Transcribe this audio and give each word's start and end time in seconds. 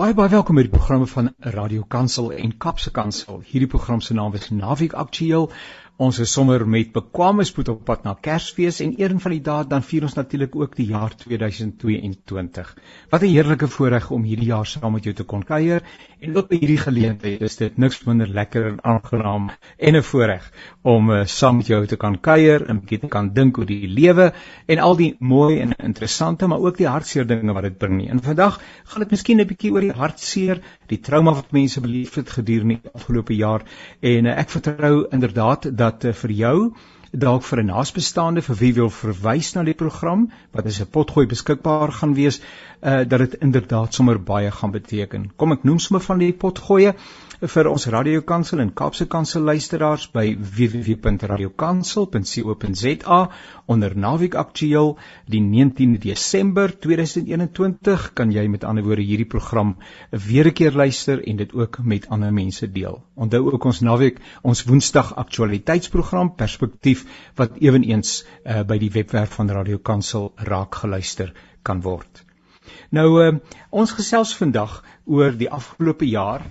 Baie 0.00 0.14
baie 0.16 0.30
welkom 0.32 0.56
by 0.56 0.62
die 0.64 0.72
programme 0.72 1.04
van 1.06 1.26
Radio 1.54 1.82
Kansel 1.94 2.30
en 2.32 2.54
Kapse 2.56 2.88
Kansel. 2.90 3.42
Hierdie 3.44 3.68
program 3.68 4.00
se 4.00 4.14
naam 4.16 4.32
is 4.38 4.46
Naweek 4.48 4.94
Aktueel. 5.02 5.50
Ons 6.00 6.16
is 6.24 6.30
sommer 6.32 6.62
met 6.64 6.94
bekwame 6.94 7.44
spoed 7.44 7.68
op 7.68 7.82
pad 7.84 8.06
na 8.06 8.14
Kersfees 8.24 8.78
en 8.80 8.94
een 8.96 9.18
van 9.20 9.34
die 9.34 9.42
dae 9.44 9.66
dan 9.68 9.82
vier 9.84 10.06
ons 10.06 10.14
natuurlik 10.16 10.54
ook 10.56 10.72
die 10.78 10.86
jaar 10.88 11.12
2022. 11.12 12.70
Wat 13.10 13.20
'n 13.20 13.28
heerlike 13.28 13.68
voorreg 13.68 14.10
om 14.10 14.22
hierdie 14.24 14.48
jaar 14.48 14.66
saam 14.66 14.94
met 14.94 15.04
jou 15.04 15.12
te 15.14 15.24
kon 15.24 15.42
kuier 15.44 15.82
en 16.20 16.36
ook 16.36 16.48
by 16.48 16.56
hierdie 16.56 16.78
geleentheid 16.80 17.42
is 17.42 17.56
dit 17.56 17.76
niks 17.76 18.00
minder 18.06 18.28
lekker 18.28 18.66
en 18.70 18.78
aangenaam 18.84 19.50
en 19.76 19.96
'n 19.96 20.02
voorreg 20.02 20.50
om 20.82 21.10
uh, 21.10 21.24
saam 21.26 21.56
met 21.56 21.66
jou 21.66 21.86
te 21.86 21.96
kan 21.96 22.20
kuier 22.20 22.66
en 22.68 22.76
'n 22.76 22.80
bietjie 22.80 22.98
te 23.00 23.08
kan 23.08 23.32
dink 23.34 23.58
oor 23.58 23.66
die 23.66 23.88
lewe 23.88 24.32
en 24.66 24.78
al 24.78 24.96
die 24.96 25.16
mooi 25.18 25.60
en 25.60 25.76
interessante 25.76 26.46
maar 26.46 26.60
ook 26.60 26.76
die 26.76 26.88
hartseer 26.88 27.26
dinge 27.26 27.52
wat 27.52 27.62
dit 27.62 27.78
bring 27.78 27.96
nie. 27.96 28.08
En 28.08 28.22
vandag 28.22 28.60
gaan 28.84 29.00
dit 29.00 29.10
miskien 29.10 29.40
'n 29.40 29.46
bietjie 29.46 29.72
oor 29.72 29.80
die 29.80 29.92
hartseer, 29.92 30.62
die 30.86 31.00
trauma 31.00 31.32
wat 31.32 31.52
mense 31.52 31.80
beleef 31.80 32.14
het 32.14 32.30
gedurende 32.30 32.80
die 32.82 32.90
afgelope 32.94 33.36
jaar 33.36 33.62
en 34.00 34.26
uh, 34.26 34.38
ek 34.38 34.48
vertrou 34.48 35.06
inderdaad 35.10 35.76
dat 35.76 35.89
dat 35.90 36.08
uh, 36.10 36.16
vir 36.22 36.36
jou 36.44 36.56
dalk 37.12 37.42
vir 37.42 37.62
'n 37.62 37.66
naasbestaande 37.66 38.42
vir 38.42 38.56
wie 38.56 38.74
wil 38.74 38.90
verwys 38.90 39.54
na 39.54 39.62
die 39.62 39.74
program 39.74 40.30
wat 40.52 40.66
as 40.66 40.80
'n 40.80 40.86
potgooi 40.86 41.26
beskikbaar 41.26 41.92
gaan 41.92 42.14
wees 42.14 42.40
uh, 42.40 43.08
dat 43.08 43.18
dit 43.18 43.34
inderdaad 43.34 43.94
sommer 43.94 44.22
baie 44.22 44.50
gaan 44.50 44.70
beteken. 44.70 45.30
Kom 45.36 45.52
ek 45.52 45.64
noem 45.64 45.78
sommer 45.78 46.02
van 46.02 46.18
die 46.18 46.32
potgoeie 46.32 46.94
vir 47.40 47.70
ons 47.70 47.86
radiokansel 47.86 48.58
en 48.60 48.72
Kaapse 48.76 49.06
kansel 49.08 49.42
luisteraars 49.42 50.10
by 50.12 50.36
www.radiokansel.co.za 50.36 53.30
onder 53.66 53.96
naweek 53.96 54.34
aktueel 54.34 54.98
die 55.26 55.40
19de 55.40 55.98
Desember 56.02 56.78
2021 56.78 58.12
kan 58.12 58.32
jy 58.32 58.48
met 58.48 58.64
ander 58.64 58.84
woorde 58.84 59.02
hierdie 59.02 59.26
program 59.26 59.76
weer 60.10 60.46
'n 60.46 60.52
keer 60.52 60.72
luister 60.72 61.26
en 61.26 61.36
dit 61.36 61.54
ook 61.54 61.78
met 61.82 62.08
ander 62.08 62.32
mense 62.32 62.72
deel. 62.72 63.02
Onthou 63.14 63.52
ook 63.52 63.64
ons 63.64 63.80
naweek 63.80 64.18
ons 64.42 64.64
Woensdag 64.64 65.16
aktualiteitsprogram 65.16 66.34
Perspektief 66.36 66.99
wat 67.36 67.56
ewenigs 67.60 68.24
uh, 68.24 68.62
by 68.62 68.78
die 68.78 68.90
webwerf 68.90 69.34
van 69.40 69.50
Radiokansel 69.50 70.32
raak 70.36 70.74
geluister 70.74 71.32
kan 71.62 71.82
word. 71.82 72.24
Nou 72.90 73.08
uh, 73.22 73.36
ons 73.70 73.92
gesels 73.92 74.36
vandag 74.36 74.82
oor 75.06 75.36
die 75.36 75.50
afgelope 75.50 76.08
jaar 76.08 76.44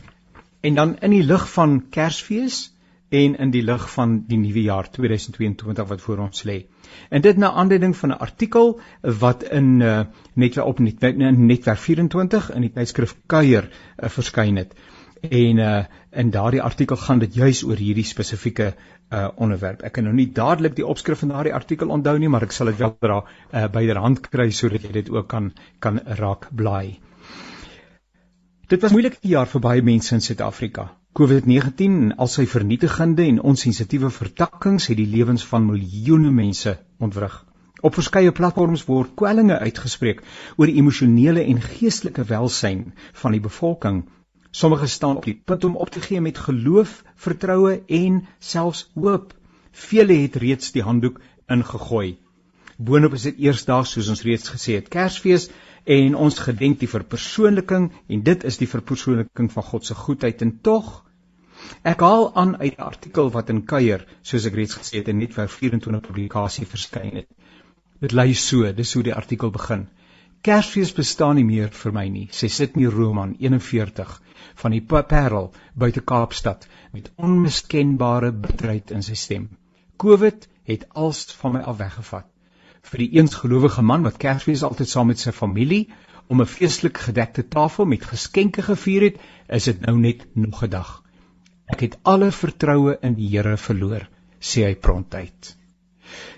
En 0.59 0.75
dan 0.75 0.97
in 0.99 1.09
die 1.09 1.23
lig 1.23 1.51
van 1.51 1.83
Kersfees 1.89 2.73
en 3.09 3.35
in 3.35 3.51
die 3.51 3.63
lig 3.63 3.85
van 3.91 4.17
die 4.27 4.37
nuwe 4.37 4.61
jaar 4.61 4.89
2022 4.91 5.87
wat 5.87 6.01
voor 6.01 6.17
ons 6.25 6.43
lê. 6.43 6.57
En 7.09 7.21
dit 7.21 7.37
na 7.37 7.51
aanleiding 7.51 7.95
van 7.97 8.09
'n 8.09 8.19
artikel 8.27 8.79
wat 9.01 9.43
in 9.43 9.79
uh, 9.79 10.01
netwerk 10.33 10.67
op 10.67 10.79
net, 10.79 11.17
netwerk 11.17 11.77
24 11.77 12.51
in 12.53 12.61
die 12.61 12.71
tydskrif 12.71 13.15
Kuier 13.25 13.69
uh, 13.69 14.09
verskyn 14.09 14.55
het. 14.55 14.73
En 15.21 15.57
uh, 15.57 15.83
in 16.11 16.29
daardie 16.31 16.61
artikel 16.61 16.97
gaan 16.97 17.19
dit 17.19 17.33
juis 17.35 17.63
oor 17.63 17.75
hierdie 17.77 18.05
spesifieke 18.07 18.73
uh, 18.73 19.27
onderwerp. 19.35 19.81
Ek 19.83 19.97
kan 19.97 20.07
nou 20.07 20.13
nie 20.15 20.29
dadelik 20.31 20.77
die 20.77 20.85
opskrif 20.85 21.23
van 21.23 21.33
daardie 21.33 21.53
artikel 21.53 21.91
onthou 21.91 22.15
nie, 22.19 22.29
maar 22.31 22.45
ek 22.47 22.55
sal 22.55 22.71
dit 22.71 22.79
wel 22.79 22.95
dra 23.03 23.19
uh, 23.25 23.65
byderhand 23.73 24.21
kry 24.29 24.49
sodat 24.55 24.85
jy 24.87 24.93
dit 25.01 25.11
ook 25.11 25.27
kan 25.27 25.51
kan 25.79 25.99
raak 26.21 26.47
blaai. 26.55 26.99
Dit 28.69 28.81
was 28.85 28.93
moeilike 28.93 29.25
jaar 29.25 29.49
vir 29.49 29.61
baie 29.65 29.81
mense 29.81 30.13
in 30.15 30.21
Suid-Afrika. 30.21 30.91
COVID-19 31.17 31.85
en 32.05 32.11
al 32.21 32.29
sy 32.29 32.45
vernietigende 32.45 33.25
en 33.25 33.41
onsensitiewe 33.51 34.11
vertakkings 34.13 34.91
het 34.91 34.99
die 34.99 35.09
lewens 35.09 35.45
van 35.51 35.65
miljoene 35.65 36.29
mense 36.31 36.75
ontwrig. 37.01 37.33
Op 37.81 37.95
verskeie 37.97 38.31
platforms 38.35 38.83
word 38.85 39.15
kwellinge 39.17 39.57
uitgespreek 39.57 40.21
oor 40.57 40.69
die 40.69 40.77
emosionele 40.77 41.47
en 41.49 41.63
geestelike 41.63 42.27
welsyn 42.29 42.91
van 43.23 43.35
die 43.35 43.41
bevolking. 43.41 44.03
Sommige 44.51 44.87
staan 44.87 45.17
op 45.17 45.25
die 45.25 45.41
punt 45.45 45.63
om 45.63 45.75
op 45.75 45.89
te 45.89 46.01
gee 46.01 46.21
met 46.21 46.37
geloof, 46.37 47.03
vertroue 47.15 47.83
en 47.87 48.27
selfs 48.39 48.89
hoop. 48.93 49.33
Vele 49.71 50.13
het 50.13 50.35
reeds 50.35 50.71
die 50.71 50.83
handdoek 50.83 51.19
ingegooi. 51.47 52.17
Boonop 52.77 53.13
is 53.13 53.27
dit 53.27 53.37
eersdaags 53.37 53.91
soos 53.91 54.09
ons 54.09 54.23
reeds 54.23 54.49
gesê 54.49 54.79
het, 54.79 54.87
Kersfees 54.87 55.49
en 55.83 56.15
ons 56.15 56.39
gedenk 56.39 56.79
die 56.79 56.89
verpersoonliking 56.89 57.91
en 58.07 58.23
dit 58.23 58.43
is 58.43 58.57
die 58.61 58.67
verpersoonliking 58.69 59.51
van 59.51 59.63
God 59.63 59.85
se 59.85 59.95
goedheid 59.95 60.41
en 60.45 60.57
tog 60.61 60.89
ek 61.91 62.03
haal 62.05 62.29
aan 62.35 62.55
uit 62.57 62.77
'n 62.77 62.87
artikel 62.87 63.31
wat 63.31 63.49
in 63.49 63.65
Kuier 63.65 64.05
soos 64.21 64.45
ek 64.45 64.55
reeds 64.59 64.75
gesê 64.79 65.01
het 65.01 65.07
in 65.07 65.17
Netwerk 65.17 65.49
24 65.49 66.01
publikasie 66.07 66.65
verskyn 66.65 67.15
het 67.21 67.27
dit 68.05 68.11
lei 68.11 68.33
so 68.33 68.71
dis 68.73 68.93
hoe 68.93 69.03
die 69.03 69.15
artikel 69.15 69.51
begin 69.51 69.87
Kersfees 70.41 70.93
bestaan 70.95 71.35
nie 71.35 71.47
meer 71.47 71.69
vir 71.81 71.95
my 71.95 72.07
nie 72.09 72.27
sê 72.39 72.49
Sydney 72.49 72.91
Roman 72.97 73.35
41 73.39 74.15
van 74.63 74.75
die 74.75 74.81
Parel 74.81 75.51
buite 75.75 76.01
Kaapstad 76.13 76.67
met 76.93 77.11
onmiskenbare 77.15 78.31
bitterheid 78.31 78.91
in 78.91 79.03
sy 79.03 79.15
stem 79.15 79.49
Covid 79.97 80.47
het 80.71 80.85
als 81.05 81.25
van 81.41 81.57
my 81.57 81.63
af 81.73 81.79
weggevat 81.83 82.29
vir 82.91 83.03
die 83.03 83.11
eensgelowige 83.19 83.81
man 83.81 84.05
wat 84.07 84.21
Kersfees 84.21 84.63
altyd 84.63 84.89
saam 84.89 85.11
met 85.11 85.19
sy 85.19 85.33
familie 85.35 85.83
om 86.29 86.41
'n 86.41 86.51
feestelik 86.55 86.97
gedekte 86.97 87.43
tafel 87.55 87.85
met 87.85 88.05
geskenke 88.05 88.61
gevier 88.61 89.01
het, 89.01 89.15
is 89.57 89.63
dit 89.63 89.79
nou 89.85 89.97
net 89.97 90.25
nog 90.35 90.63
'n 90.63 90.69
dag. 90.69 91.03
Ek 91.65 91.79
het 91.79 91.97
alle 92.03 92.31
vertroue 92.31 92.97
in 93.01 93.13
die 93.13 93.29
Here 93.29 93.57
verloor, 93.57 94.09
sê 94.39 94.63
hy 94.65 94.75
prontuit. 94.75 95.55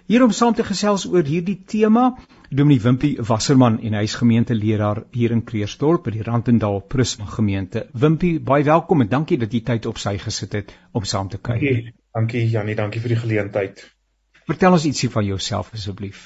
Hier 0.08 0.24
om 0.24 0.32
saam 0.32 0.54
te 0.54 0.64
gesels 0.64 1.06
oor 1.06 1.24
hierdie 1.24 1.64
tema, 1.66 2.18
Dominee 2.54 2.82
Wimpie 2.84 3.16
Wasserman 3.24 3.78
en 3.80 3.94
hy 3.96 4.02
is 4.04 4.18
gemeenteleraar 4.20 5.06
hier 5.16 5.32
in 5.32 5.46
Kreersdorp 5.48 6.04
by 6.04 6.12
die 6.12 6.24
Randendal 6.28 6.82
Prisma 6.84 7.24
gemeente. 7.32 7.86
Wimpie, 7.96 8.42
baie 8.44 8.66
welkom 8.68 9.06
en 9.06 9.08
dankie 9.08 9.38
dat 9.40 9.54
jy 9.56 9.62
tyd 9.70 9.86
op 9.88 10.02
sy 10.04 10.18
gesit 10.20 10.58
het 10.58 10.74
om 10.92 11.06
saam 11.08 11.30
te 11.32 11.38
kuier. 11.40 11.62
Dankie, 11.62 11.94
dankie 12.18 12.42
Janie, 12.52 12.74
dankie 12.76 13.00
vir 13.00 13.14
die 13.14 13.20
geleentheid. 13.22 13.80
Vertel 14.52 14.76
ons 14.76 14.88
ietsie 14.90 15.08
van 15.14 15.24
jouself 15.30 15.70
asseblief. 15.78 16.26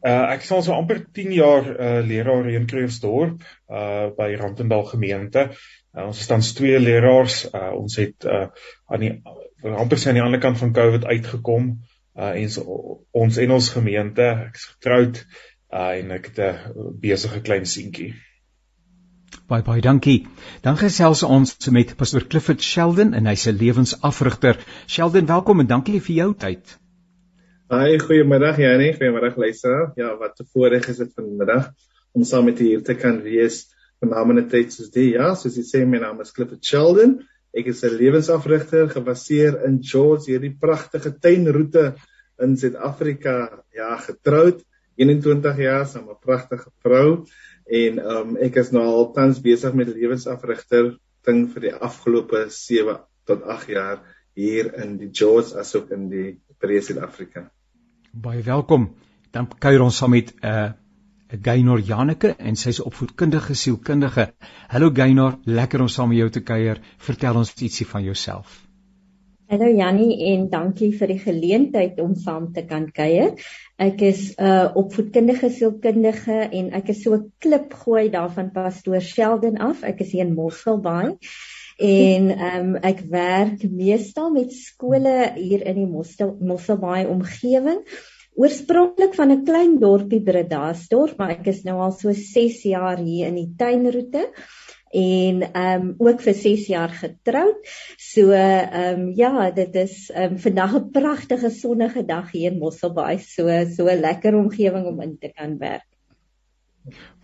Uh 0.00 0.14
ek 0.32 0.46
is 0.46 0.54
al 0.56 0.64
so 0.64 0.72
amper 0.72 1.02
10 1.18 1.34
jaar 1.36 1.68
uh 1.68 1.90
leraar 2.08 2.48
in 2.54 2.64
Kreeusdorp 2.70 3.44
uh 3.68 4.06
by 4.16 4.30
Randendal 4.40 4.86
gemeente. 4.88 5.50
Uh, 5.92 6.06
ons 6.06 6.22
is 6.22 6.30
tans 6.30 6.54
twee 6.56 6.78
leraars. 6.80 7.42
Uh 7.50 7.74
ons 7.82 7.98
het 8.00 8.24
uh 8.24 8.46
aan 8.88 9.04
die 9.04 9.12
amper 9.76 10.00
sien 10.00 10.14
aan 10.14 10.22
die 10.22 10.24
ander 10.24 10.40
kant 10.40 10.56
van 10.62 10.72
Covid 10.80 11.04
uitgekom. 11.04 11.68
Uh 12.16 12.32
en 12.32 12.48
so, 12.56 12.96
ons 13.12 13.42
en 13.44 13.54
ons 13.58 13.68
gemeente, 13.76 14.30
ek 14.46 14.56
is 14.56 14.66
getroud 14.72 15.20
uh 15.72 15.98
en 15.98 16.10
ek 16.10 16.30
het 16.30 16.38
'n 16.38 16.94
besige 17.00 17.40
klein 17.40 17.66
seentjie. 17.66 18.14
Baie 19.46 19.62
baie 19.62 19.80
dankie. 19.80 20.26
Dan 20.62 20.76
gesels 20.76 21.22
ons 21.22 21.68
met 21.70 21.96
Pastor 21.96 22.26
Clifford 22.26 22.62
Sheldon 22.62 23.14
en 23.14 23.26
hy's 23.26 23.46
'n 23.46 23.56
lewensafrigter. 23.56 24.58
Sheldon, 24.86 25.26
welkom 25.26 25.60
en 25.60 25.66
dankie 25.66 26.00
vir 26.00 26.14
jou 26.14 26.34
tyd. 26.34 26.78
Hi, 27.70 27.98
goeiemiddag 27.98 28.58
Janie, 28.58 28.92
goeiemiddag 28.94 29.36
luisteraar. 29.36 29.92
Ja, 29.96 30.16
wat 30.16 30.40
'n 30.40 30.48
voorreg 30.52 30.88
is 30.88 30.96
dit 30.96 31.12
vanmiddag 31.14 31.72
om 32.12 32.24
saam 32.24 32.44
met 32.44 32.60
u 32.60 32.64
hier 32.64 32.82
te 32.82 32.94
kan 32.94 33.22
wees 33.22 33.66
vanaand 34.00 34.30
in 34.30 34.38
'n 34.44 34.48
tyd 34.48 34.72
soos 34.72 34.90
die. 34.90 35.10
Ja, 35.12 35.34
soos 35.34 35.56
jy 35.56 35.64
sê, 35.64 35.86
my 35.86 35.98
naam 35.98 36.20
is 36.20 36.32
Clifford 36.32 36.64
Sheldon. 36.64 37.26
Ek 37.52 37.66
is 37.66 37.82
'n 37.84 37.96
lewensafrigter 37.96 38.88
gebaseer 38.88 39.64
in 39.64 39.82
George, 39.82 40.30
hierdie 40.30 40.56
pragtige 40.60 41.18
tuinroete 41.18 41.94
in 42.38 42.56
Suid-Afrika. 42.56 43.64
Ja, 43.74 43.96
getroud, 43.96 44.62
21 44.96 45.58
jaar, 45.60 45.86
saam 45.86 46.08
'n 46.10 46.20
pragtige 46.20 46.70
vrou 46.82 47.26
en 47.66 47.98
um 47.98 48.36
ek 48.36 48.56
is 48.62 48.70
nou 48.72 48.84
al 48.84 49.12
tans 49.12 49.40
besig 49.42 49.74
met 49.74 49.88
lewensafrigter 49.88 50.96
ding 51.26 51.46
vir 51.52 51.60
die 51.60 51.74
afgelope 51.74 52.46
7 52.50 52.98
tot 53.26 53.42
8 53.42 53.68
jaar 53.68 54.02
hier 54.34 54.72
in 54.82 54.96
die 54.98 55.10
George 55.12 55.58
asook 55.58 55.90
in 55.90 56.08
die 56.08 56.38
Breë 56.60 56.82
Suid-Afrika. 56.82 57.50
Baie 58.12 58.42
welkom. 58.42 58.94
Dan 59.32 59.48
kuier 59.58 59.82
ons 59.82 59.96
saam 59.96 60.10
met 60.10 60.32
'n 60.32 60.46
uh, 60.46 60.72
Gaynor 61.42 61.80
Janeke 61.80 62.36
en 62.38 62.56
sy 62.56 62.68
is 62.68 62.80
opvoedkundige 62.80 63.54
sielkundige. 63.54 64.28
Hallo 64.68 64.90
Gaynor, 64.94 65.38
lekker 65.44 65.80
om 65.80 65.88
saam 65.88 66.08
met 66.08 66.18
jou 66.18 66.30
te 66.30 66.40
kuier. 66.40 66.80
Vertel 66.98 67.36
ons 67.36 67.54
ietsie 67.54 67.86
van 67.86 68.04
jouself. 68.04 68.62
Hallo 69.50 69.66
Jannie 69.70 70.24
en 70.32 70.48
dankie 70.50 70.92
vir 70.98 71.06
die 71.06 71.18
geleentheid 71.22 72.00
om 72.02 72.14
saam 72.14 72.52
te 72.52 72.64
kan 72.66 72.88
kuier. 72.90 73.34
Ek 73.76 74.00
is 74.00 74.32
'n 74.32 74.44
uh, 74.44 74.68
opvoedkundige 74.80 75.50
sielkundige 75.52 76.38
en 76.48 76.72
ek 76.72 76.88
is 76.94 77.02
so 77.04 77.12
'n 77.14 77.32
klip 77.44 77.74
gooi 77.84 78.08
daarvan 78.08 78.48
pastoor 78.54 79.00
Sheldon 79.04 79.58
af. 79.60 79.82
Ek 79.84 80.00
is 80.00 80.12
hier 80.12 80.24
in 80.24 80.34
Mosselbaai 80.34 81.18
en 81.76 82.30
ehm 82.32 82.68
um, 82.68 82.76
ek 82.80 83.04
werk 83.12 83.66
meestal 83.68 84.30
met 84.32 84.52
skole 84.52 85.32
hier 85.36 85.66
in 85.68 85.76
die 85.82 85.90
Mosselbaai 86.40 87.04
omgewing. 87.04 87.84
Oorspronklik 88.36 89.14
van 89.14 89.30
'n 89.32 89.44
klein 89.44 89.78
dorpie 89.78 90.22
Bredasdorp, 90.24 91.18
maar 91.18 91.36
ek 91.36 91.46
is 91.52 91.62
nou 91.64 91.76
al 91.80 91.92
so 91.92 92.12
6 92.12 92.62
jaar 92.62 92.96
hier 92.96 93.28
in 93.28 93.36
die 93.36 93.52
tuinroete 93.56 94.24
en 94.90 95.42
ehm 95.52 95.80
um, 95.80 95.94
ook 95.98 96.20
vir 96.20 96.34
6 96.34 96.66
jaar 96.66 96.88
getroud. 96.88 97.58
So 97.96 98.30
ehm 98.30 99.00
um, 99.00 99.10
ja, 99.16 99.50
dit 99.50 99.74
is 99.74 100.10
ehm 100.10 100.32
um, 100.32 100.38
vandag 100.38 100.76
'n 100.76 100.90
pragtige 100.90 101.50
sonnige 101.50 102.04
dag 102.04 102.30
hier 102.30 102.52
in 102.52 102.58
Mosselbaai. 102.58 103.18
So 103.18 103.48
so 103.76 103.86
'n 103.88 104.00
lekker 104.00 104.34
omgewing 104.34 104.86
om 104.86 105.00
in 105.00 105.18
te 105.18 105.32
kan 105.32 105.58
werk. 105.58 105.95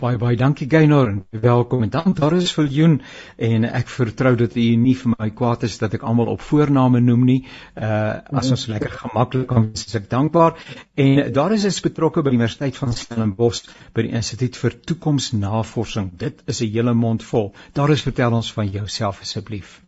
Baie 0.02 0.18
baie 0.18 0.36
dankie 0.36 0.66
Gaynor 0.70 1.08
en 1.08 1.40
welkom 1.42 1.82
en 1.82 1.90
dan 1.90 2.14
daar 2.18 2.34
is 2.34 2.52
Viljoen 2.54 2.96
en 3.36 3.64
ek 3.68 3.90
vertrou 3.94 4.32
dat 4.36 4.56
u 4.58 4.64
nie 4.76 4.94
vir 4.98 5.12
my 5.12 5.28
kwaad 5.38 5.62
is 5.68 5.76
dat 5.78 5.94
ek 5.94 6.02
almal 6.02 6.32
op 6.32 6.40
voorname 6.42 7.00
noem 7.00 7.22
nie. 7.28 7.36
Uh 7.76 8.40
as 8.40 8.50
ons 8.50 8.66
lekker 8.72 8.90
gemaklik 9.04 9.46
kan 9.52 9.68
wees, 9.68 9.84
is 9.86 9.94
ek 10.00 10.08
dankbaar. 10.10 10.58
En 10.94 11.32
daar 11.32 11.54
is 11.54 11.66
'n 11.66 11.84
betrokke 11.86 12.22
by 12.22 12.30
die 12.30 12.40
Universiteit 12.40 12.76
van 12.76 12.92
Stellenbosch 12.92 13.70
by 13.94 14.02
die 14.02 14.14
Instituut 14.18 14.56
vir 14.56 14.78
Toekomsnavorsing. 14.80 16.10
Dit 16.18 16.42
is 16.46 16.60
'n 16.60 16.72
hele 16.72 16.94
mond 16.94 17.22
vol. 17.22 17.54
Daar 17.72 17.90
is 17.90 18.02
vertel 18.02 18.32
ons 18.32 18.52
van 18.52 18.66
jouself 18.66 19.20
asseblief. 19.20 19.80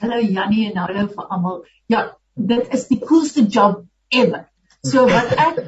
Hallo 0.00 0.20
Jannie 0.20 0.70
en 0.70 0.76
hallo 0.76 1.06
vir 1.06 1.26
almal. 1.26 1.64
Ja, 1.86 2.16
dit 2.34 2.72
is 2.72 2.86
die 2.86 3.00
coolste 3.00 3.46
job 3.46 3.84
ever. 4.08 4.49
So 4.86 5.04
wat 5.04 5.32
ek 5.36 5.58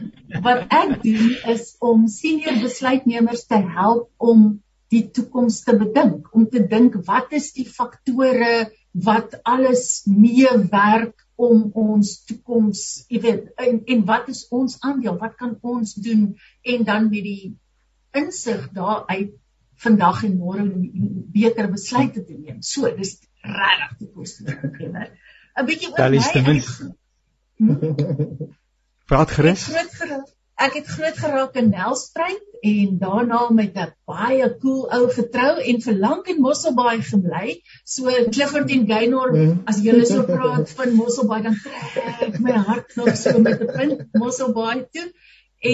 wat 0.43 0.70
ek 0.73 0.93
doen 1.03 1.32
is 1.53 1.75
om 1.85 2.06
senior 2.09 2.56
besluitnemers 2.62 3.44
te 3.44 3.59
help 3.61 4.09
om 4.17 4.62
die 4.93 5.03
toekoms 5.12 5.59
te 5.67 5.75
bedink, 5.76 6.31
om 6.32 6.47
te 6.49 6.62
dink 6.69 6.97
wat 7.09 7.35
is 7.37 7.50
die 7.56 7.67
faktore 7.69 8.70
wat 8.93 9.37
alles 9.49 10.05
meewerk 10.09 11.26
om 11.37 11.69
ons 11.76 12.14
toekoms, 12.29 13.05
jy 13.12 13.20
weet, 13.25 13.44
en, 13.61 13.82
en 13.85 14.03
wat 14.09 14.29
is 14.32 14.47
ons 14.53 14.79
aandeel? 14.81 15.17
Wat 15.20 15.37
kan 15.37 15.55
ons 15.61 15.94
doen 15.94 16.26
en 16.75 16.88
dan 16.88 17.09
met 17.12 17.29
die 17.29 17.53
insig 18.17 18.69
daaruit 18.76 19.37
vandag 19.82 20.25
en 20.29 20.38
môre 20.38 20.64
beter 21.37 21.69
besluite 21.73 22.25
te 22.25 22.37
neem. 22.37 22.61
So, 22.64 22.88
dis 22.97 23.17
regtig 23.43 23.94
die 24.00 24.11
koste. 24.14 24.56
'n 25.53 25.69
Bietjie 25.69 25.93
oor 25.93 26.11
my. 26.17 26.61
Hm? 27.61 28.53
Praat 29.12 29.99
gerus. 30.00 30.31
Ek 30.62 30.76
het 30.79 30.87
groot 30.88 31.19
geraak 31.19 31.56
in 31.61 31.67
Nelspruit 31.73 32.64
en 32.64 32.94
daarna 33.00 33.41
met 33.53 33.75
'n 33.76 33.91
baie 34.09 34.47
cool 34.62 34.87
ou 34.99 35.11
getrou 35.17 35.61
en 35.73 35.81
vir 35.87 35.97
lank 36.05 36.31
in 36.32 36.41
Mosselbaai 36.41 37.03
gebly. 37.09 37.61
So 37.85 38.09
Clifford 38.31 38.70
en 38.70 38.87
Gaynor, 38.87 39.35
mm. 39.35 39.61
as 39.67 39.82
julle 39.85 40.06
so 40.06 40.25
praat 40.25 40.70
van 40.79 40.94
Mosselbaai 40.97 41.43
dan 41.43 41.59
trek 41.61 42.41
my 42.41 42.56
hart 42.70 42.97
nog 42.97 43.17
so 43.17 43.38
met 43.38 43.61
'n 43.61 43.73
punt 43.76 44.19
Mosselbaai 44.25 44.87
toe 44.93 45.09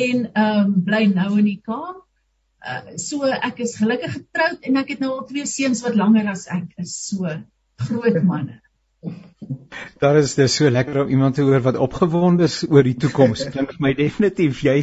en 0.02 0.30
ehm 0.32 0.64
um, 0.64 0.84
bly 0.84 1.04
nou 1.14 1.38
in 1.38 1.44
die 1.44 1.60
Kaap. 1.62 2.02
Uh, 2.66 2.96
so 2.96 3.22
ek 3.22 3.58
is 3.58 3.76
gelukkig 3.76 4.12
getroud 4.12 4.58
en 4.60 4.82
ek 4.82 4.88
het 4.88 4.98
nou 4.98 5.12
al 5.18 5.26
twee 5.26 5.46
seuns 5.46 5.82
wat 5.86 5.94
langer 5.94 6.26
as 6.26 6.48
ek 6.48 6.74
is. 6.76 6.96
So 7.06 7.38
groot 7.86 8.22
manne. 8.22 8.62
Daar 9.98 10.16
is 10.18 10.32
dit 10.34 10.50
so 10.50 10.70
lekker 10.70 10.96
om 11.04 11.10
iemand 11.14 11.34
te 11.34 11.44
hoor 11.46 11.60
wat 11.62 11.76
opgewonde 11.78 12.42
is 12.48 12.56
oor 12.66 12.82
die 12.82 12.96
toekoms. 12.98 13.44
Klink 13.54 13.70
vir 13.76 13.84
my 13.84 13.92
definitief 13.98 14.62
jy 14.66 14.74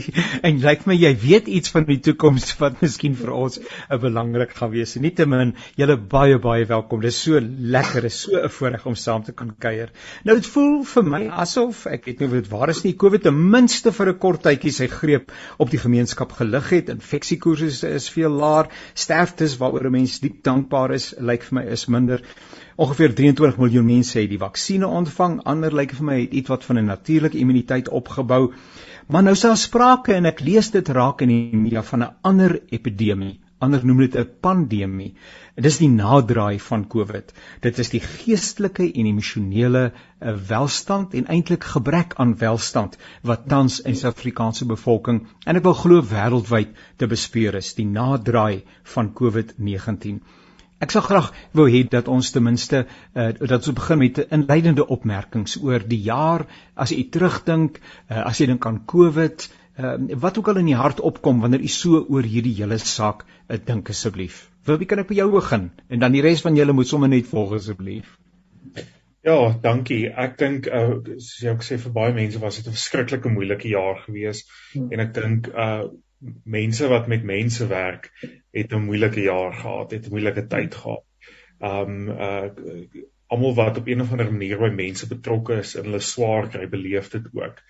en 0.48 0.62
lyk 0.64 0.86
my 0.88 0.96
jy 0.96 1.12
weet 1.20 1.50
iets 1.52 1.74
van 1.74 1.84
die 1.90 1.98
toekoms 2.04 2.48
wat 2.62 2.80
miskien 2.84 3.18
vir 3.20 3.34
ons 3.36 3.60
belangrik 4.06 4.56
gaan 4.56 4.72
wees. 4.72 4.96
Nietemin, 5.04 5.52
julle 5.80 5.98
baie 6.16 6.40
baie 6.46 6.64
welkom. 6.72 7.04
Dit 7.04 7.12
is 7.12 7.20
so 7.28 7.44
lekker, 7.76 8.08
is 8.08 8.22
so 8.24 8.40
'n 8.40 8.54
voorreg 8.58 8.88
om 8.88 8.96
saam 9.04 9.28
te 9.28 9.36
kan 9.36 9.52
kuier. 9.68 9.92
Nou 10.24 10.38
dit 10.40 10.48
voel 10.56 10.84
vir 10.94 11.08
my 11.12 11.24
asof 11.46 11.86
ek 11.92 12.08
weet 12.08 12.20
nie 12.20 12.32
of 12.32 12.40
dit 12.40 12.52
waar 12.56 12.72
is 12.72 12.84
nie, 12.88 12.96
COVID 12.96 13.28
ten 13.28 13.40
minste 13.52 13.92
vir 13.92 14.14
'n 14.14 14.20
kort 14.20 14.44
tydjie 14.48 14.72
sy 14.72 14.88
greep 14.88 15.32
op 15.58 15.70
die 15.70 15.84
gemeenskap 15.88 16.32
gelig 16.32 16.70
het. 16.70 16.90
Infeksiekoerse 16.90 17.92
is 17.92 18.10
veel 18.10 18.32
laer, 18.32 18.72
sterftes 18.94 19.60
waaroor 19.60 19.92
'n 19.92 20.00
mens 20.00 20.20
diep 20.20 20.44
dankbaar 20.44 20.94
is, 20.94 21.14
lyk 21.20 21.44
vir 21.44 21.60
my 21.60 21.66
is 21.72 21.88
minder. 21.88 22.22
Ongeveer 22.76 23.14
23 23.16 23.56
miljoen 23.58 23.86
mense 23.88 24.18
het 24.20 24.28
die 24.28 24.40
vaksinne 24.40 24.88
ontvang. 24.88 25.38
Ander 25.48 25.72
lyk 25.80 25.94
vir 25.96 26.06
my 26.10 26.16
het 26.18 26.34
iets 26.36 26.52
wat 26.52 26.66
van 26.68 26.80
'n 26.82 26.90
natuurlike 26.92 27.38
immuniteit 27.40 27.88
opgebou. 28.00 28.52
Maar 29.08 29.24
nou 29.24 29.36
sal 29.36 29.56
sprake 29.56 30.14
en 30.14 30.26
ek 30.26 30.44
lees 30.44 30.72
dit 30.72 30.90
raak 30.98 31.22
in 31.22 31.32
die 31.32 31.58
media 31.62 31.84
van 31.84 32.04
'n 32.04 32.12
ander 32.22 32.60
epidemie. 32.70 33.40
Ander 33.60 33.86
noem 33.86 34.04
dit 34.04 34.18
'n 34.18 34.28
pandemie. 34.42 35.14
Dit 35.56 35.66
is 35.66 35.78
die 35.78 35.90
naderdraai 35.90 36.60
van 36.60 36.88
COVID. 36.88 37.34
Dit 37.62 37.80
is 37.80 37.90
die 37.90 38.02
geestelike 38.02 38.92
en 38.92 39.06
emosionele 39.06 39.92
eh, 40.20 40.36
welstand 40.48 41.14
en 41.14 41.28
eintlik 41.28 41.64
gebrek 41.64 42.14
aan 42.16 42.38
welstand 42.38 42.98
wat 43.22 43.48
tans 43.48 43.82
in 43.82 43.96
Suid-Afrikaanse 43.96 44.66
bevolking 44.66 45.28
en 45.46 45.56
ek 45.56 45.64
wil 45.64 45.74
glo 45.74 46.02
wêreldwyd 46.02 46.76
te 46.98 47.08
bespeur 47.08 47.56
is, 47.56 47.74
die 47.74 47.88
naderdraai 47.88 48.64
van 48.84 49.14
COVID-19. 49.14 50.20
Ek 50.84 50.92
sal 50.92 51.06
graag 51.06 51.30
wou 51.56 51.70
hê 51.72 51.86
dat 51.88 52.10
ons 52.12 52.32
ten 52.36 52.44
minste 52.44 52.82
uh, 52.84 53.30
dat 53.40 53.62
ons 53.62 53.76
begin 53.78 54.02
met 54.02 54.18
inleidende 54.26 54.88
opmerkings 54.92 55.56
oor 55.64 55.86
die 55.88 56.02
jaar 56.04 56.44
as 56.76 56.92
jy 56.92 57.06
terugdink, 57.16 57.80
uh, 58.10 58.26
as 58.26 58.42
jy 58.42 58.50
dink 58.52 58.68
aan 58.68 58.82
COVID, 58.92 59.48
uh, 59.80 59.96
wat 60.20 60.38
ook 60.42 60.52
al 60.52 60.60
in 60.64 60.74
die 60.74 60.80
hart 60.80 61.00
opkom 61.00 61.40
wanneer 61.46 61.64
jy 61.64 61.72
so 61.72 62.04
oor 62.04 62.28
hierdie 62.28 62.58
hele 62.60 62.78
saak 62.82 63.24
uh, 63.24 63.56
dink 63.56 63.94
asseblief. 63.96 64.50
Wil 64.68 64.82
wie 64.82 64.90
kan 64.92 65.00
ek 65.00 65.14
by 65.14 65.20
jou 65.22 65.30
begin 65.32 65.70
en 65.88 66.04
dan 66.04 66.16
die 66.16 66.24
res 66.26 66.44
van 66.44 66.60
julle 66.60 66.76
moet 66.76 66.92
sommer 66.92 67.12
net 67.12 67.32
volg 67.32 67.56
asseblief. 67.62 68.18
Ja, 69.26 69.38
dankie. 69.62 70.04
Ek 70.12 70.36
dink 70.38 70.68
uh 70.70 71.00
soos 71.16 71.40
jy 71.42 71.54
ook 71.56 71.64
sê 71.66 71.80
vir 71.82 71.94
baie 71.96 72.14
mense 72.14 72.42
was 72.44 72.60
dit 72.60 72.68
'n 72.68 72.76
verskriklike 72.76 73.32
moeilike 73.32 73.72
jaar 73.72 74.04
gewees 74.04 74.44
hmm. 74.74 74.92
en 74.92 75.06
ek 75.08 75.16
dink 75.16 75.48
uh 75.50 75.88
mense 76.44 76.88
wat 76.88 77.08
met 77.08 77.24
mense 77.24 77.68
werk 77.68 78.12
het 78.52 78.74
'n 78.74 78.86
moeilike 78.86 79.22
jaar 79.22 79.54
gehad, 79.54 79.92
het 79.92 80.06
'n 80.06 80.10
moeilike 80.10 80.48
tyd 80.48 80.76
gehad. 80.76 81.04
Um 81.60 82.10
uh 82.10 82.50
almal 83.28 83.54
wat 83.54 83.78
op 83.78 83.88
een 83.88 84.02
of 84.02 84.12
ander 84.12 84.32
manier 84.32 84.60
by 84.60 84.70
mense 84.70 85.08
betrokke 85.08 85.54
is 85.54 85.76
en 85.76 85.84
hulle 85.84 86.00
swaar 86.00 86.50
kry, 86.50 86.68
beleef 86.70 87.10
dit 87.10 87.26
ook 87.34 87.62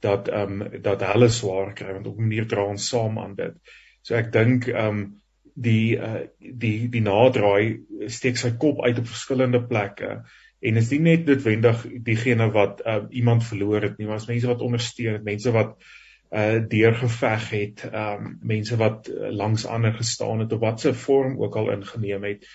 dat 0.00 0.32
um 0.32 0.82
dat 0.82 1.02
hulle 1.02 1.28
swaar 1.28 1.72
kry 1.74 1.92
want 1.92 2.06
op 2.06 2.18
'n 2.18 2.22
manier 2.22 2.46
dra 2.46 2.64
ons 2.64 2.88
saam 2.88 3.18
aan 3.18 3.34
dit. 3.34 3.54
So 4.02 4.14
ek 4.14 4.32
dink 4.32 4.66
um 4.66 5.22
die 5.54 5.96
uh 5.96 6.26
die 6.38 6.88
die 6.88 7.00
naderdraai 7.00 7.80
steek 8.06 8.36
sy 8.36 8.50
kop 8.50 8.82
uit 8.82 8.98
op 8.98 9.06
verskillende 9.06 9.66
plekke 9.66 10.22
en 10.60 10.76
is 10.76 10.90
nie 10.90 10.98
net 10.98 11.26
noodwendig 11.26 11.86
diegene 12.02 12.50
wat 12.50 12.82
uh, 12.86 13.02
iemand 13.10 13.44
verloor 13.44 13.82
het 13.82 13.98
nie, 13.98 14.06
maar 14.06 14.16
as 14.16 14.26
mense 14.26 14.46
wat 14.46 14.60
ondersteun, 14.60 15.22
mense 15.24 15.50
wat 15.50 15.76
uh 15.78 16.01
deurgeveg 16.32 17.48
het, 17.52 17.84
um 17.92 18.38
mense 18.40 18.76
wat 18.80 19.08
uh, 19.12 19.28
langs 19.30 19.66
ander 19.68 19.92
gestaan 19.92 20.40
het 20.40 20.52
of 20.52 20.62
watse 20.62 20.94
vorm 20.94 21.36
ook 21.42 21.56
al 21.60 21.70
ingeneem 21.74 22.24
het. 22.24 22.46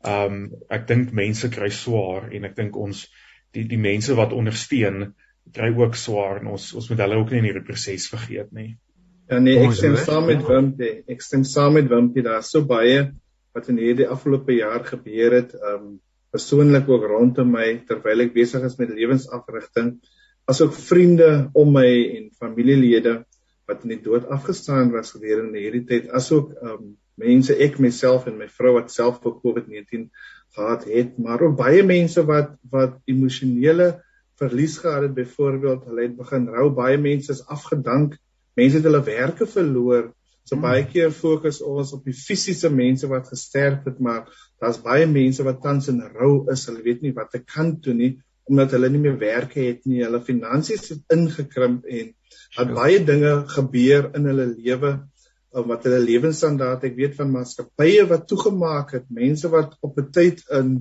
Um 0.00 0.54
ek 0.72 0.86
dink 0.88 1.12
mense 1.12 1.50
kry 1.52 1.68
swaar 1.68 2.30
en 2.32 2.48
ek 2.48 2.56
dink 2.56 2.76
ons 2.76 3.04
die 3.52 3.66
die 3.68 3.80
mense 3.80 4.16
wat 4.16 4.32
ondersteun 4.32 5.12
kry 5.52 5.68
ook 5.76 5.98
swaar 6.00 6.40
en 6.40 6.54
ons 6.56 6.72
ons 6.74 6.88
moet 6.90 7.04
hulle 7.04 7.20
ook 7.20 7.30
nie 7.32 7.42
in 7.42 7.50
hierdie 7.50 7.66
proses 7.66 8.08
vergeet 8.12 8.52
nie. 8.56 8.70
Ja 9.28 9.38
nee, 9.42 9.60
ek 9.66 9.76
stem 9.76 9.96
saam 10.00 10.28
met 10.30 10.42
Wimpie. 10.46 11.02
Ek 11.10 11.22
stem 11.22 11.44
saam 11.44 11.76
met 11.76 11.88
Wimpie. 11.90 12.24
Daar's 12.24 12.50
so 12.54 12.64
baie 12.64 13.10
wat 13.56 13.68
in 13.72 13.80
hierdie 13.80 14.08
afgelope 14.08 14.56
jaar 14.56 14.84
gebeur 14.84 15.36
het, 15.42 15.52
um 15.60 15.96
persoonlik 16.32 16.88
ook 16.88 17.04
rondom 17.08 17.52
my 17.52 17.68
terwyl 17.88 18.24
ek 18.24 18.34
besig 18.34 18.64
is 18.64 18.76
met 18.80 18.92
lewensafrigting 18.92 19.96
asook 20.50 20.74
vriende 20.74 21.50
om 21.52 21.72
my 21.74 21.88
en 22.18 22.30
familielede 22.38 23.18
wat 23.66 23.82
in 23.82 23.96
die 23.96 24.02
dood 24.02 24.28
afgestaan 24.30 24.92
was 24.94 25.10
gedurende 25.16 25.58
hierdie 25.58 25.84
tyd 25.88 26.10
asook 26.14 26.52
um, 26.62 26.94
mense 27.18 27.56
ek 27.66 27.80
myself 27.82 28.28
en 28.30 28.36
my 28.38 28.48
vrou 28.58 28.76
wat 28.76 28.92
self 28.94 29.18
vir 29.24 29.38
COVID-19 29.42 30.08
gehad 30.56 30.84
het 30.90 31.16
maar 31.22 31.42
ook 31.42 31.56
baie 31.58 31.82
mense 31.86 32.22
wat 32.28 32.52
wat 32.74 33.00
emosionele 33.10 33.88
verlies 34.40 34.76
gehad 34.82 35.08
het 35.08 35.16
byvoorbeeld 35.16 35.88
hulle 35.88 36.06
het 36.06 36.16
begin 36.20 36.46
rou 36.54 36.68
baie 36.76 37.00
mense 37.00 37.32
is 37.32 37.42
afgedank 37.56 38.14
mense 38.56 38.78
het 38.78 38.86
hulle 38.88 39.02
werke 39.08 39.48
verloor 39.50 40.12
so 40.46 40.54
hmm. 40.54 40.62
baie 40.68 40.84
keer 40.92 41.10
fokus 41.10 41.58
ons 41.64 41.94
op 41.96 42.04
die 42.06 42.14
fisiese 42.16 42.70
mense 42.70 43.10
wat 43.10 43.32
gesterf 43.32 43.88
het 43.88 43.98
maar 43.98 44.28
daar's 44.62 44.78
baie 44.84 45.08
mense 45.10 45.44
wat 45.48 45.62
tans 45.64 45.90
in 45.92 46.04
rou 46.20 46.46
is 46.54 46.68
hulle 46.70 46.84
weet 46.86 47.02
nie 47.02 47.14
wat 47.16 47.32
te 47.34 47.42
kan 47.42 47.74
doen 47.82 48.02
nie 48.04 48.12
omdat 48.46 48.76
hulle 48.76 48.90
nie 48.92 49.02
meer 49.02 49.18
werke 49.18 49.60
het 49.60 49.84
nie, 49.86 50.04
hulle 50.04 50.22
finansies 50.22 50.88
het 50.92 51.14
ingekrimp 51.14 51.86
en 51.90 52.12
dat 52.56 52.72
baie 52.74 53.02
dinge 53.04 53.32
gebeur 53.52 54.10
in 54.14 54.28
hulle 54.30 54.46
lewe 54.54 54.96
wat 55.64 55.86
hulle 55.88 56.02
lewensstandaard, 56.02 56.84
ek 56.84 56.96
weet 56.98 57.14
van 57.16 57.30
maatskappye 57.32 58.04
wat 58.10 58.26
toegemaak 58.28 58.92
het, 58.92 59.06
mense 59.08 59.48
wat 59.48 59.76
op 59.80 59.98
'n 59.98 60.10
tyd 60.12 60.42
in 60.52 60.74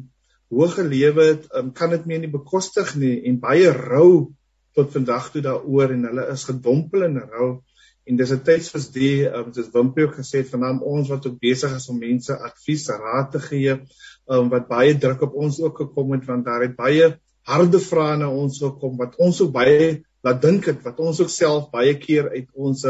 hoë 0.51 0.67
gelewe 0.73 1.23
het, 1.31 1.45
um, 1.55 1.71
kan 1.71 1.89
dit 1.89 2.05
meer 2.05 2.19
nie 2.19 2.31
bekostig 2.31 2.95
nie 2.95 3.23
en 3.29 3.39
baie 3.39 3.71
rou 3.71 4.33
tot 4.75 4.91
vandag 4.91 5.31
toe 5.31 5.41
daaroor 5.41 5.93
en 5.95 6.03
hulle 6.09 6.27
is 6.33 6.43
gedompel 6.43 7.07
in 7.07 7.17
rou. 7.17 7.61
En 8.05 8.17
dis 8.17 8.31
'n 8.31 8.43
tydsvis 8.43 8.91
die 8.91 9.25
um, 9.25 9.53
soos 9.53 9.71
Wimpie 9.73 10.05
ook 10.05 10.19
gesê 10.19 10.43
het 10.43 10.51
vanaand 10.51 10.81
ons 10.81 11.09
wat 11.09 11.25
ook 11.25 11.39
besig 11.39 11.75
is 11.75 11.89
om 11.89 11.99
mense 11.99 12.37
advies 12.37 12.87
raad 12.89 13.31
te 13.31 13.39
gee 13.39 13.79
um, 14.27 14.49
wat 14.49 14.67
baie 14.67 14.97
druk 14.97 15.21
op 15.21 15.33
ons 15.33 15.61
ook 15.61 15.77
gekom 15.77 16.11
het 16.11 16.25
want 16.25 16.45
daar 16.45 16.61
het 16.61 16.75
baie 16.75 17.15
harde 17.45 17.79
vrae 17.79 18.17
na 18.17 18.29
ons 18.29 18.59
gekom 18.61 18.97
wat 19.01 19.17
ons 19.21 19.41
ook 19.41 19.53
baie 19.53 19.89
laat 20.25 20.41
dink 20.41 20.65
het 20.71 20.81
wat 20.85 20.99
ons 20.99 21.21
ook 21.21 21.29
self 21.29 21.69
baie 21.73 21.93
keer 22.01 22.31
uit 22.33 22.47
ons 22.53 22.85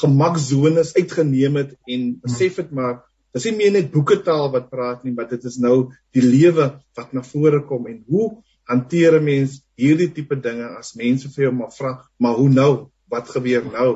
gemaksones 0.00 0.92
uitgeneem 0.96 1.62
het 1.62 1.76
en 1.88 2.08
besef 2.24 2.60
het 2.60 2.72
maar 2.72 3.00
dis 3.36 3.46
nie 3.50 3.56
meer 3.56 3.72
net 3.76 3.92
boeketaal 3.92 4.50
wat 4.52 4.68
praat 4.72 5.04
nie 5.04 5.14
maar 5.16 5.28
dit 5.30 5.42
is 5.48 5.56
nou 5.60 5.76
die 6.16 6.24
lewe 6.24 6.68
wat 6.96 7.12
na 7.16 7.22
vore 7.24 7.62
kom. 7.68 7.88
En 7.88 8.02
hoe 8.08 8.28
hanteer 8.68 9.18
'n 9.20 9.24
mens 9.24 9.60
hierdie 9.76 10.12
tipe 10.12 10.36
dinge 10.36 10.68
as 10.78 10.94
mense 10.96 11.28
vir 11.34 11.48
jou 11.48 11.52
maar 11.52 11.72
vra 11.72 11.92
maar 12.18 12.36
hoe 12.40 12.48
nou? 12.48 12.72
Wat 13.08 13.28
gebeur 13.28 13.64
nou? 13.64 13.90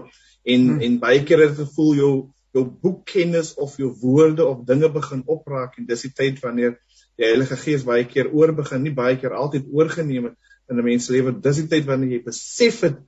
En 0.44 0.60
hmm. 0.68 0.80
en 0.80 0.98
baie 0.98 1.24
keer 1.24 1.48
het 1.48 1.56
gevoel 1.56 1.94
jou 1.94 2.12
jou 2.52 2.64
boekkennis 2.82 3.54
of 3.54 3.76
jou 3.76 3.90
woorde 4.02 4.46
of 4.46 4.64
dinge 4.66 4.88
begin 4.88 5.22
opraak 5.26 5.78
en 5.78 5.86
dis 5.86 6.02
die 6.02 6.12
tyd 6.12 6.40
wanneer 6.40 6.78
die 7.20 7.28
Heilige 7.28 7.58
Gees 7.60 7.84
baie 7.84 8.06
keer 8.08 8.30
oorbegin, 8.32 8.82
nie 8.86 8.96
baie 8.96 9.18
keer 9.20 9.36
altyd 9.36 9.68
oorgeneem 9.76 10.30
het 10.30 10.36
in 10.70 10.78
'n 10.78 10.84
mens 10.84 11.06
se 11.06 11.12
lewe. 11.12 11.32
Dis 11.32 11.60
die 11.60 11.68
tyd 11.68 11.86
wanneer 11.86 12.16
jy 12.16 12.22
besef 12.24 12.80
het 12.86 12.98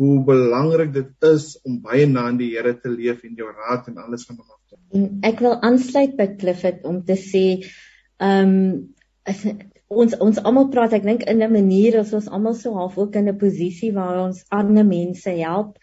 hoe 0.00 0.24
belangrik 0.24 0.92
dit 0.92 1.26
is 1.28 1.58
om 1.64 1.80
baie 1.82 2.06
na 2.06 2.26
aan 2.28 2.38
die 2.40 2.52
Here 2.54 2.74
te 2.74 2.90
leef 2.90 3.24
en 3.24 3.36
jou 3.38 3.48
raad 3.48 3.88
en 3.88 3.98
alles 4.02 4.26
van 4.26 4.36
hom 4.36 4.48
af 4.50 4.60
te. 4.68 4.76
En 4.98 5.18
ek 5.22 5.40
wil 5.40 5.58
aansluit 5.62 6.16
by 6.16 6.28
Clifford 6.38 6.84
om 6.84 7.02
te 7.04 7.16
sê, 7.16 7.46
ehm 8.18 8.56
um, 9.28 9.60
ons 9.92 10.14
ons 10.24 10.38
almal 10.48 10.70
praat 10.72 10.94
ek 10.96 11.04
dink 11.04 11.26
in 11.28 11.42
'n 11.42 11.52
manier 11.52 11.98
as 12.00 12.12
ons 12.16 12.28
almal 12.28 12.54
so 12.54 12.72
half 12.74 12.96
ook 12.98 13.16
in 13.16 13.28
'n 13.28 13.38
posisie 13.38 13.92
waar 13.92 14.24
ons 14.24 14.44
ander 14.48 14.84
mense 14.84 15.30
help. 15.30 15.78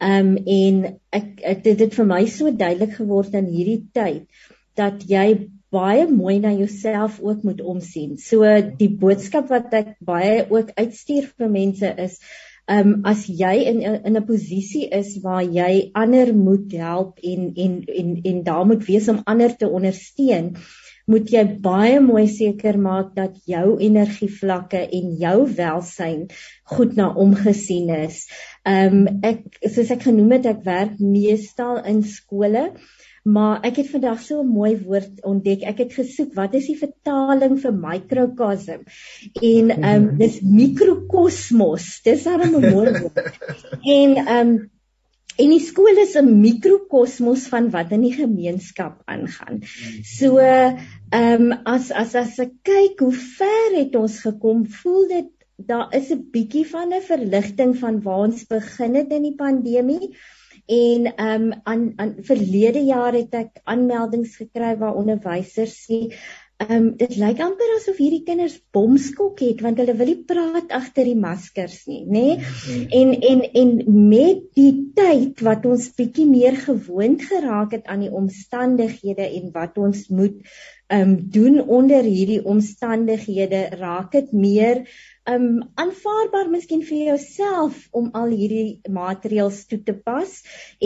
Ehm 0.00 0.36
um, 0.36 0.36
en 0.46 0.98
ek, 1.10 1.40
ek 1.42 1.64
dit 1.64 1.80
het 1.80 1.94
vir 1.94 2.06
my 2.06 2.24
so 2.26 2.50
duidelik 2.50 2.94
geword 2.94 3.34
in 3.34 3.46
hierdie 3.46 3.88
tyd 3.92 4.26
dat 4.74 5.02
jy 5.02 5.50
baie 5.74 6.06
mooi 6.10 6.38
na 6.40 6.52
jouself 6.52 7.20
ook 7.20 7.42
moet 7.42 7.60
omsien. 7.60 8.16
So 8.18 8.44
die 8.78 8.90
boodskap 8.90 9.48
wat 9.52 9.72
ek 9.72 9.96
baie 10.00 10.44
ook 10.48 10.74
uitstuur 10.76 11.32
vir 11.36 11.50
mense 11.50 11.94
is 12.08 12.20
Ehm 12.68 12.88
um, 12.88 13.04
as 13.08 13.22
jy 13.32 13.54
in 13.70 13.78
in 13.80 14.16
'n 14.18 14.26
posisie 14.28 14.88
is 14.96 15.14
waar 15.24 15.44
jy 15.58 15.88
ander 15.96 16.34
moet 16.36 16.74
help 16.76 17.22
en 17.30 17.46
en 17.64 17.78
en 18.00 18.10
en 18.30 18.42
daar 18.48 18.66
moet 18.68 18.84
wees 18.84 19.08
om 19.08 19.22
ander 19.24 19.54
te 19.56 19.68
ondersteun, 19.78 20.50
moet 21.06 21.32
jy 21.32 21.44
baie 21.64 22.00
mooi 22.04 22.26
seker 22.28 22.76
maak 22.78 23.14
dat 23.16 23.40
jou 23.48 23.78
energievlakke 23.80 24.82
en 24.98 25.16
jou 25.22 25.38
welsyn 25.62 26.26
goed 26.74 26.92
na 27.00 27.08
omgesien 27.24 27.88
is. 27.96 28.26
Ehm 28.68 29.00
um, 29.00 29.20
ek 29.22 29.64
soos 29.64 29.96
ek 29.96 30.04
genoem 30.10 30.36
het, 30.36 30.52
ek 30.52 30.64
werk 30.68 31.00
meestal 31.00 31.80
in 31.88 32.04
skole. 32.04 32.68
Maar 33.28 33.60
ek 33.68 33.82
het 33.82 33.90
vandag 33.92 34.22
so 34.24 34.40
'n 34.42 34.52
mooi 34.52 34.78
woord 34.84 35.20
ontdek. 35.24 35.66
Ek 35.68 35.78
het 35.84 35.92
gesoek 35.92 36.32
wat 36.34 36.54
is 36.54 36.66
die 36.70 36.78
vertaling 36.78 37.58
vir 37.60 37.74
microcosm? 37.74 38.86
En 39.42 39.70
ehm 39.70 39.94
um, 39.94 40.18
dis 40.18 40.40
mikrokosmos. 40.40 42.00
Dis 42.02 42.26
'n 42.26 42.50
mooi 42.50 42.90
woord. 43.02 43.22
En 43.98 44.16
ehm 44.16 44.48
um, 44.48 44.70
En 45.38 45.52
die 45.54 45.62
skool 45.62 45.98
is 46.02 46.16
'n 46.18 46.40
mikrokosmos 46.40 47.46
van 47.52 47.68
wat 47.70 47.92
in 47.94 48.02
die 48.02 48.14
gemeenskap 48.14 49.02
aangaan. 49.06 49.60
So, 50.02 50.38
ehm 50.38 50.80
um, 51.20 51.52
as 51.64 51.92
as 51.92 52.16
as 52.18 52.40
ek 52.42 52.56
kyk 52.66 53.04
hoe 53.04 53.12
ver 53.12 53.76
het 53.76 53.94
ons 53.94 54.18
gekom, 54.24 54.64
voel 54.80 55.06
dit 55.12 55.28
daar 55.70 55.94
is 55.94 56.10
'n 56.10 56.26
bietjie 56.32 56.66
van 56.66 56.90
'n 56.94 57.06
verligting 57.12 57.76
van 57.78 58.02
waar 58.02 58.26
ons 58.26 58.46
begin 58.46 58.94
het 58.94 59.14
in 59.14 59.22
die 59.22 59.34
pandemie. 59.34 60.10
En 60.68 61.06
ehm 61.14 61.42
um, 61.42 61.60
aan 61.64 61.92
aan 61.96 62.14
verlede 62.20 62.84
jaar 62.84 63.16
het 63.16 63.34
ek 63.34 63.62
aanmeldings 63.64 64.36
gekry 64.36 64.74
waar 64.76 65.00
onderwysers 65.00 65.78
sê 65.86 66.02
Ehm 66.58 66.72
um, 66.74 66.86
dit 66.98 67.12
lyk 67.22 67.38
amper 67.38 67.68
asof 67.76 68.00
hierdie 68.02 68.24
kinders 68.26 68.56
bomskok 68.74 69.38
het 69.44 69.60
want 69.62 69.78
hulle 69.78 69.92
wil 70.00 70.08
nie 70.10 70.24
praat 70.26 70.72
agter 70.74 71.06
die 71.06 71.18
maskers 71.22 71.84
nie, 71.86 72.00
nê? 72.02 72.24
Nee? 72.34 72.88
En 72.98 73.12
en 73.28 73.44
en 73.60 73.70
met 74.08 74.40
die 74.58 74.72
tyd 74.98 75.38
wat 75.46 75.68
ons 75.70 75.86
bietjie 76.00 76.26
meer 76.26 76.58
gewoond 76.64 77.22
geraak 77.28 77.76
het 77.76 77.86
aan 77.86 78.02
die 78.02 78.10
omstandighede 78.10 79.28
en 79.28 79.52
wat 79.54 79.78
ons 79.78 80.08
moet 80.10 80.34
ehm 80.90 81.14
um, 81.14 81.14
doen 81.38 81.62
onder 81.78 82.02
hierdie 82.02 82.40
omstandighede, 82.42 83.62
raak 83.78 84.10
dit 84.18 84.34
meer 84.34 84.82
um 85.28 85.46
aanvaarbaar 85.82 86.48
miskien 86.50 86.82
vir 86.88 87.00
jouself 87.10 87.80
om 88.00 88.10
al 88.20 88.32
hierdie 88.32 88.80
maatreëls 88.98 89.64
toe 89.70 89.80
te 89.84 89.94
pas 89.94 90.30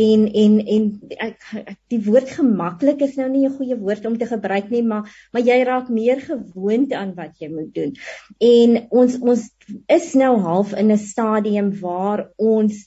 en 0.04 0.24
en 0.42 0.58
en 0.76 0.88
ek, 1.28 1.46
die 1.92 2.00
woord 2.06 2.32
gemaklik 2.38 3.04
is 3.06 3.16
nou 3.20 3.28
nie 3.30 3.44
'n 3.46 3.56
goeie 3.58 3.78
woord 3.78 4.06
om 4.10 4.18
te 4.18 4.26
gebruik 4.26 4.70
nie 4.70 4.82
maar 4.82 5.10
maar 5.32 5.42
jy 5.42 5.62
raak 5.64 5.88
meer 5.88 6.20
gewoond 6.20 6.92
aan 6.92 7.14
wat 7.14 7.38
jy 7.38 7.48
moet 7.48 7.74
doen. 7.74 7.94
En 8.40 8.86
ons 8.90 9.18
ons 9.20 9.50
is 9.88 10.14
nou 10.14 10.34
half 10.48 10.74
in 10.74 10.90
'n 10.90 10.98
stadium 10.98 11.72
waar 11.80 12.28
ons 12.36 12.86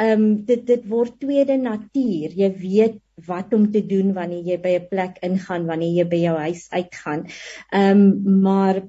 um 0.00 0.44
dit 0.44 0.66
dit 0.66 0.86
word 0.88 1.18
tweede 1.20 1.56
natuur. 1.56 2.36
Jy 2.36 2.50
weet 2.60 3.00
wat 3.26 3.52
om 3.52 3.70
te 3.72 3.82
doen 3.86 4.14
wanneer 4.16 4.44
jy 4.44 4.58
by 4.60 4.76
'n 4.78 4.88
plek 4.88 5.18
ingaan 5.22 5.66
wanneer 5.66 5.92
jy 5.98 6.08
by 6.08 6.20
jou 6.28 6.36
huis 6.36 6.68
uitgaan. 6.70 7.26
Um 7.72 8.40
maar 8.42 8.82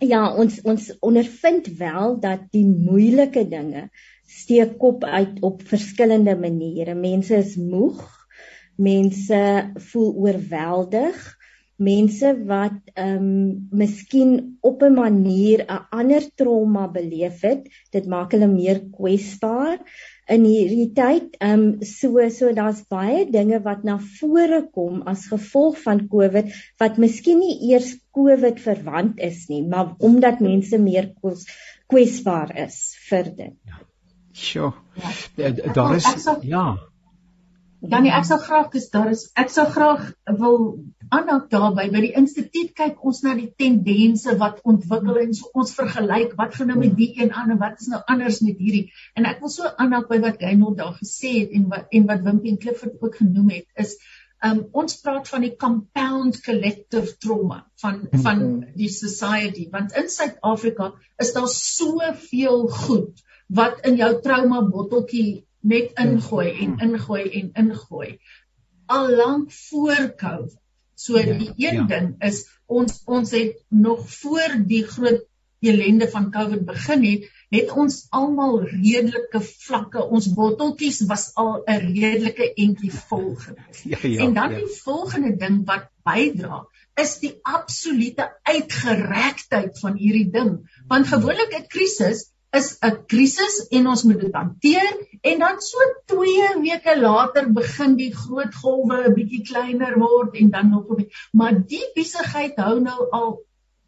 ja, 0.00 0.26
ons 0.34 0.60
ons 0.64 0.90
ondervind 1.00 1.68
wel 1.78 2.20
dat 2.20 2.46
die 2.52 2.66
moeilike 2.66 3.46
dinge 3.48 3.88
steek 4.26 4.76
kop 4.78 5.04
uit 5.04 5.40
op 5.46 5.62
verskillende 5.66 6.36
maniere. 6.38 6.94
Mense 6.94 7.36
is 7.40 7.56
moeg. 7.56 8.02
Mense 8.76 9.40
voel 9.90 10.12
oorweldig. 10.26 11.16
Mense 11.76 12.32
wat 12.48 12.78
ehm 12.94 13.16
um, 13.16 13.68
miskien 13.70 14.58
op 14.60 14.82
'n 14.82 14.94
manier 14.94 15.64
'n 15.64 15.86
ander 15.90 16.24
trauma 16.34 16.88
beleef 16.88 17.40
het, 17.40 17.68
dit 17.92 18.06
maak 18.06 18.32
hulle 18.32 18.48
meer 18.48 18.80
kwesbaar 18.90 19.78
in 20.28 20.44
hierdie 20.46 20.90
tyd. 20.94 21.36
Ehm 21.40 21.64
um, 21.66 21.84
so 21.86 22.28
so 22.34 22.52
daar's 22.52 22.82
baie 22.90 23.24
dinge 23.30 23.60
wat 23.64 23.84
na 23.84 23.98
vore 24.18 24.62
kom 24.72 25.02
as 25.06 25.26
gevolg 25.30 25.78
van 25.84 26.06
COVID 26.12 26.52
wat 26.82 26.98
miskien 26.98 27.38
nie 27.42 27.70
eers 27.72 27.94
COVID 28.16 28.60
verwant 28.64 29.20
is 29.20 29.46
nie, 29.48 29.62
maar 29.62 29.94
omdat 29.98 30.40
mense 30.40 30.78
meer 30.78 31.12
kwesbaar 31.86 32.56
is 32.66 32.80
vir 33.08 33.30
dit. 33.36 33.56
Ja. 33.64 33.80
Sjoe. 34.32 34.72
Ja. 35.36 35.50
Daar 35.72 35.96
is 35.96 36.28
ja. 36.42 36.66
Danny, 37.80 38.10
ek 38.10 38.24
sal 38.26 38.40
graag 38.42 38.70
dis 38.72 38.88
daar 38.90 39.10
is 39.12 39.26
ek 39.38 39.50
sal 39.52 39.68
graag 39.70 40.08
wil 40.40 40.56
aanhou 41.14 41.38
daarby 41.50 41.86
by 41.92 42.00
die 42.02 42.12
instituut 42.18 42.72
kyk 42.78 43.02
ons 43.06 43.22
na 43.22 43.34
die 43.38 43.48
tendense 43.62 44.34
wat 44.40 44.58
ontwikkel 44.66 45.20
en 45.22 45.34
so 45.38 45.50
ons 45.60 45.74
vergelyk 45.76 46.34
wat 46.40 46.56
gaan 46.56 46.72
nou 46.72 46.78
met 46.80 46.96
die 46.98 47.12
een 47.20 47.32
aan 47.32 47.52
en 47.54 47.60
wat 47.60 47.80
is 47.82 47.90
nou 47.92 48.00
anders 48.10 48.40
met 48.46 48.58
hierdie. 48.58 48.90
En 49.14 49.28
ek 49.30 49.42
wil 49.44 49.52
so 49.52 49.70
aanhou 49.84 50.02
by 50.10 50.18
wat 50.24 50.40
Gaynor 50.42 50.74
daar 50.78 50.96
gesê 50.98 51.32
het 51.40 51.54
en 51.58 51.68
wat 51.72 51.94
en 51.98 52.08
wat 52.10 52.24
Wimpie 52.26 52.54
en 52.54 52.60
Clifford 52.64 52.98
ook 53.02 53.20
genoem 53.22 53.52
het 53.54 53.84
is 53.84 53.96
um, 54.44 54.64
ons 54.82 54.98
praat 55.04 55.30
van 55.30 55.46
die 55.46 55.54
compound 55.60 56.40
collective 56.44 57.14
trauma 57.22 57.62
van 57.82 58.02
van 58.26 58.44
die 58.74 58.90
society. 58.92 59.68
Want 59.70 59.94
in 60.00 60.10
Suid-Afrika 60.12 60.92
is 61.22 61.32
daar 61.36 61.50
soveel 61.52 62.66
goed 62.82 63.24
wat 63.46 63.84
in 63.86 63.98
jou 64.02 64.12
trauma 64.22 64.64
botteltjie 64.66 65.44
net 65.66 65.94
ingooi 66.02 66.50
en 66.64 66.78
ingooi 66.82 67.24
en 67.40 67.50
ingooi. 67.66 68.16
Al 68.86 69.10
lank 69.18 69.50
voor 69.52 70.14
COVID 70.18 70.62
So 70.96 71.20
ja, 71.20 71.36
die 71.38 71.52
een 71.56 71.82
ja. 71.82 71.86
ding 71.90 72.14
is 72.24 72.46
ons 72.66 73.02
ons 73.04 73.30
het 73.36 73.56
nog 73.68 74.04
voor 74.10 74.60
die 74.66 74.82
groot 74.88 75.24
ellende 75.60 76.08
van 76.08 76.30
COVID 76.30 76.64
begin 76.68 77.04
het, 77.04 77.26
het 77.54 77.72
ons 77.72 77.98
almal 78.14 78.62
redelike 78.68 79.40
vlakke, 79.40 80.02
ons 80.04 80.28
botteltjies 80.36 81.02
was 81.10 81.30
al 81.34 81.62
'n 81.64 81.92
redelike 81.92 82.48
entjie 82.54 82.92
vol 82.92 83.34
gewees. 83.34 83.82
Ja, 83.84 83.98
ja, 84.02 84.24
en 84.24 84.34
dan 84.34 84.50
ja. 84.50 84.58
die 84.58 84.72
volgende 84.82 85.36
ding 85.36 85.64
wat 85.66 85.88
bydra 86.04 86.66
is 86.96 87.18
die 87.20 87.34
absolute 87.42 88.28
uitgerektheid 88.42 89.78
van 89.78 89.96
hierdie 90.00 90.30
ding. 90.30 90.52
Want 90.88 91.08
gewoonlik 91.12 91.52
'n 91.58 91.68
krisis 91.68 92.32
is 92.52 92.78
'n 92.82 93.06
krisis 93.06 93.56
en 93.70 93.86
ons 93.86 94.02
moet 94.04 94.20
dit 94.20 94.34
hanteer 94.34 94.92
en 95.20 95.38
dan 95.38 95.60
so 95.60 95.78
2 96.12 96.60
weke 96.62 96.94
later 97.00 97.48
begin 97.52 97.96
die 97.96 98.12
groot 98.14 98.54
golwe 98.54 99.08
'n 99.08 99.14
bietjie 99.14 99.42
kleiner 99.50 99.98
word 99.98 100.36
en 100.40 100.50
dan 100.50 100.70
nog 100.70 100.90
'n 100.90 100.96
bietjie 100.96 101.26
maar 101.32 101.54
die 101.74 101.84
besigheid 101.94 102.56
hou 102.56 102.80
nou 102.80 103.08
al 103.10 103.38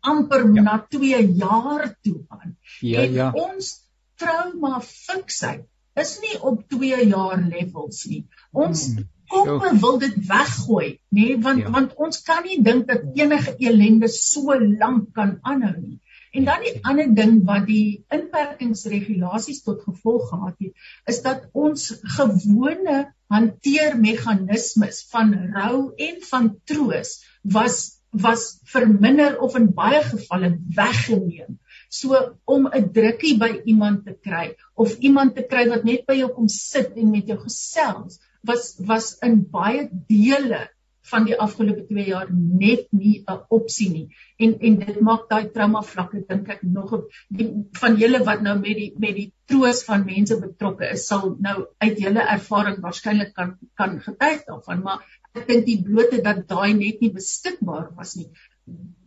amper 0.01 0.55
ja. 0.55 0.63
na 0.63 0.87
2 0.91 1.23
jaar 1.35 1.97
toe 2.03 2.25
aan. 2.29 2.57
Ja 2.81 3.03
en 3.03 3.13
ja. 3.13 3.31
Ons 3.35 3.75
trauma 4.17 4.81
fiksheid 4.81 5.67
is 5.95 6.19
nie 6.23 6.41
op 6.41 6.65
2 6.69 7.07
jaar 7.07 7.41
levels 7.43 8.05
nie. 8.07 8.27
Ons 8.53 8.89
hmm. 8.95 9.07
Koppe 9.29 9.75
wil 9.77 9.99
dit 10.01 10.15
weggooi, 10.25 10.87
nê, 11.13 11.25
nee, 11.27 11.35
want 11.45 11.61
ja. 11.61 11.71
want 11.71 11.91
ons 12.01 12.23
kan 12.25 12.39
nie 12.47 12.63
dink 12.65 12.87
dat 12.89 13.03
enige 13.13 13.53
elende 13.61 14.09
so 14.09 14.55
lank 14.57 15.11
kan 15.19 15.35
aanhou 15.43 15.75
nie. 15.77 15.99
En 16.33 16.45
dan 16.45 16.65
die 16.65 16.75
ander 16.85 17.15
ding 17.15 17.39
wat 17.49 17.67
die 17.69 18.05
inperkingsregulasies 18.15 19.63
tot 19.67 19.85
gevolg 19.87 20.29
gehad 20.29 20.57
het, 20.59 20.89
is 21.07 21.23
dat 21.25 21.47
ons 21.53 21.93
gewone 22.17 23.07
hanteermeganismes 23.33 25.05
van 25.13 25.33
rou 25.55 25.93
en 25.97 26.21
van 26.31 26.53
troos 26.65 27.19
was 27.43 27.97
was 28.11 28.61
verminder 28.65 29.35
of 29.45 29.57
in 29.59 29.67
baie 29.77 30.01
gevalle 30.03 30.55
weggeneem. 30.77 31.59
So 31.93 32.17
om 32.45 32.69
'n 32.69 32.89
drukkie 32.93 33.37
by 33.39 33.51
iemand 33.65 34.07
te 34.07 34.15
kry 34.17 34.57
of 34.75 34.97
iemand 34.99 35.35
te 35.35 35.45
kry 35.45 35.69
wat 35.69 35.85
net 35.85 36.07
by 36.07 36.17
jou 36.17 36.31
kom 36.33 36.49
sit 36.49 36.97
en 36.97 37.11
met 37.11 37.27
jou 37.27 37.39
gesels, 37.39 38.19
was 38.43 38.77
was 38.79 39.19
in 39.21 39.45
baie 39.51 39.89
dele 40.09 40.69
van 41.11 41.27
die 41.29 41.37
afgelope 41.47 41.85
2 41.89 42.07
jaar 42.09 42.29
net 42.33 42.87
nie 42.91 43.25
'n 43.35 43.39
opsie 43.59 43.89
nie. 43.91 44.07
En 44.39 44.59
en 44.69 44.79
dit 44.83 45.01
maak 45.09 45.29
daai 45.31 45.51
trauma 45.55 45.83
vlakke 45.93 46.25
dink 46.29 46.49
ek 46.57 46.63
nog 46.63 46.93
op 46.99 47.09
die 47.29 47.49
van 47.81 47.97
julle 48.03 48.25
wat 48.31 48.43
nou 48.43 48.59
met 48.59 48.77
die 48.83 48.93
met 49.07 49.15
die 49.21 49.33
troos 49.47 49.85
van 49.85 50.05
mense 50.05 50.41
betrokke 50.41 50.91
is, 50.93 51.07
sal 51.07 51.37
nou 51.49 51.57
uit 51.79 51.99
julle 51.99 52.29
ervaring 52.37 52.81
waarskynlik 52.85 53.35
kan 53.35 53.57
kan 53.75 54.01
getuig 54.01 54.45
daarvan, 54.47 54.83
maar 54.83 55.05
ek 55.35 55.47
dink 55.49 55.67
die 55.67 55.83
blote 55.83 56.23
dat 56.23 56.47
daai 56.49 56.73
net 56.75 57.01
nie 57.01 57.13
beskikbaar 57.13 57.91
was 57.97 58.17
nie 58.17 58.31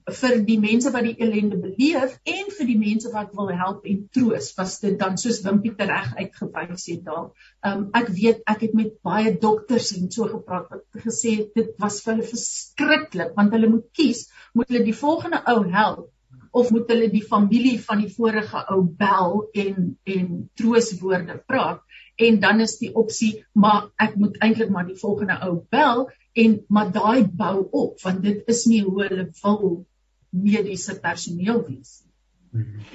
vir 0.10 0.38
die 0.48 0.58
mense 0.60 0.92
wat 0.94 1.06
die 1.06 1.16
ellende 1.22 1.58
beleef 1.62 2.16
en 2.26 2.54
vir 2.58 2.70
die 2.70 2.78
mense 2.80 3.12
wat 3.14 3.34
wil 3.38 3.52
help 3.62 3.86
en 3.86 4.00
troos 4.16 4.52
was 4.58 4.80
dit 4.84 4.98
dan 5.00 5.18
soos 5.22 5.42
Wimpie 5.46 5.74
reg 5.78 6.14
uitgewys 6.18 6.88
het 6.90 7.04
daar. 7.06 7.28
Um 7.68 7.90
ek 7.98 8.10
weet 8.16 8.42
ek 8.54 8.66
het 8.68 8.74
met 8.78 8.96
baie 9.04 9.36
dokters 9.38 9.92
en 9.98 10.10
so 10.12 10.30
gepraat 10.32 10.72
wat 10.72 11.04
gesê 11.06 11.36
het 11.42 11.54
dit 11.56 11.76
was 11.80 12.02
vir 12.06 12.16
hulle 12.16 12.32
verskriklik 12.32 13.36
want 13.38 13.54
hulle 13.54 13.70
moet 13.76 13.88
kies, 13.94 14.28
moet 14.54 14.70
hulle 14.72 14.84
die 14.88 14.98
volgende 14.98 15.44
ou 15.54 15.62
help 15.70 16.10
of 16.52 16.72
moet 16.72 16.90
hulle 16.92 17.08
die 17.12 17.24
familie 17.24 17.78
van 17.80 18.02
die 18.04 18.12
vorige 18.12 18.64
ou 18.74 18.82
bel 19.04 19.46
en 19.66 19.94
en 20.16 20.32
trooswoorde 20.60 21.38
praat 21.48 21.86
en 22.28 22.40
dan 22.40 22.60
is 22.66 22.78
die 22.82 22.92
opsie 23.04 23.32
maar 23.54 23.88
ek 24.06 24.18
moet 24.20 24.36
eintlik 24.44 24.74
maar 24.74 24.90
die 24.90 25.00
volgende 25.00 25.38
ou 25.48 25.54
bel 25.72 26.10
en 26.44 26.58
maar 26.68 26.92
daai 26.92 27.24
bou 27.44 27.56
op 27.84 28.04
want 28.04 28.24
dit 28.28 28.44
is 28.52 28.66
nie 28.72 28.82
hoe 28.88 29.04
hulle 29.06 29.30
wil 29.44 29.86
mediese 30.32 31.00
personeel 31.00 31.64
wees. 31.68 32.02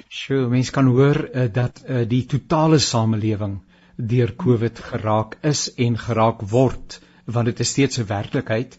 Sjoe, 0.09 0.47
mense 0.49 0.71
kan 0.71 0.85
hoor 0.93 1.17
uh, 1.29 1.47
dat 1.53 1.83
uh, 1.85 2.03
die 2.09 2.25
totale 2.29 2.77
samelewing 2.77 3.59
deur 3.97 4.35
COVID 4.35 4.79
geraak 4.91 5.37
is 5.41 5.73
en 5.73 5.97
geraak 5.97 6.43
word 6.51 6.99
want 7.25 7.49
dit 7.49 7.59
is 7.59 7.69
steeds 7.69 7.99
'n 7.99 8.07
werklikheid 8.07 8.77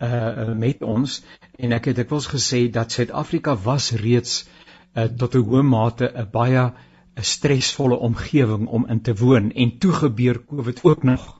uh 0.00 0.54
met 0.56 0.82
ons. 0.82 1.22
En 1.58 1.72
ek 1.72 1.84
het 1.90 1.96
dikwels 1.96 2.26
gesê 2.26 2.70
dat 2.72 2.92
Suid-Afrika 2.92 3.56
was 3.56 3.90
reeds 3.90 4.46
uh, 4.94 5.04
tot 5.04 5.34
'n 5.34 5.44
hoë 5.48 5.62
mate 5.62 6.12
'n 6.14 6.28
baie 6.32 6.64
'n 7.16 7.22
stresvolle 7.22 7.96
omgewing 7.96 8.66
om 8.66 8.86
in 8.86 9.00
te 9.00 9.14
woon. 9.14 9.52
En 9.52 9.78
toe 9.78 9.92
gebeur 9.92 10.44
COVID 10.44 10.84
ook 10.84 11.02
nog 11.02 11.39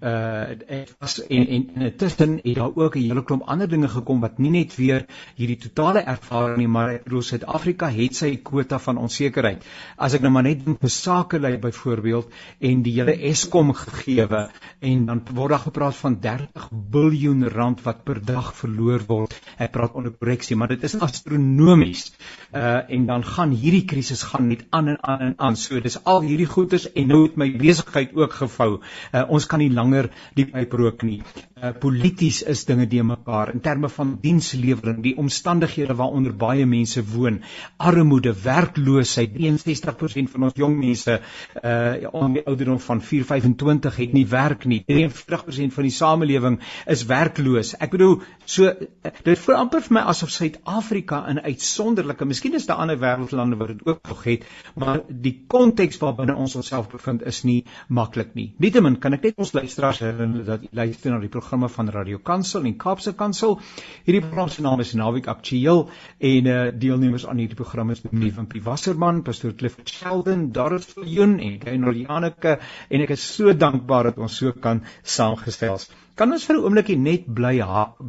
uh 0.00 0.48
dit 0.60 0.94
was 0.98 1.26
en 1.26 1.46
en 1.46 1.66
intussen 1.82 2.40
het 2.42 2.54
daar 2.54 2.70
ook 2.74 2.96
'n 2.96 3.02
hele 3.02 3.24
klomp 3.24 3.42
ander 3.42 3.68
dinge 3.68 3.88
gekom 3.88 4.20
wat 4.20 4.38
nie 4.38 4.50
net 4.50 4.76
weer 4.76 5.06
hierdie 5.36 5.58
totale 5.58 6.00
ervaring 6.00 6.56
nie 6.56 6.68
maar 6.68 6.88
ek 6.94 7.04
bedoel 7.04 7.22
Suid-Afrika 7.22 7.88
het 7.88 8.16
sy 8.16 8.36
kwota 8.36 8.78
van 8.78 8.96
onsekerheid. 8.98 9.64
As 9.96 10.14
ek 10.14 10.20
nou 10.20 10.32
maar 10.32 10.42
net 10.42 10.64
dink 10.64 10.80
vir 10.80 10.90
sakelei 10.90 11.58
byvoorbeeld 11.58 12.30
en 12.58 12.82
die 12.82 12.92
hele 12.92 13.16
Eskom 13.30 13.72
gegeewe 13.74 14.48
en 14.80 15.06
dan 15.06 15.22
word 15.34 15.50
daar 15.50 15.64
gepraat 15.66 15.96
van 15.96 16.20
30 16.20 16.70
miljard 16.70 17.52
rand 17.52 17.82
wat 17.82 18.04
per 18.04 18.20
dag 18.24 18.54
verloor 18.56 19.02
word. 19.06 19.34
Ek 19.58 19.72
praat 19.72 19.92
onder 19.94 20.12
korreksie, 20.12 20.56
maar 20.56 20.68
dit 20.68 20.82
is 20.82 20.96
astronomies. 20.98 22.12
Uh 22.52 22.80
en 22.88 23.06
dan 23.06 23.24
gaan 23.24 23.50
hierdie 23.50 23.84
krisis 23.84 24.22
gaan 24.22 24.48
net 24.48 24.64
aan 24.70 24.88
en 24.88 24.98
aan 25.00 25.20
en 25.20 25.34
aan. 25.36 25.56
So 25.56 25.80
dis 25.80 25.98
al 26.04 26.22
hierdie 26.22 26.46
goeders 26.46 26.92
en 26.92 27.08
nou 27.12 27.22
het 27.26 27.36
my 27.36 27.50
besigheid 27.56 28.14
ook 28.16 28.32
gevou. 28.32 28.70
Uh 29.12 29.24
ons 29.28 29.46
kan 29.46 29.58
nie 29.58 29.70
lang 29.70 29.89
langer 29.90 30.10
die 30.36 30.46
pyp 30.48 30.74
rook 30.78 31.02
nie. 31.06 31.20
Uh 31.60 31.72
polities 31.80 32.40
is 32.48 32.64
dinge 32.68 32.86
die 32.88 33.02
mekaar 33.04 33.52
in 33.54 33.60
terme 33.60 33.90
van 33.92 34.14
dienslewering, 34.22 35.02
die 35.04 35.14
omstandighede 35.20 35.96
waaronder 35.98 36.32
baie 36.36 36.66
mense 36.66 37.02
woon, 37.04 37.40
armoede, 37.78 38.32
werkloosheid. 38.44 39.34
63% 39.36 40.30
van 40.32 40.48
ons 40.48 40.56
jong 40.56 40.78
mense 40.80 41.18
uh 41.20 42.14
om 42.20 42.34
die 42.36 42.44
ouderdom 42.46 42.80
van 42.80 43.02
425 43.04 43.98
het 44.00 44.14
nie 44.16 44.26
werk 44.30 44.64
nie. 44.68 44.80
43% 44.88 45.74
van 45.74 45.88
die 45.88 45.94
samelewing 45.94 46.58
is 46.90 47.04
werkloos. 47.08 47.74
Ek 47.80 47.92
bedoel, 47.94 48.20
so 48.44 48.70
uh, 48.70 48.88
dit 49.24 49.38
voel 49.44 49.58
amper 49.60 49.84
vir 49.84 49.98
my 49.98 50.04
asof 50.10 50.32
Suid-Afrika 50.34 51.22
in 51.30 51.42
uitsonderlike, 51.44 52.28
miskien 52.28 52.56
is 52.58 52.66
daar 52.68 52.82
ander 52.82 52.98
wêreldlande 53.00 53.58
wat 53.60 53.74
dit 53.74 53.84
ook 53.86 54.00
nog 54.08 54.24
het, 54.26 54.46
maar 54.80 55.02
die 55.08 55.34
konteks 55.50 56.00
waarbinne 56.02 56.36
ons 56.40 56.56
onsself 56.58 56.90
bevind 56.92 57.24
is 57.28 57.42
nie 57.46 57.60
maklik 57.88 58.34
nie. 58.38 58.50
Nietemin 58.62 58.98
kan 59.02 59.16
ek 59.16 59.28
net 59.28 59.40
ons 59.40 59.52
luister 59.56 59.79
luisteraars 59.80 60.16
herinner 60.16 60.44
dat 60.44 60.64
jy 60.64 60.68
luister 60.76 61.12
na 61.12 61.18
die 61.22 61.30
programme 61.32 61.68
van 61.72 61.88
Radio 61.94 62.18
Kansel 62.18 62.66
en 62.68 62.76
Kaapse 62.76 63.14
Kansel. 63.16 63.56
Hierdie 64.04 64.20
program 64.24 64.50
se 64.52 64.64
naam 64.64 64.82
is 64.84 64.92
Naweek 64.98 65.30
Aktueel 65.32 65.86
en 66.18 66.50
uh, 66.52 66.58
deelnemers 66.82 67.26
aan 67.26 67.40
hierdie 67.40 67.56
program 67.56 67.90
is 67.94 68.02
Dominee 68.04 68.34
van 68.36 68.48
Piwasserman, 68.50 69.22
Pastor 69.24 69.54
Clifford 69.54 69.88
Sheldon, 69.88 70.50
Doris 70.52 70.90
Viljoen 70.92 71.38
en 71.40 71.58
Kynor 71.64 71.96
Janeke 71.96 72.58
en 72.88 73.06
ek 73.06 73.16
is 73.16 73.24
so 73.24 73.56
dankbaar 73.56 74.10
dat 74.10 74.20
ons 74.20 74.36
so 74.42 74.52
kan 74.52 74.84
saamgestel. 75.02 75.80
Kan 76.20 76.34
ons 76.36 76.42
vir 76.44 76.56
'n 76.56 76.64
oombliekie 76.68 76.94
net 77.02 77.28
bly 77.36 77.52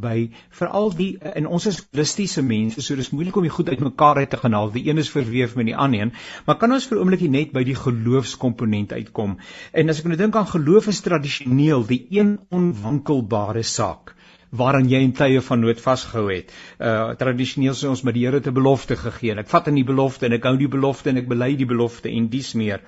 by 0.06 0.16
veral 0.60 0.90
die 0.96 1.12
en 1.40 1.46
ons 1.58 1.68
is 1.70 1.78
holistiese 1.80 2.42
mense, 2.44 2.82
so 2.84 2.98
dis 3.00 3.10
moeilik 3.16 3.38
om 3.40 3.46
die 3.48 3.54
goed 3.58 3.70
uitmekaar 3.72 4.18
uit 4.18 4.30
te 4.34 4.40
gaan 4.42 4.58
haal. 4.58 4.72
Die 4.74 4.84
een 4.90 4.98
is 5.04 5.12
verweef 5.14 5.56
met 5.56 5.70
die 5.70 5.76
ander 5.86 6.02
een, 6.02 6.12
maar 6.46 6.58
kan 6.60 6.76
ons 6.76 6.88
vir 6.90 6.98
'n 6.98 7.02
oombliekie 7.06 7.30
net 7.30 7.54
by 7.56 7.64
die 7.64 7.78
geloofskomponent 7.84 8.92
uitkom? 8.92 9.38
En 9.72 9.90
as 9.90 10.00
ek 10.00 10.12
nou 10.12 10.18
dink 10.18 10.36
aan 10.36 10.52
geloof 10.56 10.88
is 10.88 11.00
tradisioneel 11.08 11.88
die 11.88 12.06
een 12.10 12.40
onwankelbare 12.50 13.64
saak 13.64 14.16
waaraan 14.52 14.90
jy 14.92 15.00
in 15.00 15.14
tye 15.16 15.42
van 15.42 15.62
nood 15.64 15.80
vasgehou 15.80 16.28
het. 16.34 16.52
Uh 16.80 17.16
tradisioneel 17.16 17.74
sê 17.80 17.88
ons 17.88 18.04
met 18.04 18.14
die 18.14 18.26
Here 18.26 18.42
te 18.42 18.52
belofte 18.52 18.96
gegee. 19.00 19.40
Ek 19.40 19.48
vat 19.48 19.68
in 19.72 19.80
die 19.80 19.88
belofte 19.88 20.26
en 20.26 20.34
ek 20.34 20.44
hou 20.44 20.58
die 20.58 20.68
belofte 20.68 21.10
en 21.10 21.18
ek 21.18 21.30
bely 21.32 21.56
die 21.56 21.66
belofte 21.66 22.12
en 22.12 22.28
dis 22.28 22.54
meer. 22.54 22.82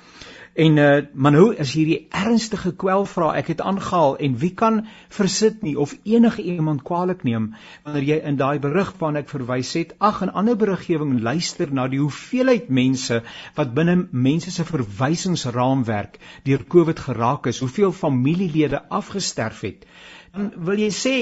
En 0.53 0.77
uh 0.77 1.01
man 1.13 1.35
hoe 1.35 1.55
is 1.55 1.71
hierdie 1.73 2.07
ernstige 2.13 2.75
kwelvra 2.77 3.31
ek 3.39 3.47
het 3.51 3.61
aangehaal 3.65 4.17
en 4.21 4.35
wie 4.37 4.51
kan 4.53 4.83
versit 5.15 5.63
nie 5.65 5.73
of 5.81 5.95
enige 6.03 6.43
iemand 6.45 6.83
kwaliek 6.85 7.23
neem 7.25 7.47
wanneer 7.83 8.05
jy 8.09 8.17
in 8.31 8.37
daai 8.37 8.59
berig 8.61 8.91
waarna 8.99 9.23
ek 9.23 9.31
verwys 9.33 9.73
het 9.79 9.95
ag 9.97 10.21
en 10.21 10.33
ander 10.41 10.59
beriggewing 10.63 11.15
luister 11.25 11.73
na 11.73 11.87
die 11.89 12.01
hoeveelheid 12.03 12.69
mense 12.69 13.23
wat 13.57 13.73
binne 13.73 13.95
mense 14.11 14.53
se 14.53 14.65
verwysingsraamwerk 14.69 16.19
deur 16.45 16.67
Covid 16.75 17.01
geraak 17.07 17.49
is 17.49 17.63
hoeveel 17.65 17.95
familielede 18.03 18.83
afgesterf 19.01 19.65
het 19.65 19.89
dan 20.33 20.53
wil 20.69 20.85
jy 20.85 20.91
sê 20.93 21.15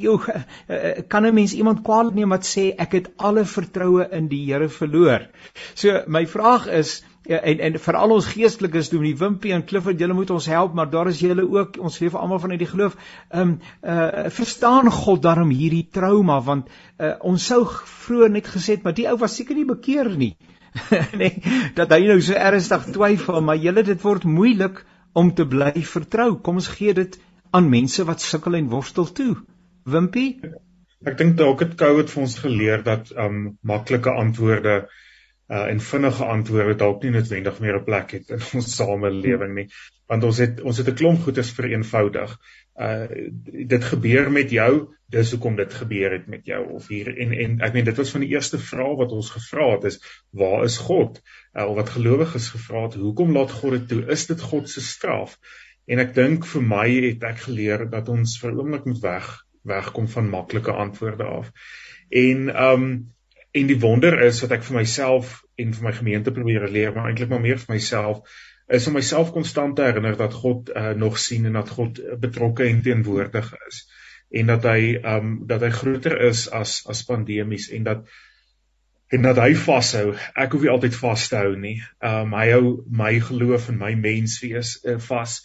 Jou 0.00 0.16
kan 1.12 1.26
'n 1.26 1.34
mens 1.34 1.52
iemand 1.52 1.82
kwaliek 1.84 2.14
neem 2.14 2.30
wat 2.32 2.46
sê 2.48 2.70
ek 2.84 2.92
het 2.96 3.10
alle 3.16 3.44
vertroue 3.44 4.06
in 4.18 4.28
die 4.28 4.44
Here 4.46 4.68
verloor. 4.68 5.26
So 5.74 6.02
my 6.06 6.26
vraag 6.26 6.66
is 6.66 7.02
en 7.24 7.60
en 7.68 7.78
vir 7.80 7.96
al 7.96 8.12
ons 8.12 8.26
geestelikes 8.28 8.90
doen 8.92 9.04
die 9.06 9.16
Wimpie 9.16 9.52
en 9.56 9.64
Clifford, 9.64 10.00
julle 10.00 10.16
moet 10.16 10.30
ons 10.30 10.46
help, 10.46 10.74
maar 10.76 10.90
daar 10.92 11.08
is 11.08 11.20
julle 11.24 11.46
ook, 11.48 11.78
ons 11.80 11.98
leef 12.02 12.14
almal 12.14 12.40
vanuit 12.42 12.60
die 12.60 12.68
geloof. 12.68 12.96
Ehm 13.30 13.54
um, 13.54 13.54
uh 13.82 14.26
verstaan 14.34 14.90
God 14.92 15.22
daarom 15.22 15.50
hierdie 15.50 15.86
trauma 15.92 16.40
want 16.40 16.68
uh 16.98 17.14
ons 17.20 17.46
sou 17.46 17.62
vroeër 18.06 18.30
net 18.30 18.50
gesê 18.56 18.76
het, 18.76 18.84
maar 18.84 18.96
die 18.96 19.08
ou 19.08 19.16
was 19.18 19.36
seker 19.36 19.56
nie 19.56 19.64
bekeer 19.68 20.10
nie. 20.16 20.36
nee, 21.20 21.40
dat 21.74 21.92
hy 21.94 22.02
nou 22.08 22.20
so 22.20 22.34
ernstig 22.34 22.90
twyfel, 22.92 23.40
maar 23.40 23.56
julle 23.56 23.86
dit 23.86 24.02
word 24.02 24.24
moeilik 24.24 24.84
om 25.14 25.30
te 25.34 25.46
bly 25.46 25.72
vertrou. 25.86 26.34
Kom 26.42 26.60
ons 26.60 26.68
gee 26.68 26.94
dit 26.94 27.18
aan 27.54 27.70
mense 27.70 28.04
wat 28.04 28.20
sukkel 28.20 28.58
en 28.58 28.68
worstel 28.72 29.08
toe. 29.16 29.34
Wimpie? 29.86 30.40
Ek 31.04 31.16
dink 31.20 31.36
dalk 31.38 31.62
het 31.62 31.76
COVID 31.78 32.10
vir 32.10 32.22
ons 32.24 32.36
geleer 32.40 32.84
dat 32.84 33.12
um 33.20 33.56
maklike 33.62 34.10
antwoorde 34.10 34.84
uh 35.54 35.66
en 35.70 35.80
vinnige 35.80 36.24
antwoorde 36.36 36.78
dalk 36.80 37.02
nie 37.02 37.12
noodwendig 37.14 37.60
meer 37.62 37.78
'n 37.80 37.84
plek 37.84 38.16
het 38.18 38.30
in 38.36 38.46
ons 38.60 38.76
samelewing 38.76 39.54
nie 39.54 39.68
want 40.10 40.24
ons 40.24 40.38
het 40.42 40.60
ons 40.60 40.78
het 40.78 40.88
'n 40.88 40.94
klomp 40.94 41.20
goedes 41.24 41.50
vereenvoudig. 41.56 42.36
Uh 42.76 43.06
dit 43.74 43.84
gebeur 43.84 44.30
met 44.30 44.50
jou, 44.50 44.94
dis 45.08 45.30
hoekom 45.30 45.56
dit 45.56 45.74
gebeur 45.74 46.12
het 46.12 46.26
met 46.26 46.46
jou 46.46 46.60
of 46.78 46.88
hier 46.88 47.08
en 47.18 47.32
en 47.32 47.60
ek 47.60 47.72
meen 47.72 47.84
dit 47.84 47.96
was 47.96 48.10
van 48.10 48.20
die 48.20 48.32
eerste 48.34 48.58
vrae 48.58 48.96
wat 48.96 49.12
ons 49.12 49.30
gevra 49.30 49.70
het 49.74 49.84
is 49.84 50.00
waar 50.30 50.64
is 50.64 50.78
God? 50.78 51.22
Uh, 51.54 51.64
of 51.64 51.76
wat 51.76 51.94
gelowiges 51.96 52.48
gevra 52.48 52.82
het, 52.82 52.94
hoekom 52.94 53.32
laat 53.32 53.50
God 53.50 53.78
dit 53.78 53.88
toe? 53.88 54.02
Is 54.10 54.26
dit 54.26 54.40
God 54.40 54.68
se 54.68 54.80
straf? 54.80 55.38
En 55.86 55.98
ek 55.98 56.14
dink 56.14 56.46
vir 56.46 56.62
my 56.62 56.88
het 57.08 57.22
ek 57.22 57.38
geleer 57.46 57.88
dat 57.90 58.08
ons 58.08 58.38
vir 58.40 58.52
oomblik 58.58 58.84
moet 58.84 59.00
weg 59.00 59.32
wegkom 59.64 60.08
van 60.08 60.28
maklike 60.28 60.72
antwoorde 60.72 61.24
af. 61.24 61.50
En 62.10 62.48
um 62.62 63.14
en 63.54 63.66
die 63.66 63.80
wonder 63.80 64.18
is 64.22 64.40
wat 64.42 64.50
ek 64.50 64.64
vir 64.66 64.80
myself 64.80 65.43
en 65.60 65.74
vir 65.76 65.86
my 65.86 65.92
gemeente 65.92 66.32
probeer 66.34 66.68
leer, 66.68 66.92
maar 66.94 67.10
eintlik 67.10 67.30
maar 67.30 67.42
meer 67.44 67.60
vir 67.62 67.76
myself 67.76 68.24
is 68.72 68.86
om 68.88 68.94
myself 68.96 69.30
konstant 69.32 69.76
te 69.76 69.84
herinner 69.84 70.16
dat 70.16 70.32
God 70.32 70.70
uh, 70.72 70.94
nog 70.96 71.18
sien 71.20 71.44
en 71.44 71.58
dat 71.60 71.68
God 71.68 72.00
betrokke 72.20 72.64
en 72.64 72.80
teenwoordig 72.82 73.50
is 73.68 73.82
en 74.34 74.46
dat 74.50 74.64
hy 74.66 74.94
um 75.06 75.34
dat 75.46 75.62
hy 75.62 75.70
groter 75.70 76.16
is 76.26 76.46
as 76.50 76.80
as 76.90 77.04
pandemies 77.06 77.68
en 77.70 77.84
dat 77.86 78.06
en 79.14 79.22
dat 79.22 79.38
hy 79.38 79.52
vashou. 79.54 80.14
Ek 80.34 80.54
hoef 80.56 80.64
nie 80.64 80.72
altyd 80.72 80.96
vas 80.98 81.26
te 81.30 81.36
hou 81.38 81.52
nie. 81.60 81.76
Um 82.02 82.32
hy 82.34 82.46
hou 82.54 82.64
my 82.88 83.12
geloof 83.22 83.68
en 83.70 83.78
my 83.78 83.92
menswees 84.00 84.78
uh, 84.82 84.96
vas. 85.08 85.36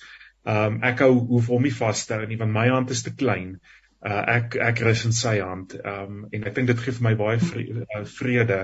Um 0.48 0.80
ek 0.88 1.04
hou 1.06 1.12
hoef 1.34 1.52
hom 1.54 1.68
nie 1.68 1.76
vas 1.76 2.06
te 2.08 2.18
hou 2.18 2.30
nie 2.30 2.40
want 2.40 2.56
my 2.56 2.70
hand 2.72 2.96
is 2.96 3.04
te 3.06 3.14
klein 3.14 3.60
uh, 4.06 4.24
ek 4.40 4.58
ek 4.72 4.82
rus 4.88 5.06
in 5.06 5.14
sy 5.16 5.38
hand. 5.44 5.76
Um 5.84 6.24
en 6.32 6.48
ek 6.50 6.56
dink 6.58 6.72
dit 6.72 6.82
gee 6.86 6.96
vir 6.98 7.10
my 7.12 7.16
baie 7.20 7.38
vrede, 7.44 7.86
uh, 7.86 8.06
vrede 8.18 8.60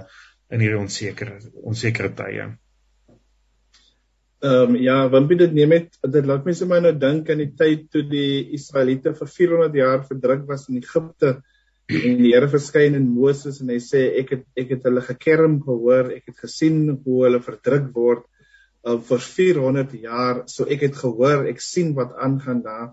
in 0.53 0.61
hierdie 0.61 0.79
onsekere 0.79 1.39
onsekere 1.63 2.11
tye. 2.17 2.51
Ehm 4.45 4.75
um, 4.75 4.77
ja, 4.77 4.99
want 5.09 5.31
dit 5.31 5.53
neem 5.53 5.73
net 5.73 5.97
dit 6.03 6.25
laat 6.29 6.45
my 6.45 6.53
sommer 6.53 6.81
nou 6.83 6.93
dink 7.01 7.29
aan 7.31 7.41
die 7.41 7.53
tyd 7.57 7.87
toe 7.93 8.03
die 8.05 8.53
Israeliete 8.57 9.15
vir 9.17 9.31
400 9.37 9.77
jaar 9.79 10.03
verdruk 10.05 10.43
was 10.49 10.67
in 10.69 10.81
Egipte 10.81 11.37
en 11.87 12.21
die 12.21 12.33
Here 12.33 12.49
verskyn 12.49 12.97
in 12.97 13.07
Moses 13.13 13.61
en 13.61 13.71
hy 13.73 13.79
sê 13.81 14.03
ek 14.21 14.35
het 14.35 14.45
ek 14.61 14.75
het 14.75 14.87
hulle 14.89 15.01
gekerm 15.05 15.59
gehoor, 15.65 16.11
ek 16.17 16.31
het 16.31 16.45
gesien 16.45 16.79
hoe 17.05 17.19
hulle 17.25 17.41
verdruk 17.45 17.91
word 17.95 18.25
uh, 18.85 18.97
vir 19.09 19.25
400 19.25 19.97
jaar. 20.03 20.43
So 20.51 20.65
ek 20.65 20.87
het 20.89 20.97
gehoor, 20.99 21.45
ek 21.49 21.61
sien 21.61 21.93
wat 21.97 22.13
aangaan 22.17 22.61
daar. 22.65 22.89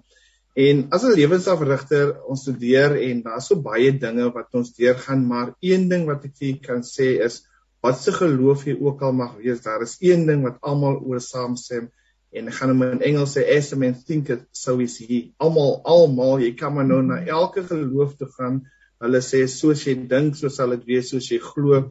En 0.54 0.86
as 0.92 1.04
'n 1.04 1.14
lewensafrigter 1.16 2.22
ons 2.28 2.42
studeer 2.44 2.96
en 3.08 3.22
daar's 3.22 3.46
so 3.48 3.56
baie 3.56 3.92
dinge 3.98 4.28
wat 4.32 4.54
ons 4.54 4.74
deurgaan, 4.76 5.24
maar 5.26 5.54
een 5.60 5.88
ding 5.88 6.04
wat 6.06 6.24
ek 6.28 6.36
vir 6.36 6.58
kan 6.60 6.82
sê 6.84 7.08
is 7.24 7.40
wat 7.82 7.98
se 7.98 8.12
geloof 8.12 8.66
jy 8.66 8.76
ook 8.78 9.02
al 9.02 9.12
mag 9.12 9.36
wees, 9.36 9.62
daar 9.64 9.82
is 9.82 9.96
een 10.00 10.26
ding 10.26 10.42
wat 10.42 10.60
almal 10.60 11.00
oor 11.00 11.20
saamstem 11.20 11.88
en 12.32 12.48
ek 12.48 12.54
gaan 12.58 12.72
hom 12.72 12.84
in 12.86 13.02
Engels 13.08 13.34
sê 13.36 13.44
as 13.56 13.72
a 13.72 13.76
man 13.76 13.94
think 13.94 14.30
it 14.30 14.44
so 14.52 14.78
is 14.80 14.98
he. 14.98 15.32
Almal 15.40 15.80
almal, 15.84 16.38
jy 16.40 16.52
kan 16.56 16.74
maar 16.74 16.86
nou 16.88 17.02
na 17.04 17.20
elke 17.24 17.64
geloof 17.68 18.16
toe 18.20 18.28
gaan. 18.36 18.62
Hulle 19.02 19.20
sê 19.24 19.42
soos 19.50 19.82
jy 19.86 19.96
dink, 20.08 20.36
so 20.38 20.48
sal 20.48 20.76
dit 20.76 20.84
wees, 20.86 21.10
soos 21.10 21.28
jy 21.28 21.40
glo, 21.42 21.82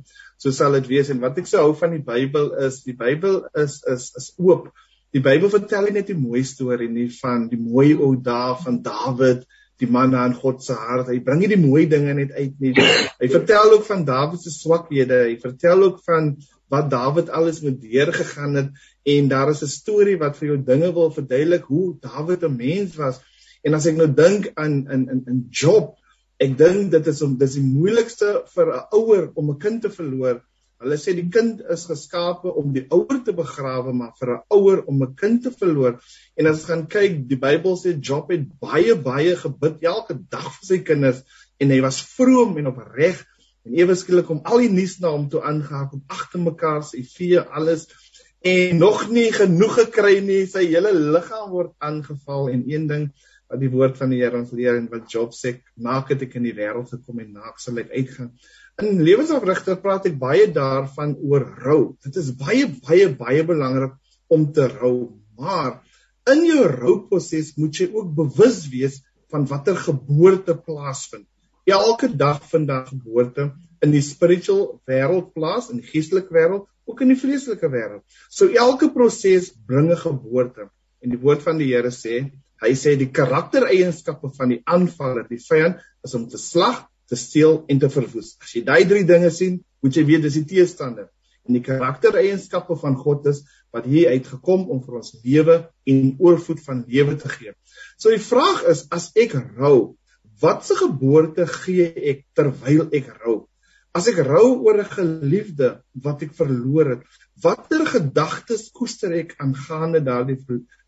so 0.41 0.54
sal 0.56 0.78
dit 0.80 0.88
wees. 0.89 1.12
En 1.13 1.19
wat 1.21 1.38
ek 1.41 1.50
so 1.50 1.62
hou 1.62 1.76
van 1.78 1.93
die 1.97 2.04
Bybel 2.08 2.54
is, 2.65 2.82
die 2.88 2.95
Bybel 2.97 3.43
is 3.58 3.82
is 3.91 4.10
is 4.17 4.32
oop. 4.39 4.71
Die 5.12 5.19
Bybel 5.19 5.50
vertel 5.52 5.89
nie 5.89 5.97
net 6.00 6.08
die 6.08 6.15
mooi 6.15 6.43
storie 6.47 6.88
nie 6.89 7.10
van 7.17 7.50
die 7.52 7.60
mooi 7.60 7.89
ou 7.97 8.13
dae 8.24 8.56
van 8.63 8.80
Dawid 8.86 9.43
die 9.82 9.89
man 9.89 10.13
aan 10.15 10.36
God 10.38 10.62
se 10.63 10.76
hart. 10.78 11.10
Hy 11.10 11.17
bring 11.26 11.41
nie 11.41 11.50
die 11.52 11.60
mooi 11.60 11.88
dinge 11.89 12.13
net 12.15 12.32
uit 12.38 12.60
nie. 12.62 12.71
Hy 12.78 13.30
vertel 13.34 13.74
ook 13.76 13.88
van 13.88 14.06
Dawid 14.08 14.43
se 14.43 14.54
swakhede. 14.54 15.24
Hy 15.26 15.36
vertel 15.41 15.84
ook 15.88 15.97
van 16.06 16.36
wat 16.71 16.91
Dawid 16.93 17.32
alles 17.34 17.60
met 17.65 17.82
deur 17.82 18.13
gegaan 18.15 18.56
het 18.60 18.69
en 19.15 19.28
daar 19.28 19.52
is 19.52 19.63
'n 19.63 19.74
storie 19.74 20.17
wat 20.21 20.38
vir 20.38 20.47
jou 20.54 20.60
dinge 20.69 20.93
wil 20.93 21.12
verduidelik 21.12 21.65
hoe 21.67 21.97
Dawid 22.00 22.43
'n 22.43 22.56
mens 22.56 22.95
was. 22.95 23.19
En 23.63 23.74
as 23.74 23.86
ek 23.86 23.97
nou 23.97 24.08
dink 24.08 24.52
aan 24.56 24.88
in 24.88 25.10
in 25.10 25.24
in 25.28 25.47
Job, 25.50 25.97
ek 26.39 26.58
dink 26.58 26.91
dit 26.91 27.08
is 27.08 27.21
om 27.21 27.38
dis 27.38 27.54
die 27.54 27.65
moeilikste 27.65 28.43
vir 28.56 28.71
'n 28.78 28.88
ouer 28.95 29.32
om 29.34 29.50
'n 29.50 29.60
kind 29.60 29.82
te 29.82 29.89
verloor 29.89 30.41
Hulle 30.82 30.98
sê 30.98 31.13
die 31.13 31.28
kind 31.30 31.60
is 31.74 31.84
geskape 31.86 32.50
om 32.58 32.72
die 32.74 32.88
ouer 32.89 33.20
te 33.26 33.34
begrawe, 33.38 33.94
maar 33.94 34.15
vir 34.20 34.32
'n 34.36 34.41
ouer 34.58 34.84
om 34.89 35.04
'n 35.04 35.15
kind 35.15 35.44
te 35.44 35.52
verloor. 35.52 36.00
En 36.38 36.48
as 36.48 36.62
ons 36.62 36.70
gaan 36.70 36.88
kyk, 36.88 37.28
die 37.30 37.38
Bybel 37.38 37.78
sê 37.78 37.94
Job 38.10 38.32
het 38.32 38.48
baie 38.60 38.96
baie 38.96 39.36
gebid 39.36 39.84
elke 39.84 40.17
dag 40.30 40.50
vir 40.58 40.65
sy 40.72 40.80
kinders 40.80 41.22
en 41.60 41.70
hy 41.70 41.82
was 41.82 42.02
vroom 42.02 42.58
en 42.58 42.72
opreg 42.74 43.22
en 43.65 43.78
ewe 43.78 43.96
skielik 43.96 44.30
om 44.34 44.41
al 44.44 44.63
die 44.63 44.74
nuus 44.74 45.00
na 45.00 45.12
hom 45.13 45.28
toe 45.30 45.44
aangehaak 45.46 45.94
om 45.94 46.04
agter 46.10 46.41
mekaar 46.41 46.82
sy 46.84 47.04
vee 47.06 47.39
alles 47.39 47.88
en 48.41 48.78
nog 48.82 49.04
nie 49.10 49.30
genoeg 49.32 49.76
gekry 49.84 50.15
nie, 50.26 50.48
sy 50.50 50.65
hele 50.65 50.94
liggaam 50.98 51.52
word 51.52 51.76
aangeval 51.78 52.50
en 52.50 52.63
een 52.65 52.88
ding 52.89 53.12
wat 53.51 53.59
die 53.59 53.71
woord 53.71 53.97
van 53.99 54.13
die 54.13 54.21
Here 54.21 54.39
ons 54.39 54.53
leer 54.55 54.77
en 54.79 54.87
wat 54.91 55.11
Job 55.11 55.35
sê, 55.35 55.57
maak 55.75 56.11
dit 56.13 56.23
ek 56.27 56.37
in 56.39 56.47
die 56.47 56.55
wêreld 56.55 56.91
gekom 56.93 57.19
en 57.19 57.33
naak 57.41 57.59
sal 57.59 57.79
ek 57.81 57.91
uitgaan. 57.91 58.31
In 58.81 59.01
lewensafrigter 59.03 59.79
praat 59.83 60.07
ek 60.07 60.17
baie 60.21 60.47
daarvan 60.55 61.17
oor 61.19 61.45
rou. 61.65 61.81
Dit 62.05 62.17
is 62.21 62.31
baie 62.39 62.69
baie 62.87 63.09
baie 63.19 63.43
belangrik 63.47 63.97
om 64.31 64.47
te 64.55 64.69
rou, 64.71 65.11
maar 65.37 65.81
in 66.31 66.45
jou 66.47 66.63
rouproses 66.69 67.55
moet 67.59 67.75
jy 67.81 67.89
ook 67.91 68.13
bewus 68.15 68.63
wees 68.71 69.01
van 69.31 69.47
watter 69.49 69.75
geboorte 69.75 70.55
plaasvind. 70.55 71.27
Elke 71.67 72.07
dag 72.17 72.41
vind 72.49 72.67
daar 72.71 72.87
geboorte 72.87 73.51
in 73.81 73.93
die 73.93 74.03
spiritual 74.05 74.79
wêreld 74.89 75.31
plaas, 75.35 75.69
in 75.73 75.81
die 75.81 75.89
geestelike 75.89 76.33
wêreld, 76.33 76.67
ook 76.89 77.01
in 77.03 77.13
die 77.13 77.19
vleeslike 77.19 77.69
wêreld. 77.71 78.03
So 78.29 78.49
elke 78.49 78.91
proses 78.93 79.51
bring 79.67 79.91
'n 79.91 79.97
geboorte. 79.97 80.69
En 81.01 81.09
die 81.09 81.19
woord 81.19 81.41
van 81.41 81.57
die 81.57 81.73
Here 81.73 81.89
sê, 81.89 82.31
hy 82.62 82.74
sê 82.78 82.95
die 83.00 83.10
karaktereienskappe 83.13 84.32
van 84.38 84.54
die 84.54 84.62
aanvaller, 84.69 85.26
die 85.30 85.41
vyand, 85.41 85.82
is 86.06 86.13
om 86.17 86.28
te 86.30 86.39
slag, 86.41 86.84
te 87.10 87.17
steel 87.19 87.63
en 87.69 87.82
te 87.82 87.89
verwoes. 87.91 88.36
As 88.41 88.54
jy 88.56 88.63
daai 88.67 88.86
drie 88.89 89.04
dinge 89.08 89.32
sien, 89.34 89.60
moet 89.82 89.97
jy 89.97 90.06
weet 90.08 90.28
dis 90.28 90.38
die 90.39 90.47
teestander. 90.54 91.10
En 91.47 91.58
die 91.58 91.63
karaktereienskappe 91.65 92.78
van 92.80 92.95
God 93.00 93.26
is 93.32 93.41
wat 93.74 93.88
hier 93.89 94.12
uitgekom 94.13 94.67
om 94.69 94.82
vir 94.86 95.00
ons 95.00 95.15
lewe 95.26 95.58
en 95.89 96.02
oorvloed 96.21 96.62
van 96.65 96.84
lewe 96.88 97.17
te 97.19 97.32
gee. 97.34 97.56
So 97.97 98.13
die 98.13 98.21
vraag 98.21 98.65
is 98.71 98.86
as 98.93 99.10
ek 99.17 99.34
rou, 99.58 99.97
watse 100.41 100.78
geboorte 100.78 101.47
gee 101.50 101.89
ek 102.13 102.26
terwyl 102.38 102.88
ek 102.93 103.10
rou? 103.24 103.41
As 103.97 104.08
ek 104.08 104.21
rou 104.23 104.62
oor 104.65 104.80
'n 104.80 104.93
geliefde 104.97 105.69
wat 106.04 106.21
ek 106.23 106.34
verloor 106.36 106.93
het, 106.95 107.01
watter 107.43 107.86
gedagtes 107.86 108.69
koester 108.71 109.12
ek 109.12 109.36
aangaande 109.43 109.99
daardie 109.99 110.39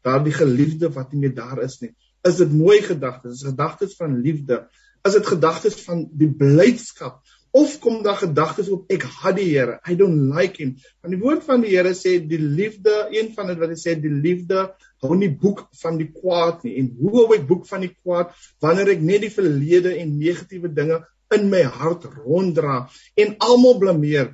daardie 0.03 0.35
geliefde 0.35 0.89
wat 0.93 1.11
nie 1.11 1.25
meer 1.25 1.35
daar 1.35 1.63
is 1.63 1.81
nie? 1.81 1.91
Is 2.23 2.39
dit 2.39 2.51
mooi 2.51 2.79
gedagtes? 2.81 3.41
Is 3.41 3.49
gedagtes 3.51 3.95
van 3.99 4.21
liefde? 4.21 4.63
is 5.03 5.17
dit 5.17 5.27
gedagtes 5.27 5.81
van 5.83 6.05
die 6.15 6.29
blydskap 6.31 7.19
of 7.53 7.75
kom 7.83 7.99
daar 8.05 8.17
gedagtes 8.17 8.69
op 8.73 8.91
ek 8.93 9.03
haat 9.19 9.35
die 9.37 9.49
Here 9.51 9.75
i 9.89 9.95
don't 9.99 10.31
like 10.33 10.61
him 10.61 10.77
want 11.03 11.13
die 11.13 11.19
woord 11.21 11.43
van 11.45 11.63
die 11.65 11.73
Here 11.73 11.91
sê 11.97 12.15
die 12.23 12.39
liefde 12.39 12.93
een 13.11 13.33
van 13.35 13.51
dit 13.51 13.59
wat 13.61 13.73
hy 13.73 13.79
sê 13.81 13.97
die 13.99 14.13
liefde 14.13 14.69
hou 15.03 15.17
nie 15.19 15.29
boek 15.43 15.65
van 15.81 15.99
die 15.99 16.07
kwaad 16.07 16.63
nie 16.67 16.77
en 16.79 16.89
hoe 17.01 17.13
hou 17.19 17.27
ek 17.35 17.43
boek 17.49 17.67
van 17.69 17.83
die 17.83 17.91
kwaad 17.93 18.31
wanneer 18.63 18.93
ek 18.95 19.03
net 19.03 19.25
die 19.27 19.33
verlede 19.33 19.97
en 19.99 20.15
negatiewe 20.21 20.71
dinge 20.71 21.01
in 21.37 21.49
my 21.51 21.63
hart 21.79 22.07
ronddra 22.17 22.83
en 23.19 23.35
almal 23.39 23.79
blameer 23.81 24.33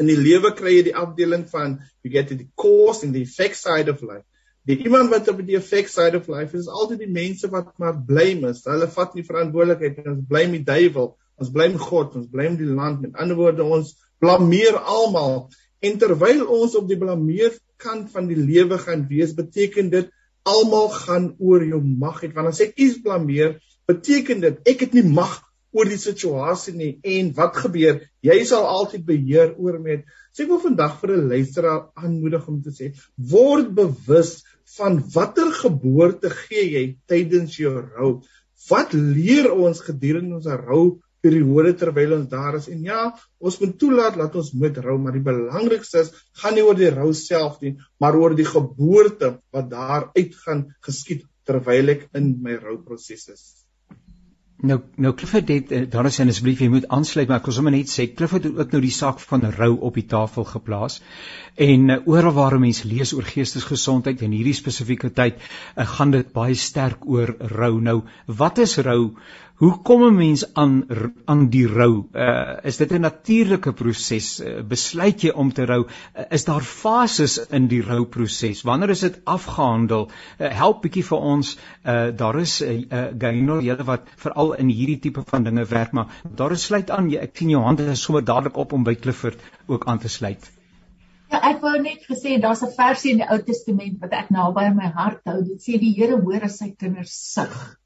in 0.00 0.08
die 0.08 0.18
lewe 0.18 0.54
kry 0.56 0.78
jy 0.78 0.86
die 0.90 0.98
afdeling 0.98 1.44
van 1.50 1.78
you 2.02 2.12
get 2.12 2.30
the 2.32 2.46
cause 2.56 3.04
and 3.06 3.14
the 3.14 3.22
effect 3.22 3.60
side 3.60 3.90
of 3.92 4.02
life 4.02 4.24
Die 4.64 4.78
iemand 4.80 5.10
wat 5.12 5.28
op 5.28 5.42
die 5.44 5.58
effect 5.58 5.92
side 5.92 6.16
of 6.16 6.28
life 6.32 6.56
is, 6.56 6.64
is 6.64 6.72
altyd 6.72 7.02
die 7.04 7.12
mense 7.12 7.50
wat 7.52 7.74
maar 7.80 7.98
blame 8.08 8.48
is. 8.54 8.62
Hulle 8.64 8.88
vat 8.94 9.12
nie 9.16 9.26
verantwoordelikheid 9.26 9.98
nie. 9.98 10.12
Ons 10.14 10.22
blame 10.30 10.56
die 10.56 10.64
duiwel, 10.64 11.10
ons 11.36 11.50
blame 11.52 11.80
God, 11.82 12.16
ons 12.16 12.30
blame 12.32 12.56
die 12.56 12.70
land. 12.70 13.02
Met 13.04 13.18
ander 13.20 13.36
woorde, 13.36 13.66
ons 13.76 13.92
blameer 14.24 14.78
almal. 14.80 15.50
En 15.84 16.00
terwyl 16.00 16.46
ons 16.48 16.78
op 16.80 16.88
die 16.88 16.96
blameer 17.00 17.58
kant 17.84 18.08
van 18.14 18.30
die 18.30 18.38
lewe 18.40 18.78
gaan 18.80 19.04
wees, 19.10 19.36
beteken 19.36 19.92
dit 19.92 20.08
almal 20.48 20.88
gaan 20.96 21.28
oor 21.44 21.64
jou 21.68 21.82
mag 21.84 22.22
het. 22.24 22.32
Want 22.32 22.54
as 22.54 22.64
ek 22.64 22.78
iets 22.80 23.02
blameer, 23.04 23.58
beteken 23.90 24.40
dit 24.46 24.72
ek 24.72 24.86
het 24.86 24.96
nie 24.96 25.04
mag 25.04 25.42
oor 25.74 25.90
die 25.90 26.00
situasie 26.00 26.74
nie 26.78 26.92
en 27.16 27.32
wat 27.38 27.58
gebeur 27.64 28.00
jy 28.24 28.36
sal 28.48 28.66
altyd 28.70 29.04
beheer 29.08 29.54
oor 29.58 29.80
met 29.82 30.04
sê 30.34 30.44
ek 30.44 30.52
wil 30.54 30.62
vandag 30.62 30.98
vir 31.00 31.14
'n 31.16 31.28
luisteraar 31.34 31.80
aanmoedig 31.94 32.48
om 32.48 32.60
te 32.62 32.74
sê 32.78 32.92
word 33.34 33.74
bewus 33.74 34.36
van 34.78 35.00
watter 35.14 35.50
geboorte 35.52 36.30
gee 36.34 36.64
jy 36.74 36.84
tydens 37.10 37.58
jou 37.58 37.74
rou? 37.78 38.10
Wat 38.68 38.94
leer 38.94 39.50
ons 39.52 39.82
gedurende 39.84 40.38
ons 40.40 40.46
rou 40.68 40.84
periode 41.24 41.74
terwyl 41.80 42.16
ons 42.18 42.30
daar 42.30 42.56
is? 42.58 42.68
En 42.72 42.82
ja 42.84 43.02
ons 43.38 43.58
moet 43.60 43.76
toelaat 43.80 44.16
dat 44.20 44.36
ons 44.40 44.52
moet 44.60 44.78
rou 44.86 44.96
maar 44.98 45.16
die 45.16 45.26
belangrikste 45.26 46.04
is 46.04 46.12
gaan 46.42 46.56
nie 46.56 46.64
oor 46.64 46.78
die 46.78 46.92
rou 46.94 47.12
self 47.18 47.60
nie 47.64 47.76
maar 48.00 48.16
oor 48.20 48.36
die 48.36 48.48
geboorte 48.48 49.36
wat 49.52 49.70
daar 49.70 50.10
uit 50.16 50.34
gaan 50.46 50.66
geskied 50.86 51.26
terwyl 51.44 51.92
ek 51.96 52.08
in 52.16 52.34
my 52.42 52.56
rouproses 52.56 53.28
is 53.28 53.63
Nou 54.64 54.78
nou 54.96 55.12
Clifford 55.12 55.50
het 55.52 55.72
eh, 55.76 55.82
daar 55.90 56.06
is 56.08 56.18
en 56.22 56.30
asseblief 56.32 56.62
jy 56.62 56.70
moet 56.72 56.86
aansluit 56.96 57.28
maar 57.28 57.42
ek 57.42 57.48
wil 57.50 57.56
sommer 57.56 57.74
net 57.74 57.90
sê 57.92 58.06
Clifford 58.16 58.46
het 58.48 58.60
ook 58.62 58.70
nou 58.72 58.80
die 58.80 58.92
saak 58.96 59.20
van 59.20 59.44
rou 59.58 59.74
op 59.88 59.98
die 59.98 60.06
tafel 60.08 60.46
geplaas. 60.48 61.00
En 61.54 61.90
uh, 61.92 61.98
oral 62.10 62.32
waar 62.34 62.56
mense 62.58 62.88
lees 62.88 63.12
oor 63.14 63.28
geestesgesondheid 63.28 64.24
in 64.24 64.32
hierdie 64.34 64.56
spesifieke 64.56 65.10
tyd, 65.14 65.36
uh, 65.76 65.84
gaan 65.96 66.14
dit 66.16 66.32
baie 66.32 66.56
sterk 66.58 67.04
oor 67.06 67.34
rou. 67.52 67.74
Nou, 67.80 67.98
wat 68.26 68.58
is 68.64 68.78
rou? 68.88 69.12
Hoe 69.54 69.82
kom 69.86 70.02
'n 70.02 70.14
mens 70.14 70.54
aan 70.54 70.72
aan 71.24 71.42
die 71.50 71.66
rou? 71.66 72.08
Uh 72.12 72.56
is 72.70 72.76
dit 72.76 72.92
'n 72.92 73.00
natuurlike 73.00 73.72
proses? 73.72 74.40
Uh, 74.40 74.62
besluit 74.62 75.20
jy 75.22 75.30
om 75.30 75.52
te 75.52 75.64
rou? 75.64 75.86
Uh, 75.86 76.24
is 76.30 76.44
daar 76.44 76.62
fases 76.62 77.38
in 77.38 77.68
die 77.68 77.82
rouproses? 77.82 78.62
Wanneer 78.62 78.90
is 78.90 79.00
dit 79.00 79.20
afgehandel? 79.24 80.08
Uh, 80.38 80.48
help 80.48 80.82
bietjie 80.82 81.04
vir 81.04 81.18
ons. 81.18 81.58
Uh 81.84 82.10
daar 82.16 82.40
is 82.40 82.62
'n 82.62 82.66
uh, 82.66 82.98
uh, 82.98 83.04
gainer 83.18 83.62
julle 83.62 83.84
wat 83.84 84.10
veral 84.16 84.52
in 84.54 84.68
hierdie 84.68 84.98
tipe 84.98 85.22
van 85.26 85.42
dinge 85.44 85.64
werk, 85.64 85.92
maar 85.92 86.20
daar 86.34 86.50
is 86.50 86.64
sluit 86.64 86.90
aan. 86.90 87.10
Jy, 87.10 87.18
ek 87.18 87.36
sien 87.36 87.54
jou 87.54 87.62
hande 87.62 87.86
is 87.86 88.02
sommer 88.02 88.24
dadelik 88.24 88.56
op 88.56 88.72
om 88.72 88.82
by 88.82 88.94
Clifford 88.94 89.38
ook 89.66 89.86
aan 89.86 89.98
te 89.98 90.08
sluit. 90.08 90.50
Ja, 91.30 91.40
ek 91.50 91.60
wou 91.60 91.78
net 91.78 92.02
gesê 92.10 92.40
daar's 92.40 92.62
'n 92.62 92.74
versie 92.74 93.12
in 93.12 93.22
die 93.22 93.30
Ou 93.30 93.38
Testament 93.38 94.00
wat 94.00 94.12
ek 94.12 94.30
naby 94.30 94.74
my 94.74 94.90
hart 94.98 95.20
hou. 95.24 95.42
Dit 95.44 95.62
sê 95.62 95.78
die 95.78 95.94
Here 95.94 96.20
hoor 96.20 96.42
as 96.42 96.58
sy 96.58 96.74
kinders 96.76 97.14
sug. 97.32 97.78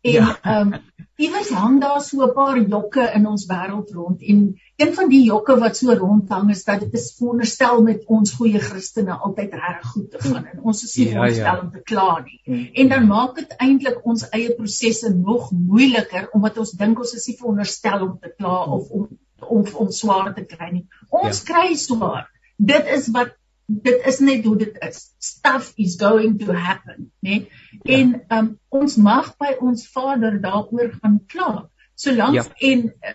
En 0.00 0.12
ja. 0.12 0.38
ehm 0.42 0.70
ja. 0.70 0.80
um, 0.80 0.90
iewers 1.20 1.50
hang 1.52 1.80
daar 1.80 2.00
so 2.00 2.24
'n 2.24 2.32
paar 2.32 2.58
jokke 2.58 3.04
in 3.14 3.26
ons 3.26 3.46
wêreld 3.46 3.90
rond 3.92 4.22
en 4.22 4.38
een 4.76 4.92
van 4.98 5.08
die 5.08 5.22
jokke 5.24 5.56
wat 5.60 5.76
so 5.76 5.92
rondhang 5.92 6.50
is 6.50 6.64
dat 6.64 6.80
dit 6.80 6.94
is 7.00 7.14
veronderstel 7.18 7.82
met 7.82 8.04
ons 8.06 8.32
goeie 8.38 8.58
Christene 8.58 9.12
altyd 9.12 9.54
reg 9.64 9.82
goed 9.92 10.10
te 10.10 10.22
gaan 10.22 10.46
en 10.52 10.62
ons 10.62 10.84
is 10.84 10.94
nie 10.96 11.06
ja, 11.06 11.10
veronderstel 11.10 11.56
ja. 11.56 11.60
om 11.60 11.70
te 11.70 11.82
kla 11.92 12.08
nie. 12.24 12.40
Mm. 12.44 12.68
En 12.72 12.88
dan 12.94 13.06
maak 13.06 13.34
dit 13.36 13.52
eintlik 13.56 14.00
ons 14.04 14.28
eie 14.28 14.54
prosesse 14.54 15.12
nog 15.16 15.50
moeiliker 15.50 16.30
omdat 16.32 16.58
ons 16.64 16.72
dink 16.84 17.04
ons 17.04 17.14
is 17.20 17.26
nie 17.26 17.36
veronderstel 17.42 18.06
om 18.08 18.16
te 18.20 18.32
kla 18.36 18.64
of 18.78 18.88
om 18.90 19.08
om 19.40 19.66
om 19.84 19.90
swaar 19.90 20.34
te 20.34 20.44
kry 20.44 20.70
nie. 20.72 20.86
Ons 21.08 21.44
ja. 21.44 21.52
kry 21.52 21.74
swaar. 21.76 22.30
Dit 22.56 22.88
is 22.96 23.08
wat 23.12 23.36
dit 23.70 24.06
is 24.06 24.18
net 24.18 24.44
hoe 24.44 24.56
dit 24.58 24.78
is. 24.86 25.02
Stuff 25.18 25.72
is 25.76 25.96
going 26.00 26.38
to 26.42 26.52
happen, 26.52 27.10
né? 27.20 27.30
Nee? 27.30 27.48
Ja. 27.82 27.98
En 27.98 28.14
um, 28.38 28.48
ons 28.68 28.96
mag 28.96 29.34
by 29.38 29.54
ons 29.60 29.86
Vader 29.92 30.40
daaroor 30.42 30.90
gaan 31.00 31.20
kla. 31.26 31.68
Solank 31.94 32.34
ja. 32.34 32.46
en 32.70 32.84
uh, 32.88 33.14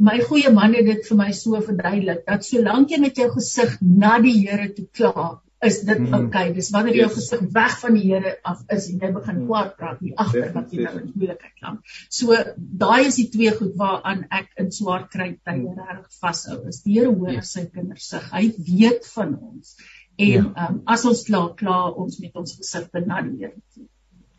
my 0.00 0.20
goeie 0.24 0.52
man 0.54 0.74
het 0.74 0.88
dit 0.88 1.06
vir 1.08 1.18
my 1.18 1.30
so 1.36 1.60
verduidelik 1.60 2.24
dat 2.26 2.46
solank 2.46 2.90
jy 2.90 3.00
met 3.02 3.18
jou 3.20 3.28
gesig 3.34 3.76
na 3.80 4.16
die 4.22 4.36
Here 4.40 4.70
toe 4.72 4.86
kla, 4.96 5.42
is 5.60 5.80
dit 5.84 5.98
mm. 5.98 6.14
okay. 6.14 6.52
Dis 6.56 6.70
wanneer 6.72 6.96
jy 6.96 7.04
yes. 7.04 7.16
gesig 7.18 7.42
weg 7.52 7.76
van 7.82 7.96
die 7.98 8.04
Here 8.08 8.32
af 8.48 8.62
is 8.72 8.88
en 8.90 9.02
jy 9.04 9.10
begin 9.12 9.40
kwaad 9.44 9.74
praat 9.76 10.00
nie 10.00 10.14
agter 10.16 10.52
wat 10.54 10.72
jy 10.72 10.86
nou 10.86 10.94
in 11.02 11.10
moeilikheid 11.12 11.54
klam. 11.60 11.78
So 12.08 12.36
daai 12.56 13.10
is 13.10 13.18
die 13.20 13.28
twee 13.34 13.52
goed 13.58 13.76
waaraan 13.80 14.24
ek 14.40 14.50
in 14.62 14.70
swaar 14.72 15.06
kry 15.12 15.34
tye 15.36 15.58
mm. 15.60 15.76
regtig 15.76 16.20
vashou. 16.24 16.60
Is 16.72 16.80
die 16.86 16.96
Here 16.96 17.12
hoor 17.12 17.34
yes. 17.36 17.52
sy 17.56 17.66
kinders 17.68 18.08
sig. 18.08 18.24
Hy 18.32 18.44
weet 18.70 19.08
van 19.12 19.36
ons. 19.36 19.76
En 20.20 20.32
ja. 20.48 20.68
um, 20.68 20.80
as 20.96 21.04
ons 21.08 21.24
klaar 21.28 21.52
klaar 21.60 21.92
ons 22.00 22.20
met 22.24 22.40
ons 22.40 22.56
gesig 22.56 22.88
na 23.04 23.20
die 23.28 23.36
Here 23.44 23.56
toe. 23.74 23.86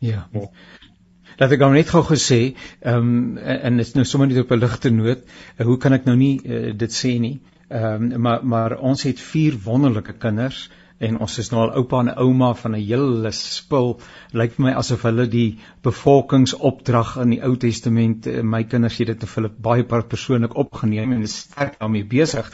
Ja. 0.02 0.26
Dat 1.38 1.54
ek 1.54 1.62
gou 1.62 1.70
net 1.72 1.90
gou 1.94 2.02
gesê, 2.10 2.42
ehm 2.82 3.14
um, 3.14 3.38
en 3.38 3.78
dit 3.78 3.86
is 3.86 3.94
nou 3.94 4.04
sommer 4.04 4.28
net 4.28 4.42
op 4.42 4.50
'n 4.50 4.58
ligte 4.60 4.90
noot, 4.90 5.22
uh, 5.22 5.66
hoe 5.66 5.78
kan 5.78 5.94
ek 5.94 6.04
nou 6.10 6.18
nie 6.18 6.34
uh, 6.42 6.74
dit 6.74 6.92
sê 6.92 7.18
nie? 7.22 7.38
Ehm 7.70 8.10
um, 8.10 8.20
maar 8.26 8.42
maar 8.44 8.78
ons 8.78 9.02
het 9.06 9.20
vier 9.32 9.54
wonderlike 9.64 10.18
kinders 10.18 10.68
en 11.02 11.18
ons 11.24 11.38
is 11.38 11.50
nou 11.52 11.62
al 11.66 11.76
oupa 11.80 12.00
en 12.04 12.14
ouma 12.24 12.52
van 12.54 12.76
'n 12.76 12.82
hele 12.82 13.32
spul. 13.32 13.98
Lyk 14.32 14.56
vir 14.56 14.64
my 14.66 14.72
asof 14.78 15.02
hulle 15.02 15.26
die 15.26 15.58
bevolkingsopdrag 15.82 17.16
in 17.22 17.34
die 17.34 17.40
Ou 17.42 17.56
Testament 17.56 18.26
eh, 18.26 18.42
my 18.42 18.62
kinders 18.64 18.98
het 18.98 19.10
dit 19.12 19.20
te 19.20 19.28
hulle 19.34 19.50
baie 19.66 19.84
persoonlik 19.84 20.56
opgeneem 20.56 21.12
en 21.12 21.22
is 21.26 21.36
sterk 21.46 21.78
daarmee 21.80 22.04
besig 22.04 22.50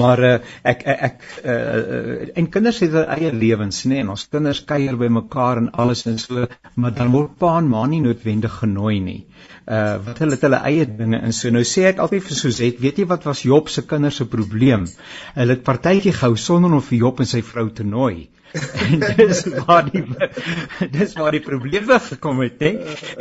maar 0.00 0.22
uh, 0.22 0.34
ek 0.62 0.84
ek, 0.86 1.00
ek 1.08 1.26
uh, 1.44 2.28
en 2.38 2.50
kinders 2.54 2.80
het 2.84 2.94
hulle 2.94 3.16
eie 3.16 3.32
lewens 3.34 3.84
nê 3.84 3.94
nee, 3.94 4.04
en 4.04 4.14
ons 4.14 4.26
kinders 4.34 4.62
kuier 4.68 4.98
by 5.00 5.10
mekaar 5.20 5.62
en 5.62 5.70
alles 5.84 6.06
en 6.10 6.18
so 6.22 6.46
maar 6.76 6.94
dan 6.94 7.12
word 7.14 7.36
pa 7.42 7.56
en 7.58 7.70
ma 7.72 7.86
nie 7.90 8.02
noodwendig 8.04 8.60
genooi 8.62 9.00
nie 9.00 9.20
uh 9.66 9.96
wat 10.06 10.20
hulle 10.22 10.36
het 10.36 10.46
hulle 10.46 10.60
eie 10.70 10.86
dinge 10.86 11.20
in. 11.26 11.36
So 11.36 11.52
nou 11.54 11.62
sê 11.66 11.86
ek 11.92 12.02
altyd 12.04 12.26
vir 12.28 12.40
Suzette 12.40 12.82
weet 12.84 13.00
jy 13.02 13.06
wat 13.12 13.28
was 13.28 13.44
Job 13.46 13.68
se 13.68 13.86
kinders 13.86 14.20
se 14.22 14.26
probleem? 14.34 14.86
Hulle 15.38 15.56
het 15.56 15.64
partytjie 15.66 16.16
gehou 16.16 16.36
sonder 16.36 16.74
om 16.76 16.84
vir 16.90 17.02
Job 17.04 17.20
en 17.20 17.32
sy 17.32 17.42
vrou 17.52 17.68
te 17.70 17.86
nooi 17.86 18.28
en 18.52 19.04
dis 19.20 19.42
waar 19.66 19.86
die 19.86 20.02
dis 20.90 21.14
waar 21.18 21.34
die 21.36 21.42
probleme 21.44 21.98
gekom 22.02 22.40
het 22.44 22.62
hè. 22.64 22.72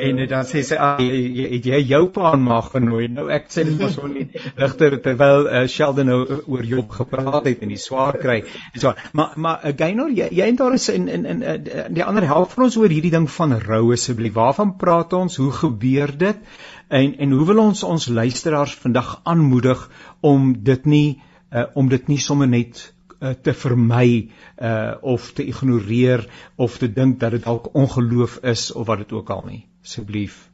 En 0.08 0.22
dan 0.30 0.48
sê 0.50 0.64
sy 0.66 0.80
ah, 0.80 1.02
jy 1.02 1.46
het 1.54 1.70
jy 1.70 1.82
jou 1.92 2.02
pa 2.14 2.34
mag 2.40 2.72
genooi? 2.74 3.08
Nou 3.14 3.28
ek 3.34 3.50
sê 3.54 3.66
nie 3.68 3.78
mos 3.80 3.98
nie 4.10 4.28
ligter 4.58 4.98
terwyl 5.04 5.46
uh, 5.48 5.64
Sheldon 5.70 6.10
nou 6.10 6.20
oor 6.40 6.66
Job 6.66 6.98
gepraat 6.98 7.46
het 7.46 7.64
en 7.66 7.74
die 7.74 7.80
swaar 7.82 8.18
kry 8.22 8.42
en 8.42 8.82
so 8.82 8.94
maar 9.14 9.38
maar 9.38 9.64
uh, 9.64 9.76
Gaynor 9.78 10.14
jy 10.16 10.32
jy 10.40 10.50
en 10.50 10.60
daar 10.60 10.78
is 10.78 10.90
in 10.94 11.08
in 11.08 11.26
in 11.30 11.46
uh, 11.46 11.86
die 11.94 12.06
ander 12.06 12.26
help 12.30 12.56
van 12.56 12.68
ons 12.70 12.80
oor 12.82 12.90
hierdie 12.90 13.14
ding 13.14 13.30
van 13.30 13.58
rou 13.66 13.86
asseblief. 13.94 14.36
Waarvan 14.40 14.76
praat 14.82 15.14
ons? 15.14 15.38
Hoe 15.42 15.52
gebeur 15.62 16.14
dit? 16.18 16.46
En 16.90 17.16
en 17.18 17.32
hoe 17.38 17.46
wil 17.46 17.66
ons 17.68 17.84
ons 17.84 18.08
luisteraars 18.08 18.76
vandag 18.82 19.20
aanmoedig 19.24 19.90
om 20.26 20.54
dit 20.64 20.86
nie 20.86 21.20
uh, 21.54 21.66
om 21.74 21.90
dit 21.90 22.08
nie 22.08 22.18
sommer 22.22 22.50
net 22.50 22.90
uh, 23.20 23.34
te 23.42 23.54
vermy 23.54 24.30
uh 24.58 24.96
of 25.02 25.32
te 25.34 25.46
ignoreer 25.46 26.26
of 26.56 26.78
te 26.78 26.92
dink 26.94 27.20
dat 27.20 27.32
dit 27.32 27.44
dalk 27.44 27.74
ongeloof 27.74 28.40
is 28.44 28.72
of 28.72 28.88
wat 28.88 28.98
dit 28.98 29.12
ook 29.12 29.30
al 29.30 29.44
nie. 29.48 29.68
Asseblief. 29.84 30.50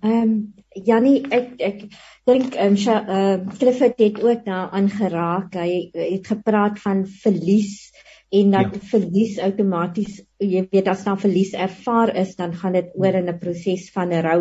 Ehm 0.00 0.22
um, 0.22 0.34
Jannie 0.70 1.26
ek 1.34 1.56
ek 1.58 1.80
dink 2.30 2.54
ehm 2.54 2.76
um, 2.76 3.08
uh, 3.16 3.56
Clifford 3.58 3.98
het 3.98 4.22
ook 4.22 4.44
daar 4.44 4.70
aangeraak 4.70 5.54
hy 5.54 5.90
het 5.92 6.26
gepraat 6.26 6.78
van 6.80 7.06
verlies 7.06 7.90
en 8.30 8.50
dat 8.50 8.74
ja. 8.74 8.80
verlies 8.92 9.38
outomaties 9.42 10.20
jy 10.38 10.62
weet 10.70 10.88
as 10.88 11.04
dan 11.04 11.18
verlies 11.18 11.52
ervaar 11.52 12.14
is 12.16 12.36
dan 12.36 12.54
gaan 12.54 12.78
dit 12.78 12.92
oor 12.94 13.18
in 13.22 13.28
'n 13.28 13.38
proses 13.38 13.90
van 13.94 14.12
'n 14.12 14.22
rou 14.22 14.40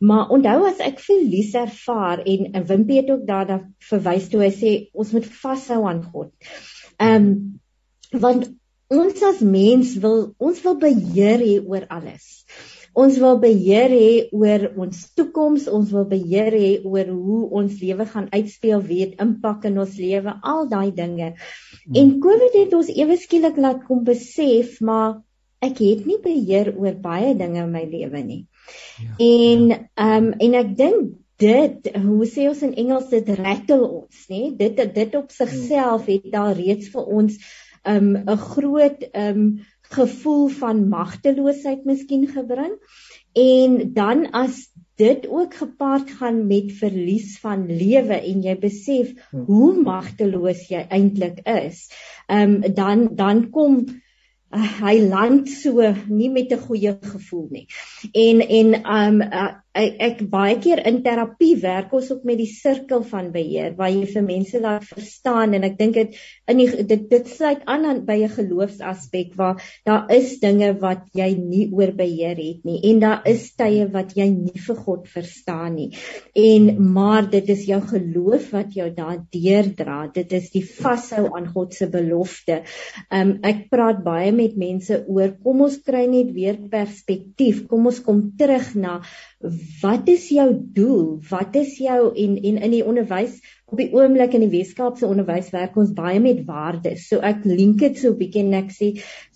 maar 0.00 0.30
onthou 0.30 0.66
as 0.68 0.80
ek 0.80 1.00
verlies 1.00 1.54
ervaar 1.54 2.24
en, 2.24 2.52
en 2.52 2.66
Wimpie 2.66 3.00
het 3.02 3.10
ook 3.10 3.26
daarna 3.26 3.60
verwys 3.90 4.28
toe 4.28 4.42
hy 4.42 4.52
sê 4.62 4.72
ons 4.92 5.12
moet 5.12 5.26
vashou 5.26 5.84
aan 5.86 6.02
God 6.02 6.32
Ehm 6.98 7.26
um, 7.26 8.20
want 8.20 8.48
ons 8.88 9.22
as 9.22 9.40
mens 9.44 9.94
wil 10.02 10.34
ons 10.42 10.60
wil 10.64 10.78
beheer 10.82 11.42
hê 11.44 11.58
oor 11.60 11.84
alles. 11.92 12.37
Ons 12.98 13.18
wil 13.22 13.38
beheer 13.42 13.92
hê 13.94 14.10
oor 14.34 14.64
ons 14.84 15.04
toekoms, 15.18 15.68
ons 15.70 15.92
wil 15.94 16.06
beheer 16.10 16.54
hê 16.56 16.70
oor 16.82 17.12
hoe 17.12 17.42
ons 17.60 17.76
lewe 17.82 18.06
gaan 18.10 18.26
uitspeel, 18.32 18.82
weet 18.82 19.20
impak 19.22 19.68
in 19.70 19.78
ons 19.84 19.94
lewe, 20.00 20.34
al 20.42 20.66
daai 20.72 20.90
dinge. 20.96 21.34
Hmm. 21.36 21.94
En 22.00 22.12
COVID 22.24 22.58
het 22.62 22.74
ons 22.78 22.90
ewe 22.96 23.18
skielik 23.20 23.60
laat 23.60 23.84
kom 23.86 24.02
besef, 24.08 24.80
maar 24.80 25.20
ek 25.64 25.78
het 25.82 26.04
nie 26.06 26.18
beheer 26.22 26.72
oor 26.74 26.98
baie 27.02 27.34
dinge 27.38 27.62
in 27.64 27.72
my 27.74 27.84
lewe 27.86 28.24
nie. 28.24 28.42
Ja, 28.98 29.14
en 29.30 29.64
ehm 29.72 30.28
um, 30.28 30.28
en 30.44 30.58
ek 30.58 30.74
dink 30.78 31.16
dit 31.38 31.88
hoe 31.94 32.26
sê 32.26 32.48
ons 32.50 32.64
in 32.66 32.74
Engels 32.82 33.08
dit 33.12 33.28
rattle 33.38 33.86
ons 33.86 34.22
nê 34.32 34.48
dit 34.58 34.80
dit 34.94 35.16
op 35.18 35.30
sigself 35.30 36.08
het 36.10 36.26
daar 36.32 36.56
reeds 36.58 36.90
vir 36.94 37.10
ons 37.20 37.36
um, 37.84 38.10
'n 38.16 38.28
um, 38.28 38.38
groot 38.42 39.04
um, 39.14 39.44
gevoel 39.94 40.48
van 40.48 40.88
magteloosheid 40.88 41.84
miskien 41.88 42.26
gebring 42.28 42.74
en 43.32 43.92
dan 43.92 44.30
as 44.30 44.66
dit 44.98 45.28
ook 45.28 45.54
gepaard 45.54 46.10
gaan 46.10 46.46
met 46.46 46.72
verlies 46.80 47.38
van 47.38 47.66
lewe 47.66 48.18
en 48.18 48.42
jy 48.42 48.56
besef 48.58 49.14
hm. 49.30 49.44
hoe 49.46 49.70
magteloos 49.82 50.66
jy 50.72 50.82
eintlik 50.88 51.40
is 51.44 51.86
um, 52.26 52.60
dan 52.74 53.08
dan 53.16 53.44
kom 53.54 53.78
uh, 53.84 54.68
hy 54.82 54.98
land 55.04 55.48
so 55.52 55.94
nie 56.08 56.30
met 56.34 56.52
'n 56.52 56.66
goeie 56.66 56.96
gevoel 57.14 57.46
nie 57.50 57.66
en 58.12 58.42
en 58.42 58.74
um, 58.98 59.22
uh, 59.22 59.54
ek, 59.78 59.94
ek 60.08 60.22
baie 60.30 60.56
keer 60.62 60.82
in 60.88 61.00
terapie 61.04 61.54
werk 61.62 61.92
ons 61.94 62.10
ook 62.12 62.24
met 62.28 62.38
die 62.40 62.50
sirkel 62.50 63.04
van 63.06 63.30
beheer 63.34 63.74
waar 63.78 63.92
jy 63.92 64.06
vir 64.10 64.24
mense 64.26 64.60
laat 64.62 64.86
verstaan 64.88 65.54
en 65.58 65.66
ek 65.68 65.78
dink 65.78 65.98
dit 65.98 66.18
in 66.50 66.62
die, 66.62 66.68
dit 66.88 67.04
dit 67.10 67.30
sluit 67.30 67.62
aan 67.66 67.86
aan 67.88 68.02
by 68.08 68.18
'n 68.24 68.34
geloofsaspek 68.34 69.34
waar 69.38 69.62
daar 69.86 70.10
is 70.14 70.38
dinge 70.42 70.72
wat 70.80 71.06
jy 71.14 71.30
nie 71.38 71.68
oor 71.72 71.92
beheer 71.92 72.36
het 72.36 72.64
nie 72.64 72.80
en 72.90 73.00
daar 73.04 73.22
is 73.26 73.50
tye 73.54 73.86
wat 73.92 74.16
jy 74.18 74.28
nie 74.34 74.58
vir 74.66 74.76
God 74.76 75.08
verstaan 75.08 75.74
nie. 75.74 75.90
En 76.34 76.92
maar 76.92 77.30
dit 77.30 77.48
is 77.48 77.66
jou 77.68 77.80
geloof 77.80 78.50
wat 78.52 78.74
jou 78.74 78.88
daardeur 78.94 79.72
dra 79.76 79.98
dit 80.14 80.32
is 80.32 80.50
die 80.50 80.64
vashou 80.64 81.28
aan 81.36 81.48
God 81.54 81.74
se 81.74 81.88
belofte. 81.90 82.62
Um, 83.10 83.38
ek 83.42 83.68
praat 83.70 84.02
baie 84.04 84.32
met 84.32 84.56
mense 84.56 85.04
oor 85.06 85.34
kom 85.42 85.62
ons 85.66 85.78
kry 85.84 86.06
net 86.10 86.32
weer 86.34 86.58
perspektief. 86.70 87.66
Kom 87.68 87.86
ons 87.90 88.00
kom 88.04 88.22
terug 88.38 88.74
na 88.74 89.00
wat 89.82 90.08
is 90.10 90.28
jou 90.34 90.48
doel? 90.74 91.20
Wat 91.28 91.54
is 91.56 91.76
jou 91.78 92.10
en 92.10 92.36
en 92.42 92.56
in 92.58 92.72
die 92.74 92.84
onderwys 92.84 93.38
op 93.68 93.78
die 93.78 93.90
oomblik 93.92 94.32
in 94.34 94.46
die 94.46 94.50
Weskaapse 94.50 95.06
onderwys 95.06 95.50
werk 95.52 95.76
ons 95.78 95.92
baie 95.94 96.18
met 96.24 96.40
waardes. 96.48 97.04
So 97.10 97.20
ek 97.24 97.44
link 97.46 97.78
dit 97.82 97.98
so 98.00 98.10
'n 98.10 98.18
bietjie 98.18 98.42
en 98.42 98.54
ek 98.54 98.70
sê, 98.72 98.88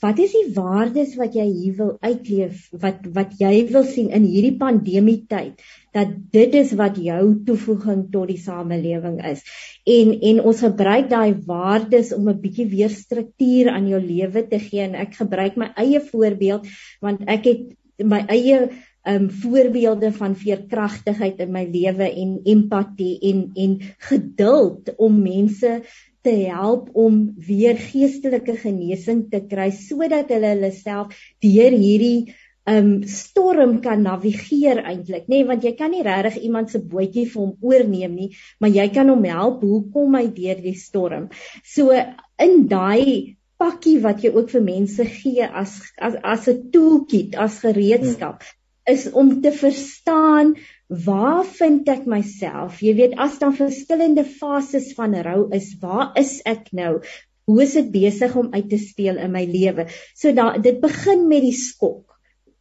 wat 0.03 0.19
is 0.19 0.33
die 0.33 0.55
waardes 0.57 1.15
wat 1.21 1.37
jy 1.37 1.45
hier 1.47 1.75
wil 1.77 1.99
uitleef? 2.01 2.69
Wat 2.73 3.05
wat 3.15 3.37
jy 3.39 3.69
wil 3.71 3.85
sien 3.85 4.09
in 4.11 4.25
hierdie 4.25 4.57
pandemie 4.59 5.27
tyd? 5.29 5.61
Dat 5.93 6.09
dit 6.33 6.55
is 6.55 6.73
wat 6.73 6.97
jou 6.97 7.45
toevoeging 7.45 8.11
tot 8.11 8.29
die 8.29 8.41
samelewing 8.41 9.21
is. 9.25 9.45
En 9.87 10.19
en 10.21 10.41
ons 10.41 10.61
gebruik 10.61 11.11
daai 11.11 11.35
waardes 11.47 12.13
om 12.13 12.29
'n 12.29 12.41
bietjie 12.41 12.67
weer 12.67 12.91
struktuur 12.91 13.69
aan 13.69 13.89
jou 13.89 14.01
lewe 14.01 14.49
te 14.49 14.59
gee 14.59 14.81
en 14.81 14.95
ek 14.95 15.15
gebruik 15.15 15.57
my 15.57 15.71
eie 15.77 16.01
voorbeeld 16.01 16.67
want 17.01 17.21
ek 17.27 17.45
het 17.45 17.63
my 18.03 18.25
eie 18.29 18.71
um 19.09 19.31
voorbeelde 19.31 20.13
van 20.15 20.37
veerkragtigheid 20.39 21.41
in 21.43 21.53
my 21.53 21.65
lewe 21.67 22.07
en 22.07 22.37
empatie 22.45 23.17
en 23.33 23.51
en 23.59 23.77
geduld 23.99 24.93
om 24.97 25.19
mense 25.23 25.81
te 26.23 26.35
help 26.47 26.89
om 26.95 27.35
weer 27.47 27.79
geestelike 27.79 28.55
genesing 28.63 29.25
te 29.31 29.43
kry 29.51 29.73
sodat 29.75 30.31
hulle 30.31 30.55
hulle 30.55 30.71
self 30.77 31.19
deur 31.43 31.75
hierdie 31.75 32.35
um 32.71 33.03
storm 33.11 33.81
kan 33.83 34.05
navigeer 34.07 34.85
eintlik 34.87 35.27
nê 35.27 35.41
nee, 35.41 35.49
want 35.51 35.67
jy 35.67 35.75
kan 35.75 35.91
nie 35.91 36.05
regtig 36.07 36.39
iemand 36.47 36.71
se 36.71 36.79
bootjie 36.79 37.27
vir 37.27 37.41
hom 37.43 37.57
oorneem 37.59 38.15
nie 38.15 38.31
maar 38.63 38.71
jy 38.71 38.87
kan 38.95 39.11
hom 39.11 39.27
help 39.27 39.67
hoe 39.67 39.83
kom 39.91 40.15
hy 40.15 40.29
deur 40.31 40.63
die 40.63 40.79
storm? 40.79 41.27
So 41.67 41.91
in 42.39 42.69
daai 42.71 43.35
pakkie 43.59 43.99
wat 44.07 44.23
jy 44.23 44.31
ook 44.31 44.55
vir 44.55 44.67
mense 44.71 45.11
gee 45.11 45.43
as 45.47 45.75
as 45.99 46.15
as 46.23 46.49
'n 46.49 46.71
toolkit 46.71 47.35
as 47.35 47.59
gereedskap 47.67 48.43
hmm 48.47 48.59
is 48.89 49.07
om 49.11 49.41
te 49.43 49.53
verstaan 49.55 50.55
waar 50.89 51.45
vind 51.47 51.89
ek 51.89 52.07
myself? 52.11 52.81
Jy 52.85 52.95
weet 52.99 53.19
as 53.21 53.39
daar 53.41 53.55
verskillende 53.57 54.25
fases 54.25 54.93
van 54.99 55.17
rou 55.25 55.47
is, 55.55 55.73
waar 55.81 56.13
is 56.21 56.41
ek 56.49 56.73
nou? 56.77 57.01
Hoe 57.49 57.63
is 57.63 57.77
dit 57.79 57.89
besig 57.95 58.35
om 58.39 58.53
uit 58.53 58.69
te 58.71 58.79
speel 58.79 59.19
in 59.19 59.33
my 59.35 59.45
lewe? 59.49 59.89
So 60.15 60.35
da 60.37 60.53
dit 60.59 60.83
begin 60.83 61.27
met 61.31 61.43
die 61.47 61.57
skok. 61.57 62.13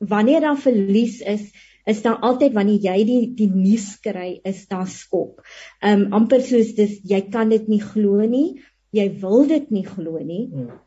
Wanneer 0.01 0.47
daar 0.47 0.57
verlies 0.57 1.19
is, 1.21 1.51
is 1.85 2.01
daar 2.05 2.21
altyd 2.25 2.53
wanneer 2.53 2.91
jy 2.91 2.97
die 3.05 3.21
die 3.37 3.49
nuus 3.51 3.95
kry, 4.01 4.39
is 4.45 4.65
daar 4.69 4.89
skok. 4.89 5.41
Um 5.85 6.09
amper 6.17 6.41
soos 6.45 6.75
dis 6.77 6.99
jy 7.05 7.25
kan 7.33 7.49
dit 7.53 7.67
nie 7.69 7.81
glo 7.81 8.21
nie. 8.25 8.61
jy 8.95 9.07
wil 9.21 9.45
dit 9.47 9.69
nie 9.71 9.85
glo 9.87 10.19
nie. 10.19 10.45
Hmm. 10.51 10.79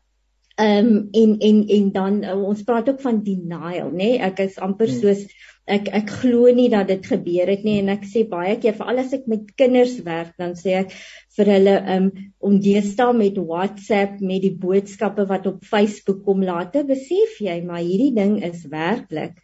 Ehm 0.55 0.87
um, 0.87 1.07
en 1.11 1.37
en 1.39 1.57
en 1.67 1.91
dan 1.91 2.23
uh, 2.23 2.43
ons 2.43 2.63
praat 2.63 2.89
ook 2.89 3.01
van 3.03 3.23
denial, 3.23 3.89
nê? 3.91 3.97
Nee? 3.97 4.19
Ek 4.23 4.39
is 4.39 4.59
amper 4.63 4.87
hmm. 4.87 5.01
soos 5.01 5.25
ek 5.65 5.89
ek 5.97 6.11
glo 6.21 6.51
nie 6.53 6.69
dat 6.69 6.87
dit 6.87 7.05
gebeur 7.05 7.49
het 7.49 7.63
nie 7.65 7.79
en 7.81 7.89
ek 7.89 8.05
sê 8.05 8.25
baie 8.29 8.57
keer 8.61 8.75
veral 8.77 9.01
as 9.01 9.13
ek 9.17 9.25
met 9.31 9.47
kinders 9.57 9.97
werk 10.05 10.35
dan 10.37 10.53
sê 10.59 10.75
ek 10.83 10.93
vir 11.37 11.51
hulle 11.51 11.75
um 11.95 12.05
om 12.45 12.59
deesdae 12.61 13.15
met 13.17 13.37
WhatsApp 13.49 14.19
met 14.21 14.43
die 14.43 14.53
boodskappe 14.61 15.25
wat 15.31 15.47
op 15.49 15.63
Facebook 15.65 16.21
kom 16.27 16.43
laat 16.45 16.75
besef 16.87 17.39
jy 17.41 17.55
maar 17.65 17.81
hierdie 17.81 18.13
ding 18.15 18.37
is 18.45 18.63
werklik. 18.71 19.39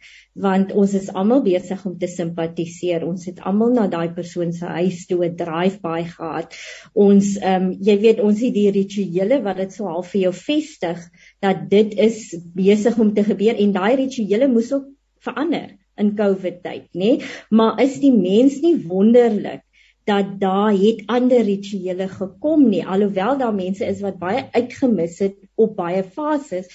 Want 0.46 0.72
ons 0.78 0.94
is 0.98 1.10
almal 1.10 1.42
besig 1.44 1.82
om 1.88 1.98
te 1.98 2.08
simpatiseer. 2.08 3.04
Ons 3.08 3.26
het 3.28 3.42
almal 3.48 3.74
na 3.76 3.88
daai 3.92 4.14
persoon 4.16 4.52
se 4.56 4.70
huis 4.78 5.04
toe 5.10 5.24
'n 5.26 5.36
drive-by 5.36 6.00
gehad. 6.14 6.56
Ons 6.94 7.36
um 7.42 7.72
jy 7.90 7.98
weet 8.06 8.20
ons 8.20 8.40
het 8.40 8.54
die 8.54 8.70
rituele 8.70 9.42
wat 9.42 9.56
dit 9.56 9.72
so 9.72 9.90
half 9.90 10.14
vir 10.14 10.22
jou 10.28 10.32
vestig 10.32 10.98
dat 11.42 11.68
dit 11.70 11.94
is 11.98 12.36
besig 12.54 12.98
om 12.98 13.14
te 13.14 13.24
gebeur 13.24 13.58
en 13.58 13.72
daai 13.72 13.96
rituele 13.96 14.48
moes 14.48 14.72
ook 14.72 14.88
verander 15.20 15.81
in 15.96 16.14
COVID 16.16 16.62
tyd, 16.62 16.88
nê? 16.94 17.18
Maar 17.50 17.80
is 17.84 17.98
die 18.00 18.12
mens 18.14 18.60
nie 18.64 18.76
wonderlik 18.86 19.62
dat 20.04 20.40
daar 20.40 20.72
het 20.74 21.02
ander 21.06 21.44
rituele 21.46 22.08
gekom 22.10 22.64
nie, 22.68 22.82
alhoewel 22.86 23.38
daar 23.38 23.54
mense 23.54 23.86
is 23.86 24.00
wat 24.02 24.18
baie 24.18 24.48
uitgemis 24.50 25.20
het 25.22 25.36
op 25.54 25.76
baie 25.78 26.02
fases. 26.02 26.66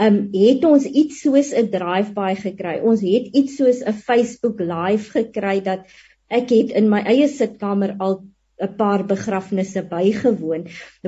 Um 0.00 0.28
het 0.32 0.64
ons 0.64 0.84
iets 0.84 1.20
soos 1.20 1.52
'n 1.52 1.68
drive-by 1.70 2.34
gekry. 2.40 2.78
Ons 2.80 3.00
het 3.04 3.28
iets 3.36 3.56
soos 3.56 3.82
'n 3.84 3.92
Facebook 3.92 4.60
live 4.60 5.10
gekry 5.10 5.60
dat 5.60 5.84
ek 6.28 6.50
het 6.50 6.70
in 6.70 6.88
my 6.88 7.02
eie 7.04 7.28
sitkamer 7.28 7.94
al 7.98 8.22
'n 8.60 8.76
paar 8.76 9.06
begrafnisse 9.06 9.82
bygewoon 9.90 10.66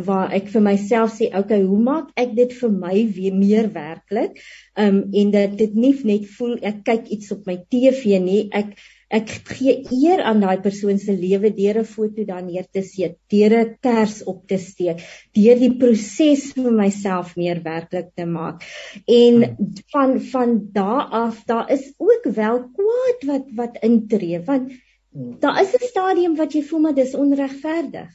waar 0.09 0.33
ek 0.33 0.49
vir 0.55 0.63
myself 0.63 1.19
sê, 1.19 1.29
okay, 1.37 1.63
hoe 1.63 1.83
maak 1.91 2.09
ek 2.17 2.35
dit 2.37 2.53
vir 2.61 2.73
my 2.73 2.97
weer 3.17 3.35
meer 3.35 3.69
werklik? 3.75 4.41
Um 4.77 5.05
en 5.13 5.31
dat 5.31 5.59
dit 5.59 5.75
nie 5.75 5.95
net 6.05 6.27
voel 6.39 6.59
ek 6.63 6.85
kyk 6.85 7.09
iets 7.09 7.33
op 7.33 7.47
my 7.47 7.59
TV 7.69 8.19
nie, 8.21 8.49
ek 8.53 8.77
ek 9.13 9.29
gee 9.45 9.75
eer 9.93 10.23
aan 10.25 10.41
daai 10.41 10.63
persoon 10.65 10.97
se 10.99 11.13
lewe 11.13 11.51
deur 11.53 11.81
'n 11.81 11.85
foto 11.85 12.25
dan 12.25 12.47
neer 12.47 12.65
te 12.73 12.83
sit, 12.83 13.19
deur 13.29 13.53
'n 13.59 13.77
kers 13.85 14.23
op 14.25 14.47
te 14.49 14.57
steek, 14.57 15.05
deur 15.37 15.59
die 15.61 15.75
proses 15.83 16.53
vir 16.57 16.73
myself 16.73 17.37
meer 17.37 17.61
werklik 17.63 18.09
te 18.17 18.25
maak. 18.25 18.65
En 19.07 19.57
van 19.93 20.21
van 20.33 20.51
daardie 20.73 21.13
af, 21.13 21.45
daar 21.45 21.71
is 21.71 21.93
ook 21.99 22.25
wel 22.25 22.59
kwaad 22.79 23.21
wat 23.27 23.47
wat 23.57 23.79
intree 23.83 24.41
want 24.47 24.73
Daar 25.13 25.61
is 25.61 25.75
'n 25.77 25.87
stadium 25.87 26.37
wat 26.37 26.53
jy 26.53 26.63
voel 26.63 26.81
maar 26.81 26.95
dis 26.95 27.15
onregverdig. 27.15 28.11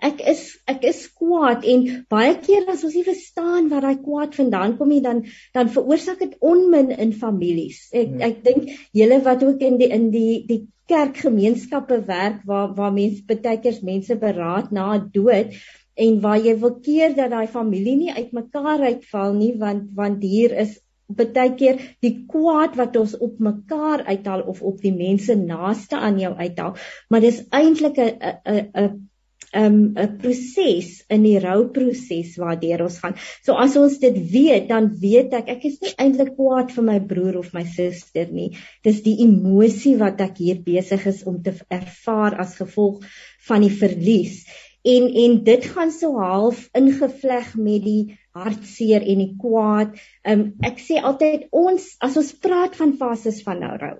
Ek 0.00 0.20
is 0.30 0.42
ek 0.70 0.84
is 0.86 1.00
kwaad 1.12 1.64
en 1.64 2.06
baie 2.08 2.34
keer 2.38 2.68
as 2.70 2.84
ons 2.84 2.94
nie 2.94 3.04
verstaan 3.04 3.68
waar 3.68 3.84
daai 3.84 3.98
kwaad 3.98 4.34
vandaan 4.38 4.76
kom 4.78 4.88
nie 4.88 5.02
dan 5.02 5.24
dan 5.52 5.68
veroorsaak 5.68 6.18
dit 6.18 6.36
onmin 6.40 6.90
in 6.90 7.12
families. 7.12 7.88
Ek 7.92 8.14
ja. 8.14 8.30
ek 8.30 8.44
dink 8.44 8.70
julle 8.92 9.20
wat 9.26 9.42
ook 9.44 9.60
in 9.60 9.76
die 9.82 9.90
in 9.98 10.10
die 10.14 10.46
die 10.46 10.62
kerkgemeenskappe 10.88 12.00
werk 12.06 12.40
waar 12.46 12.72
waar 12.78 12.92
mense 12.92 13.26
baie 13.26 13.58
keer 13.60 13.82
mense 13.82 14.16
beraad 14.16 14.70
na 14.72 14.98
dood 14.98 15.52
en 15.98 16.20
waar 16.20 16.38
jy 16.38 16.54
wil 16.62 16.78
keer 16.80 17.14
dat 17.18 17.34
daai 17.34 17.48
familie 17.58 17.96
nie 17.96 18.14
uitmekaar 18.14 18.86
uitval 18.92 19.34
nie 19.34 19.54
want 19.58 19.90
want 19.98 20.22
hier 20.22 20.54
is 20.64 20.78
baie 21.08 21.54
keer 21.56 21.80
die 22.04 22.14
kwaad 22.28 22.76
wat 22.76 22.96
ons 23.00 23.16
op 23.16 23.38
mekaar 23.40 24.04
uithaal 24.04 24.44
of 24.52 24.62
op 24.62 24.80
die 24.84 24.94
mense 24.94 25.36
naaste 25.36 25.96
aan 25.96 26.18
jou 26.20 26.34
uithaal, 26.36 26.76
maar 27.08 27.24
dis 27.24 27.44
eintlik 27.50 27.98
'n 27.98 28.12
'n 28.20 28.70
'n 28.74 29.08
'n 29.54 29.94
'n 29.96 30.18
proses 30.20 31.04
in 31.08 31.22
die 31.24 31.38
rouproses 31.40 32.36
waardeur 32.36 32.82
ons 32.84 32.98
gaan. 33.00 33.14
So 33.44 33.56
as 33.56 33.76
ons 33.80 33.98
dit 33.98 34.18
weet, 34.32 34.68
dan 34.68 34.90
weet 35.00 35.32
ek 35.32 35.48
ek 35.48 35.64
is 35.64 35.80
nie 35.80 35.94
eintlik 35.96 36.34
kwaad 36.36 36.72
vir 36.74 36.84
my 36.84 36.98
broer 37.00 37.38
of 37.38 37.54
my 37.54 37.64
suster 37.64 38.28
nie. 38.28 38.50
Dis 38.84 39.00
die 39.06 39.16
emosie 39.24 39.96
wat 39.96 40.20
ek 40.20 40.36
hier 40.44 40.60
besig 40.64 41.06
is 41.06 41.24
om 41.24 41.42
te 41.42 41.54
ervaar 41.70 42.36
as 42.44 42.58
gevolg 42.60 43.00
van 43.48 43.64
die 43.64 43.72
verlies. 43.72 44.44
En 44.88 45.08
en 45.22 45.36
dit 45.44 45.64
gaan 45.74 45.90
so 45.92 46.16
half 46.22 46.68
ingevleg 46.78 47.54
met 47.56 47.82
die 47.84 48.18
hartseer 48.38 49.04
en 49.04 49.22
die 49.24 49.34
kwaad. 49.40 49.96
Um 50.24 50.44
ek 50.64 50.80
sê 50.82 51.00
altyd 51.02 51.48
ons 51.50 51.90
as 52.04 52.16
ons 52.20 52.34
praat 52.44 52.76
van 52.78 52.94
fases 53.00 53.42
van 53.46 53.60
nou 53.64 53.74
rou, 53.80 53.96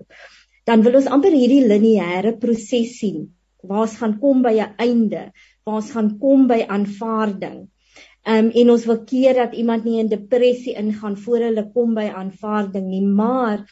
dan 0.69 0.85
wil 0.85 0.99
ons 1.01 1.09
amper 1.11 1.35
hierdie 1.35 1.65
lineêre 1.67 2.37
proses 2.41 2.95
sien 3.01 3.27
waar 3.59 3.83
ons 3.83 3.97
gaan 3.99 4.15
kom 4.21 4.41
by 4.41 4.55
'n 4.55 4.75
einde, 4.79 5.23
waar 5.65 5.81
ons 5.81 5.91
gaan 5.91 6.17
kom 6.19 6.47
by 6.47 6.63
aanvaarding. 6.75 7.67
Um 8.25 8.49
en 8.61 8.71
ons 8.75 8.85
wil 8.85 9.03
keer 9.03 9.33
dat 9.35 9.55
iemand 9.55 9.83
nie 9.85 9.99
in 9.99 10.11
depressie 10.11 10.75
ingaan 10.79 11.17
voor 11.17 11.39
hulle 11.49 11.65
kom 11.73 11.93
by 11.95 12.07
aanvaarding 12.21 12.87
nie, 12.87 13.03
maar 13.03 13.65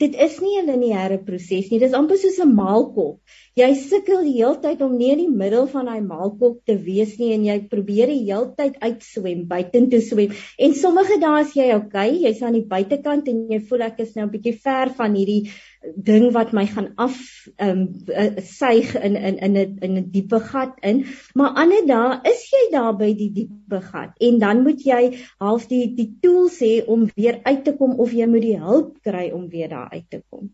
dit 0.00 0.14
is 0.16 0.38
nie 0.40 0.56
'n 0.58 0.66
lineêre 0.66 1.18
proses 1.24 1.70
nie. 1.70 1.78
Dit 1.78 1.90
is 1.90 1.96
amper 1.98 2.16
soos 2.16 2.38
'n 2.40 2.54
maalkop. 2.54 3.20
Jy 3.60 3.70
sukkel 3.74 4.22
die 4.24 4.36
hele 4.38 4.56
tyd 4.62 4.80
om 4.82 4.96
nie 4.96 5.10
in 5.12 5.18
die 5.18 5.36
middel 5.42 5.66
van 5.66 5.86
daai 5.86 6.00
maalkop 6.00 6.60
te 6.64 6.76
wees 6.76 7.18
nie 7.18 7.32
en 7.34 7.44
jy 7.44 7.58
probeer 7.68 8.06
die 8.06 8.24
hele 8.24 8.54
tyd 8.56 8.78
uitswem, 8.80 9.46
buitentoe 9.48 10.00
swem. 10.00 10.32
En 10.58 10.74
sommige 10.74 11.20
dae 11.20 11.42
is 11.42 11.52
jy 11.54 11.74
okay, 11.74 12.10
jy's 12.24 12.42
aan 12.42 12.56
die 12.56 12.66
buitekant 12.74 13.28
en 13.28 13.48
jy 13.50 13.60
voel 13.60 13.82
ek 13.82 14.00
is 14.00 14.14
nou 14.16 14.24
'n 14.26 14.32
bietjie 14.32 14.56
ver 14.56 14.94
van 14.96 15.14
hierdie 15.14 15.50
ding 15.80 16.32
wat 16.32 16.52
my 16.52 16.66
gaan 16.66 16.92
af 16.96 17.16
ehm 17.56 17.86
um, 18.08 18.34
suig 18.44 18.94
in 19.00 19.16
in 19.16 19.38
in 19.38 19.56
'n 19.56 19.76
in 19.80 19.96
'n 19.96 20.10
diepe 20.10 20.40
gat 20.40 20.74
in. 20.80 21.04
Maar 21.34 21.50
ander 21.62 21.86
dae 21.86 22.20
is 22.32 22.44
jy 22.52 22.62
daar 22.70 22.96
by 22.96 23.14
die 23.14 23.32
diepe 23.32 23.80
gat 23.80 24.12
en 24.18 24.38
dan 24.38 24.62
moet 24.62 24.84
jy 24.84 25.16
half 25.38 25.66
die 25.66 25.94
die 25.94 26.16
tools 26.20 26.60
hê 26.60 26.84
om 26.86 27.08
weer 27.14 27.40
uit 27.42 27.64
te 27.64 27.76
kom 27.76 27.98
of 27.98 28.12
jy 28.12 28.26
moet 28.26 28.42
die 28.42 28.58
hulp 28.58 28.96
kry 29.02 29.30
om 29.30 29.48
weer 29.48 29.68
daar 29.68 29.90
uit 29.90 30.10
te 30.10 30.22
kom. 30.28 30.50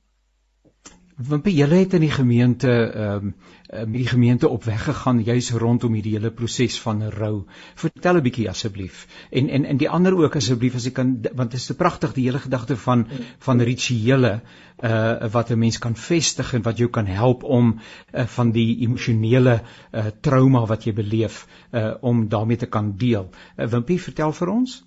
By 1.17 1.49
julle 1.49 1.79
het 1.81 1.95
in 1.97 2.03
die 2.05 2.13
gemeente 2.13 2.73
ehm 2.93 3.33
um, 3.73 3.93
die 3.93 4.07
gemeente 4.07 4.49
op 4.49 4.65
weg 4.65 4.83
gegaan 4.85 5.23
juis 5.25 5.49
rondom 5.51 5.95
hierdie 5.97 6.13
hele 6.13 6.31
proses 6.31 6.77
van 6.81 7.01
rou. 7.11 7.47
Vertel 7.75 8.17
'n 8.17 8.23
bietjie 8.23 8.49
asseblief. 8.51 9.07
En 9.31 9.49
en 9.49 9.65
en 9.65 9.77
die 9.77 9.89
ander 9.89 10.15
ook 10.17 10.37
asseblief 10.37 10.75
as 10.75 10.85
jy 10.85 10.91
kan 10.91 11.15
want 11.33 11.51
dit 11.51 11.61
is 11.61 11.67
so 11.67 11.75
pragtig 11.75 12.13
die 12.13 12.25
hele 12.25 12.39
gedagte 12.39 12.77
van 12.77 13.07
van 13.39 13.61
rituele 13.61 14.41
uh 14.83 15.29
wat 15.33 15.51
'n 15.51 15.59
mens 15.59 15.79
kan 15.79 15.97
vestig 15.97 16.53
en 16.55 16.63
wat 16.63 16.79
jou 16.79 16.91
kan 16.91 17.07
help 17.07 17.43
om 17.43 17.81
uh, 18.15 18.27
van 18.27 18.51
die 18.53 18.77
emosionele 18.81 19.61
uh 19.93 20.07
trauma 20.21 20.67
wat 20.67 20.85
jy 20.85 20.93
beleef 20.93 21.47
uh 21.73 21.95
om 22.01 22.29
daarmee 22.29 22.57
te 22.57 22.67
kan 22.67 22.97
deel. 22.97 23.31
Uh, 23.57 23.67
Wimpie, 23.67 24.01
vertel 24.01 24.33
vir 24.33 24.49
ons. 24.49 24.85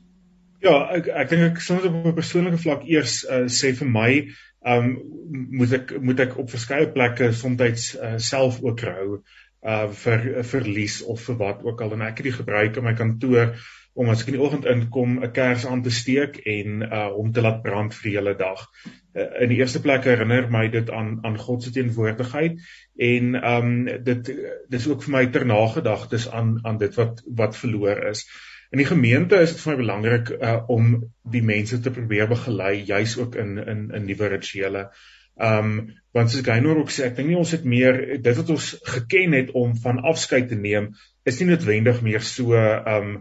Ja, 0.61 0.91
ek 0.91 1.07
ek 1.07 1.29
dink 1.29 1.41
ek 1.41 1.59
sou 1.61 1.77
op 1.79 2.05
'n 2.05 2.13
persoonlike 2.13 2.57
vlak 2.57 2.83
eers 2.83 3.25
uh, 3.25 3.47
sê 3.47 3.73
vir 3.73 3.87
my 3.87 4.27
um 4.65 4.87
moet 5.59 5.73
ek 5.73 5.93
moet 6.01 6.19
ek 6.19 6.37
op 6.41 6.49
verskeie 6.51 6.89
plekke 6.91 7.31
soms 7.33 7.93
uh, 7.95 8.17
self 8.17 8.61
ook 8.63 8.81
hou 8.87 9.19
uh 9.59 9.87
vir 10.03 10.25
uh, 10.37 10.43
verlies 10.43 11.01
of 11.03 11.21
vir 11.27 11.37
wat 11.39 11.63
ook 11.63 11.81
al 11.81 11.95
en 11.95 12.07
ek 12.07 12.19
het 12.19 12.29
die 12.29 12.39
gebruik 12.39 12.79
in 12.79 12.87
my 12.87 12.95
kantoor 12.95 13.55
om 13.99 14.09
as 14.11 14.21
ek 14.23 14.31
in 14.31 14.37
die 14.37 14.43
oggend 14.43 14.67
inkom 14.69 15.17
'n 15.19 15.31
kers 15.35 15.65
aan 15.67 15.81
te 15.83 15.91
steek 15.91 16.37
en 16.45 16.83
uh 16.83 17.09
om 17.15 17.31
te 17.31 17.41
laat 17.41 17.61
brand 17.63 17.95
vir 17.95 18.09
die 18.09 18.15
hele 18.17 18.35
dag. 18.35 18.67
Uh, 19.15 19.43
in 19.43 19.49
die 19.49 19.59
eerste 19.59 19.81
plek 19.81 20.05
herinner 20.07 20.47
my 20.51 20.67
dit 20.67 20.89
aan 20.89 21.19
aan 21.23 21.37
God 21.37 21.63
se 21.63 21.71
teenwoordigheid 21.75 22.59
en 23.09 23.35
um 23.53 23.73
dit 24.03 24.31
dis 24.69 24.87
ook 24.87 25.03
vir 25.03 25.15
my 25.17 25.25
ter 25.27 25.45
nagedagtes 25.45 26.29
aan 26.29 26.59
aan 26.63 26.77
dit 26.77 26.95
wat 26.95 27.23
wat 27.41 27.57
verloor 27.57 28.05
is. 28.11 28.27
In 28.69 28.77
die 28.77 28.85
gemeente 28.85 29.39
is 29.41 29.55
dit 29.55 29.61
vir 29.63 29.73
my 29.73 29.77
belangrik 29.81 30.27
uh, 30.37 30.57
om 30.69 30.91
die 31.33 31.41
mense 31.41 31.79
te 31.81 31.93
probeer 31.93 32.27
begelei 32.29 32.75
juis 32.85 33.15
ook 33.17 33.37
in 33.41 33.57
in 33.57 33.87
in 33.97 34.05
nuwe 34.05 34.29
rituele. 34.35 34.89
Um 35.39 35.71
want 36.13 36.31
soos 36.31 36.43
Gaynor 36.43 36.81
ook 36.81 36.91
sê, 36.91 37.07
ek 37.07 37.15
dink 37.17 37.31
nie 37.31 37.37
ons 37.39 37.53
het 37.55 37.65
meer 37.65 37.97
dit 38.21 38.37
wat 38.41 38.49
ons 38.53 38.69
geken 38.93 39.35
het 39.37 39.53
om 39.57 39.75
van 39.83 40.01
afskeid 40.11 40.49
te 40.51 40.57
neem 40.59 40.91
is 41.29 41.39
nie 41.39 41.47
noodwendig 41.49 42.01
meer 42.05 42.25
so 42.25 42.57
um 42.57 43.13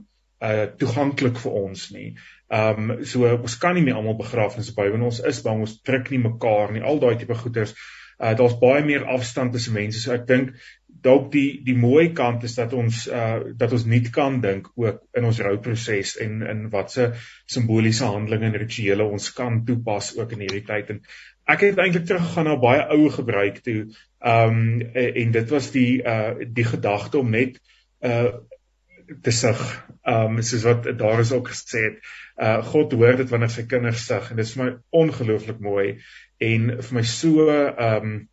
uh 0.44 0.66
toeganklik 0.80 1.38
vir 1.42 1.56
ons 1.62 1.86
nie. 1.94 2.08
Um 2.52 2.98
so 3.12 3.30
ons 3.36 3.56
kan 3.62 3.78
nie 3.78 3.84
meer 3.86 4.00
almal 4.00 4.18
begrafnisse 4.18 4.74
by 4.76 4.88
want 4.92 5.08
ons 5.10 5.22
is 5.32 5.40
bang 5.46 5.62
ons 5.64 5.78
druk 5.86 6.10
nie 6.12 6.20
mekaar 6.26 6.74
nie. 6.74 6.84
Al 6.84 7.00
daai 7.00 7.16
tipe 7.20 7.38
goeters. 7.38 7.72
Uh 8.18 8.34
daar's 8.36 8.58
baie 8.60 8.84
meer 8.84 9.06
afstand 9.16 9.56
tussen 9.56 9.78
mense. 9.78 10.02
So 10.02 10.12
ek 10.16 10.26
dink 10.28 10.52
dalk 10.88 11.30
die 11.32 11.60
die 11.64 11.76
mooi 11.78 12.10
kant 12.16 12.44
is 12.46 12.56
dat 12.58 12.72
ons 12.76 13.04
uh 13.06 13.54
dat 13.60 13.72
ons 13.76 13.86
nie 13.90 14.00
kan 14.14 14.40
dink 14.44 14.70
ook 14.74 15.00
in 15.18 15.26
ons 15.28 15.40
rouproses 15.44 16.16
en 16.24 16.42
in 16.42 16.66
watse 16.72 17.10
simboliese 17.46 18.08
handelinge 18.08 18.50
en 18.50 18.60
rituele 18.62 19.06
ons 19.06 19.30
kan 19.36 19.62
toepas 19.68 20.14
ook 20.18 20.34
in 20.36 20.44
hierdie 20.46 20.64
tyd 20.66 20.92
en 20.94 21.02
ek 21.54 21.64
het 21.68 21.82
eintlik 21.82 22.08
teruggegaan 22.08 22.50
na 22.50 22.58
baie 22.60 22.84
ou 22.96 23.08
gebruik 23.14 23.62
toe 23.66 23.80
um 24.34 24.60
en 24.82 25.34
dit 25.38 25.54
was 25.54 25.70
die 25.76 25.90
uh 26.02 26.34
die 26.60 26.68
gedagte 26.72 27.22
om 27.22 27.34
net 27.36 27.60
uh 28.02 28.32
te 29.24 29.32
sug 29.32 29.60
um 30.08 30.42
soos 30.44 30.66
wat 30.66 30.88
daar 30.98 31.22
is 31.22 31.32
ook 31.32 31.52
gesê 31.54 31.86
het 31.90 32.02
uh 32.42 32.58
God 32.72 32.96
hoor 32.98 33.22
dit 33.22 33.30
wanneer 33.30 33.54
sy 33.54 33.68
kinders 33.70 34.08
sug 34.10 34.32
en 34.32 34.40
dit 34.40 34.48
is 34.50 34.56
vir 34.56 34.64
my 34.64 34.72
ongelooflik 35.04 35.62
mooi 35.64 35.88
en 36.42 36.70
vir 36.80 36.96
my 36.98 37.06
so 37.06 37.48
um 37.48 38.24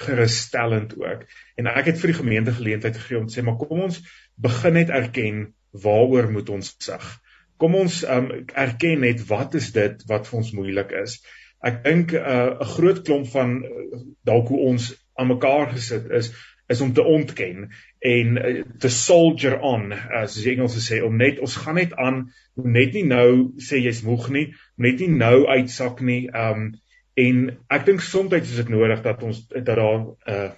gerusstellend 0.00 0.94
ook. 0.96 1.24
En 1.60 1.68
ek 1.70 1.90
het 1.90 1.98
vir 2.00 2.12
die 2.12 2.20
gemeente 2.20 2.54
geleentheid 2.56 2.96
gegee 2.96 3.18
om 3.20 3.26
te 3.28 3.36
sê 3.36 3.44
maar 3.44 3.58
kom 3.60 3.84
ons 3.88 4.00
begin 4.40 4.78
net 4.78 4.92
erken 5.00 5.42
waaroor 5.84 6.30
moet 6.32 6.48
ons 6.56 6.72
sug? 6.80 7.06
Kom 7.60 7.76
ons 7.76 8.00
um, 8.08 8.30
erken 8.56 9.04
net 9.04 9.20
wat 9.28 9.54
is 9.58 9.68
dit 9.76 10.06
wat 10.08 10.28
vir 10.28 10.38
ons 10.40 10.54
moeilik 10.56 10.94
is. 11.02 11.18
Ek 11.60 11.82
dink 11.84 12.14
uh, 12.16 12.22
'n 12.24 12.64
uh, 12.64 12.68
groot 12.76 13.02
klomp 13.04 13.28
van 13.34 13.58
uh, 13.60 14.00
dalk 14.24 14.48
hoe 14.48 14.62
ons 14.70 14.94
aan 15.20 15.28
mekaar 15.34 15.68
gesit 15.74 16.08
is 16.20 16.32
is 16.70 16.80
om 16.80 16.92
te 16.94 17.02
ontken 17.02 17.68
en 17.98 18.36
uh, 18.38 18.62
te 18.78 18.88
soldier 18.88 19.58
on 19.60 19.90
as 19.92 20.38
die 20.38 20.52
Engels 20.54 20.78
sê 20.86 21.00
om 21.04 21.16
net 21.18 21.40
ons 21.44 21.56
gaan 21.64 21.76
net 21.80 21.96
aan 21.98 22.20
net 22.54 22.94
nie 22.96 23.04
nou 23.04 23.50
sê 23.68 23.82
jy's 23.82 24.04
moeg 24.06 24.28
nie 24.36 24.46
net 24.78 25.02
nie 25.02 25.10
nou 25.12 25.48
uitsak 25.50 26.00
nie 26.00 26.22
um 26.44 26.70
en 27.20 27.40
ek 27.76 27.88
dink 27.88 28.04
soms 28.06 28.32
is 28.38 28.54
dit 28.62 28.70
nodig 28.72 29.02
dat 29.04 29.26
ons 29.26 29.42
dat 29.50 29.66
daar 29.66 29.98
'n 29.98 30.06
uh, 30.36 30.52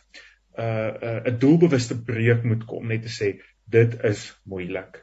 uh, 0.59 1.23
'n 1.25 1.33
uh, 1.33 1.39
doelbewuste 1.39 2.03
breek 2.05 2.45
moet 2.45 2.65
kom 2.67 2.87
net 2.87 3.03
te 3.03 3.13
sê 3.13 3.33
dit 3.73 3.99
is 4.05 4.29
moeilik 4.45 5.03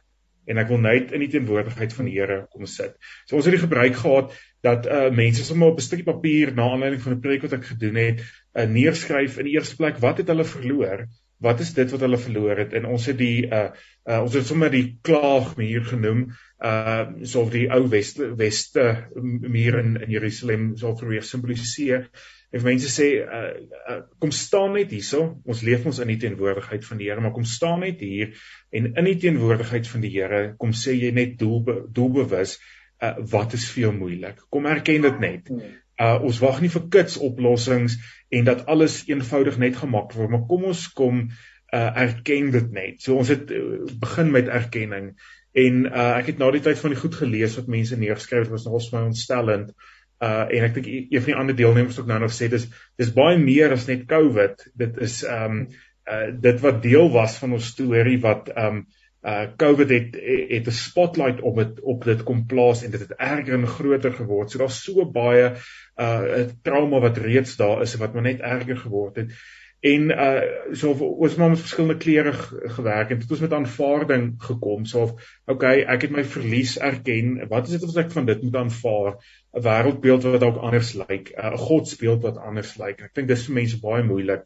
en 0.50 0.58
ek 0.62 0.70
wil 0.72 0.82
net 0.82 1.14
in 1.16 1.24
die 1.24 1.32
teenwoordigheid 1.32 1.94
van 1.96 2.10
die 2.10 2.18
Here 2.18 2.42
kom 2.54 2.68
sit. 2.70 2.98
So 3.30 3.38
ons 3.38 3.48
het 3.48 3.56
die 3.56 3.64
gebruik 3.64 3.98
gehad 4.02 4.36
dat 4.66 4.90
uh 4.90 5.08
mense 5.16 5.46
sommer 5.46 5.74
op 5.74 5.80
'n 5.80 5.86
stukkie 5.86 6.08
papier 6.08 6.54
na 6.56 6.72
aanleiding 6.74 7.02
van 7.06 7.18
'n 7.18 7.24
preek 7.26 7.46
wat 7.46 7.54
ek 7.60 7.72
gedoen 7.74 7.96
het, 8.02 8.24
uh, 8.56 8.66
neerskryf 8.66 9.38
in 9.38 9.46
die 9.46 9.58
eerste 9.58 9.78
plek 9.78 10.02
wat 10.02 10.18
het 10.18 10.28
hulle 10.28 10.46
verloor? 10.46 11.08
Wat 11.40 11.60
is 11.60 11.74
dit 11.74 11.92
wat 11.92 12.02
hulle 12.04 12.18
verloor 12.18 12.58
het? 12.58 12.74
En 12.74 12.86
ons 12.86 13.06
het 13.06 13.18
die 13.18 13.48
uh, 13.48 13.70
uh 14.10 14.22
ons 14.24 14.34
het 14.34 14.46
sommer 14.46 14.72
die 14.72 14.98
klaagmuur 15.02 15.86
genoem, 15.86 16.32
uh 16.60 17.06
so 17.24 17.46
die 17.50 17.70
ou 17.72 17.88
weste 17.88 18.36
weste 18.36 19.08
muur 19.14 19.80
in 19.80 20.02
in 20.02 20.10
Jerusalem 20.10 20.76
sou 20.78 20.96
probeer 20.96 21.24
simboliseer. 21.24 22.10
En 22.50 22.64
mense 22.66 22.90
sê 22.90 23.08
uh, 23.22 23.50
uh 23.94 24.00
kom 24.22 24.32
staan 24.34 24.74
net 24.74 24.94
hierso, 24.94 25.22
ons 25.46 25.62
leef 25.66 25.86
ons 25.86 26.00
in 26.02 26.10
die 26.10 26.18
teenwoordigheid 26.24 26.86
van 26.88 26.98
die 26.98 27.10
Here, 27.10 27.22
maar 27.22 27.36
kom 27.36 27.46
staan 27.46 27.84
net 27.86 28.02
hier 28.02 28.32
en 28.74 28.90
in 28.90 29.10
die 29.10 29.20
teenwoordigheid 29.22 29.90
van 29.90 30.02
die 30.06 30.12
Here 30.16 30.42
kom 30.62 30.74
sê 30.74 30.96
jy 30.98 31.12
net 31.14 31.38
doelbe, 31.42 31.84
doelbewus 31.94 32.56
uh, 32.58 33.14
wat 33.34 33.54
is 33.58 33.68
veel 33.70 33.94
moeilik. 33.94 34.42
Kom 34.50 34.66
erken 34.70 35.06
dit 35.06 35.22
net. 35.22 35.52
Hmm. 35.54 35.78
Uh 36.00 36.16
ons 36.26 36.40
wag 36.42 36.62
nie 36.64 36.72
vir 36.74 36.88
kits 36.96 37.20
oplossings 37.22 38.00
en 38.34 38.48
dat 38.48 38.66
alles 38.72 39.02
eenvoudig 39.12 39.60
net 39.62 39.78
gemaak 39.78 40.16
word, 40.18 40.34
maar 40.34 40.48
kom 40.50 40.66
ons 40.72 40.88
kom 40.98 41.28
uh 41.30 42.02
erken 42.02 42.50
dit 42.56 42.74
net. 42.74 42.98
So 43.06 43.20
ons 43.22 43.30
het 43.30 43.54
uh, 43.54 43.86
begin 44.02 44.34
met 44.34 44.50
erkenning 44.50 45.14
en 45.54 45.86
uh 45.86 46.10
ek 46.18 46.34
het 46.34 46.42
na 46.42 46.50
die 46.56 46.66
tyd 46.66 46.82
van 46.82 46.98
die 46.98 47.02
goed 47.04 47.22
gelees 47.22 47.62
wat 47.62 47.70
mense 47.70 48.00
neergeskryf 48.00 48.48
het 48.48 48.56
was 48.58 48.66
nogal 48.66 48.88
vir 48.88 48.98
my 48.98 49.06
ontstellend. 49.12 49.70
Uh 49.76 49.98
en 50.28 50.66
ek 50.68 50.74
dink 50.76 50.88
een 50.90 51.22
van 51.24 51.32
die 51.32 51.40
ander 51.42 51.56
deelnemers 51.56 52.00
ook 52.00 52.10
nou 52.10 52.20
nog 52.20 52.34
sê 52.36 52.50
dis 52.52 52.68
dis 53.00 53.14
baie 53.16 53.38
meer 53.40 53.72
as 53.76 53.88
net 53.88 54.08
COVID. 54.10 54.66
Dit 54.76 54.98
is 55.06 55.22
um 55.24 55.68
uh 56.10 56.32
dit 56.42 56.60
wat 56.64 56.82
deel 56.84 57.12
was 57.14 57.38
van 57.38 57.54
ons 57.58 57.70
storie 57.76 58.18
wat 58.24 58.50
um 58.56 58.84
uh 59.24 59.46
COVID 59.60 59.90
het 59.90 60.18
het 60.50 60.68
'n 60.68 60.72
spotlight 60.72 61.42
op 61.42 61.56
dit 61.56 61.80
op 61.82 62.04
dit 62.04 62.24
kom 62.24 62.46
plaas 62.46 62.84
en 62.84 62.92
dit 62.92 63.00
het 63.00 63.16
erger 63.18 63.54
en 63.54 63.68
groter 63.68 64.14
geword. 64.14 64.52
So 64.52 64.58
daar's 64.58 64.84
so 64.84 65.06
baie 65.06 65.56
uh 66.00 66.48
trauma 66.64 67.00
wat 67.00 67.18
reeds 67.18 67.56
daar 67.56 67.82
is 67.82 67.96
wat 67.96 68.14
maar 68.14 68.24
net 68.24 68.40
erger 68.40 68.78
geword 68.78 69.16
het. 69.16 69.32
En 69.80 70.10
uh 70.12 70.76
so 70.76 70.92
ons 70.92 71.32
het 71.32 71.40
met 71.40 71.60
verskillende 71.60 71.98
klere 71.98 72.34
gewerk 72.76 73.10
en 73.10 73.20
dit 73.20 73.30
het 73.30 73.44
met 73.46 73.54
aanvaarding 73.54 74.34
gekom. 74.44 74.86
So 74.86 75.16
okay, 75.46 75.86
ek 75.88 76.02
het 76.08 76.12
my 76.12 76.24
verlies 76.28 76.76
erken. 76.78 77.38
Wat 77.48 77.68
is 77.68 77.78
dit 77.78 77.86
wat 77.88 78.02
ek 78.04 78.12
van 78.12 78.28
dit 78.28 78.42
moet 78.44 78.56
aanvaar? 78.56 79.14
'n 79.56 79.64
Wêreldbeeld 79.64 80.28
wat 80.28 80.42
dalk 80.44 80.58
anders 80.58 80.94
lyk, 81.00 81.32
'n 81.32 81.58
godsbeeld 81.58 82.24
wat 82.28 82.38
anders 82.38 82.76
lyk. 82.78 83.02
Ek 83.08 83.16
dink 83.16 83.32
dis 83.32 83.46
vir 83.48 83.56
mense 83.56 83.80
baie 83.80 84.04
moeilik 84.04 84.44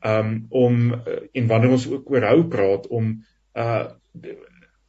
um 0.00 0.46
om 0.48 0.94
en 1.32 1.46
wanneer 1.46 1.76
ons 1.76 1.88
ook 1.90 2.10
oor 2.10 2.24
hou 2.24 2.48
praat 2.48 2.86
om 2.88 3.12
uh 3.52 3.84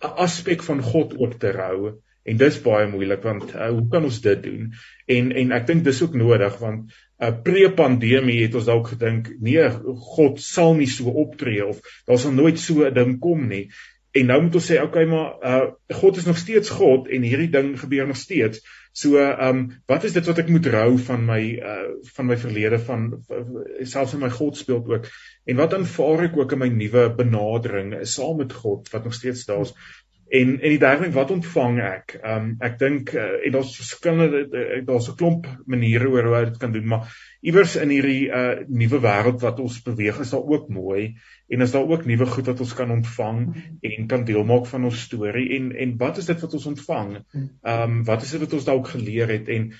'n 0.01 0.15
aspek 0.25 0.63
van 0.63 0.81
God 0.81 1.17
ook 1.17 1.33
te 1.33 1.51
rou 1.51 1.99
en 2.23 2.41
dis 2.41 2.57
baie 2.61 2.89
moeilik 2.89 3.23
want 3.25 3.53
uh, 3.55 3.69
hoe 3.73 3.87
kan 3.91 4.03
ons 4.07 4.19
dit 4.21 4.43
doen? 4.43 4.67
En 5.15 5.31
en 5.43 5.55
ek 5.57 5.69
dink 5.69 5.85
dis 5.85 6.01
ook 6.05 6.17
nodig 6.17 6.57
want 6.61 6.91
'n 7.21 7.25
uh, 7.27 7.31
pre-pandemie 7.45 8.41
het 8.43 8.57
ons 8.57 8.69
dalk 8.69 8.93
gedink 8.93 9.31
nee, 9.39 9.69
God 10.15 10.41
sal 10.41 10.75
nie 10.77 10.89
so 10.89 11.13
optree 11.23 11.65
of 11.65 11.81
daar 12.05 12.21
sal 12.21 12.35
nooit 12.37 12.59
so 12.59 12.85
'n 12.85 12.93
ding 12.93 13.17
kom 13.19 13.47
nie. 13.47 13.69
En 14.11 14.25
nou 14.27 14.41
moet 14.43 14.55
ons 14.55 14.71
sê 14.71 14.81
okay 14.83 15.05
maar 15.05 15.33
uh, 15.41 15.71
God 16.01 16.17
is 16.17 16.25
nog 16.25 16.37
steeds 16.37 16.69
God 16.69 17.07
en 17.07 17.23
hierdie 17.23 17.49
ding 17.49 17.79
gebeur 17.79 18.07
nog 18.07 18.17
steeds. 18.17 18.61
So 18.93 19.15
ehm 19.17 19.47
um, 19.47 19.59
wat 19.87 20.03
is 20.03 20.13
dit 20.13 20.25
wat 20.27 20.39
ek 20.43 20.49
moet 20.51 20.65
rou 20.67 20.97
van 20.99 21.21
my 21.25 21.41
uh 21.63 21.91
van 22.15 22.25
my 22.27 22.37
verlede 22.37 22.79
van 22.79 23.05
selfs 23.87 24.13
in 24.13 24.19
my 24.19 24.29
godsbeeld 24.29 24.89
ook 24.91 25.07
en 25.45 25.55
wat 25.55 25.73
aanvaar 25.73 26.25
ek 26.25 26.35
ook 26.37 26.51
in 26.51 26.59
my 26.59 26.67
nuwe 26.67 27.05
benadering 27.15 27.93
saam 28.03 28.41
met 28.43 28.53
God 28.53 28.91
wat 28.91 29.07
nog 29.07 29.15
steeds 29.15 29.45
daar 29.47 29.63
is 29.63 29.71
en 30.31 30.51
en 30.61 30.69
die 30.71 30.79
derde 30.79 31.03
ding 31.03 31.13
wat 31.15 31.31
ontvang 31.33 31.79
ek? 31.83 32.13
Ehm 32.21 32.45
um, 32.45 32.53
ek 32.63 32.77
dink 32.79 33.11
uh, 33.19 33.41
en 33.45 33.55
daar's 33.55 33.73
verskillende 33.75 34.45
uh, 34.47 34.79
daar's 34.87 35.09
'n 35.11 35.17
klomp 35.19 35.49
maniere 35.65 36.07
oor 36.07 36.29
hoe 36.29 36.35
jy 36.37 36.45
dit 36.51 36.59
kan 36.61 36.71
doen 36.71 36.87
maar 36.87 37.11
iewers 37.41 37.75
in 37.75 37.91
hierdie 37.91 38.29
uh 38.29 38.63
nuwe 38.67 39.01
wêreld 39.03 39.41
wat 39.43 39.59
ons 39.59 39.81
beweeg 39.83 40.21
is 40.23 40.31
daar 40.31 40.47
ook 40.55 40.69
mooi 40.69 41.17
en 41.51 41.61
is 41.61 41.73
daar 41.75 41.89
ook 41.89 42.05
nuwe 42.05 42.25
goed 42.25 42.47
wat 42.47 42.63
ons 42.63 42.73
kan 42.77 42.91
ontvang 42.91 43.39
en 43.81 44.07
kan 44.07 44.23
deel 44.25 44.43
maak 44.47 44.69
van 44.71 44.87
ons 44.87 45.01
storie. 45.01 45.49
En 45.57 45.71
en 45.75 45.97
wat 45.97 46.17
is 46.17 46.31
dit 46.31 46.41
wat 46.41 46.53
ons 46.53 46.69
ontvang? 46.75 47.17
Ehm 47.35 47.81
um, 47.81 48.03
wat 48.07 48.23
is 48.23 48.31
dit 48.31 48.39
wat 48.39 48.53
ons 48.53 48.69
dalk 48.71 48.87
geleer 48.87 49.27
het? 49.27 49.49
En 49.49 49.71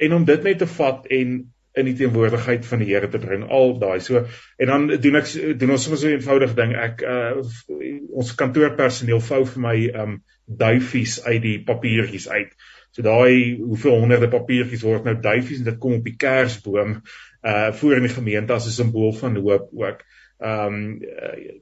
en 0.00 0.12
om 0.16 0.24
dit 0.24 0.42
net 0.42 0.58
te 0.58 0.66
vat 0.66 1.06
en 1.06 1.40
in 1.78 1.86
die 1.86 1.94
teenwoordigheid 1.94 2.66
van 2.66 2.82
die 2.82 2.88
Here 2.90 3.08
te 3.08 3.20
bring 3.22 3.46
al 3.48 3.76
daai. 3.78 4.00
So 4.02 4.24
en 4.58 4.72
dan 4.72 4.88
doen 5.02 5.20
ek 5.20 5.30
doen 5.60 5.74
ons 5.76 5.86
sommer 5.86 6.00
so 6.00 6.08
'n 6.08 6.18
eenvoudige 6.18 6.56
ding. 6.58 6.74
Ek 6.74 7.02
uh, 7.02 7.38
ons 8.10 8.34
kantoorpersoneel 8.34 9.20
vou 9.20 9.44
vir 9.46 9.62
my 9.62 9.76
um 10.02 10.22
duifies 10.46 11.20
uit 11.24 11.42
die 11.42 11.58
papiertjies 11.64 12.28
uit. 12.28 12.54
So 12.90 13.02
daai 13.02 13.58
hoeveel 13.62 14.00
honderde 14.02 14.28
papiertjies 14.28 14.82
word 14.82 15.04
nou 15.04 15.14
duifies 15.20 15.58
en 15.58 15.70
dit 15.70 15.78
kom 15.78 15.98
op 16.00 16.04
die 16.04 16.16
kersboom 16.16 17.02
uh 17.42 17.72
voor 17.72 17.96
in 17.96 18.08
die 18.08 18.16
gemeente 18.16 18.52
as 18.52 18.66
'n 18.66 18.76
simbool 18.82 19.12
van 19.12 19.36
hoop 19.36 19.70
ook. 19.72 20.02
Um, 20.40 21.02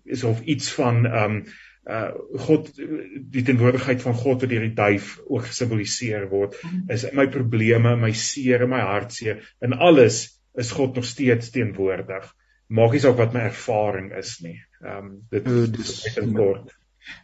is 0.05 0.25
of 0.25 0.41
iets 0.41 0.73
van 0.73 1.05
um, 1.07 1.43
uh 1.45 1.68
God 1.89 2.67
die 2.77 3.43
teenwoordigheid 3.49 4.03
van 4.05 4.17
God 4.17 4.43
wat 4.43 4.51
deur 4.51 4.67
die 4.67 4.75
duif 4.77 5.15
ook 5.25 5.47
gesimboliseer 5.49 6.27
word 6.29 6.59
is 6.93 7.07
in 7.09 7.17
my 7.17 7.25
probleme, 7.33 7.95
my 7.97 8.13
seer, 8.13 8.67
my 8.69 8.83
hartseer, 8.85 9.41
in 9.65 9.73
alles 9.73 10.27
is 10.59 10.75
God 10.77 10.99
nog 10.99 11.07
steeds 11.09 11.53
teenwoordig. 11.55 12.27
Maak 12.69 12.93
nie 12.93 13.01
saak 13.01 13.17
wat 13.17 13.33
my 13.33 13.47
ervaring 13.49 14.11
is 14.19 14.37
nie. 14.45 14.59
Ehm 14.85 15.07
um, 15.07 15.15
dit 15.33 15.81
is 15.81 15.95
in 16.21 16.35
kort. 16.37 16.75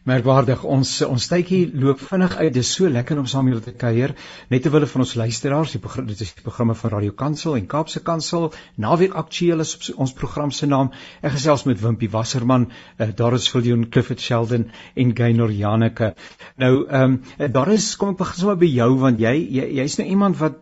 Merkwaardig 0.05 0.63
ons 0.69 0.89
ons 1.05 1.27
tydjie 1.31 1.63
loop 1.73 2.01
vinnig 2.01 2.35
uit. 2.37 2.51
Dit 2.53 2.61
is 2.61 2.71
so 2.77 2.89
lekker 2.89 3.17
om 3.17 3.25
saam 3.29 3.47
julle 3.49 3.63
te 3.65 3.73
kuier. 3.73 4.13
Net 4.53 4.65
ter 4.65 4.73
wille 4.73 4.89
van 4.91 5.03
ons 5.05 5.13
luisteraars, 5.17 5.73
die 5.73 5.81
program 5.81 6.05
dit 6.09 6.21
is 6.21 6.33
die 6.37 6.45
programme 6.45 6.75
van 6.77 6.93
Radio 6.93 7.15
Kansel 7.17 7.57
en 7.57 7.65
Kaapse 7.71 8.01
Kansel. 8.05 8.51
Naweek 8.81 9.17
aktueel 9.17 9.65
is 9.65 9.73
op 9.77 10.01
ons 10.05 10.13
program 10.13 10.51
se 10.51 10.69
naam. 10.69 10.91
Ek 11.21 11.35
gesels 11.37 11.65
met 11.69 11.81
Wimpie 11.81 12.09
Wasserman, 12.13 12.67
uh, 12.99 13.09
daar 13.17 13.37
is 13.37 13.47
Viljoen 13.49 13.87
Clifford 13.89 14.21
Sheldon 14.21 14.67
en 14.95 15.15
Gaynor 15.17 15.53
Janeke. 15.53 16.13
Nou 16.61 16.73
ehm 16.85 17.17
um, 17.17 17.51
daar 17.55 17.71
is 17.73 17.87
kom 17.99 18.13
ek 18.13 18.21
begin 18.21 18.41
sommer 18.41 18.59
by 18.61 18.69
jou 18.69 18.91
want 19.01 19.19
jy 19.21 19.33
jy's 19.57 19.97
jy 19.97 20.03
nou 20.03 20.09
iemand 20.15 20.39
wat 20.41 20.59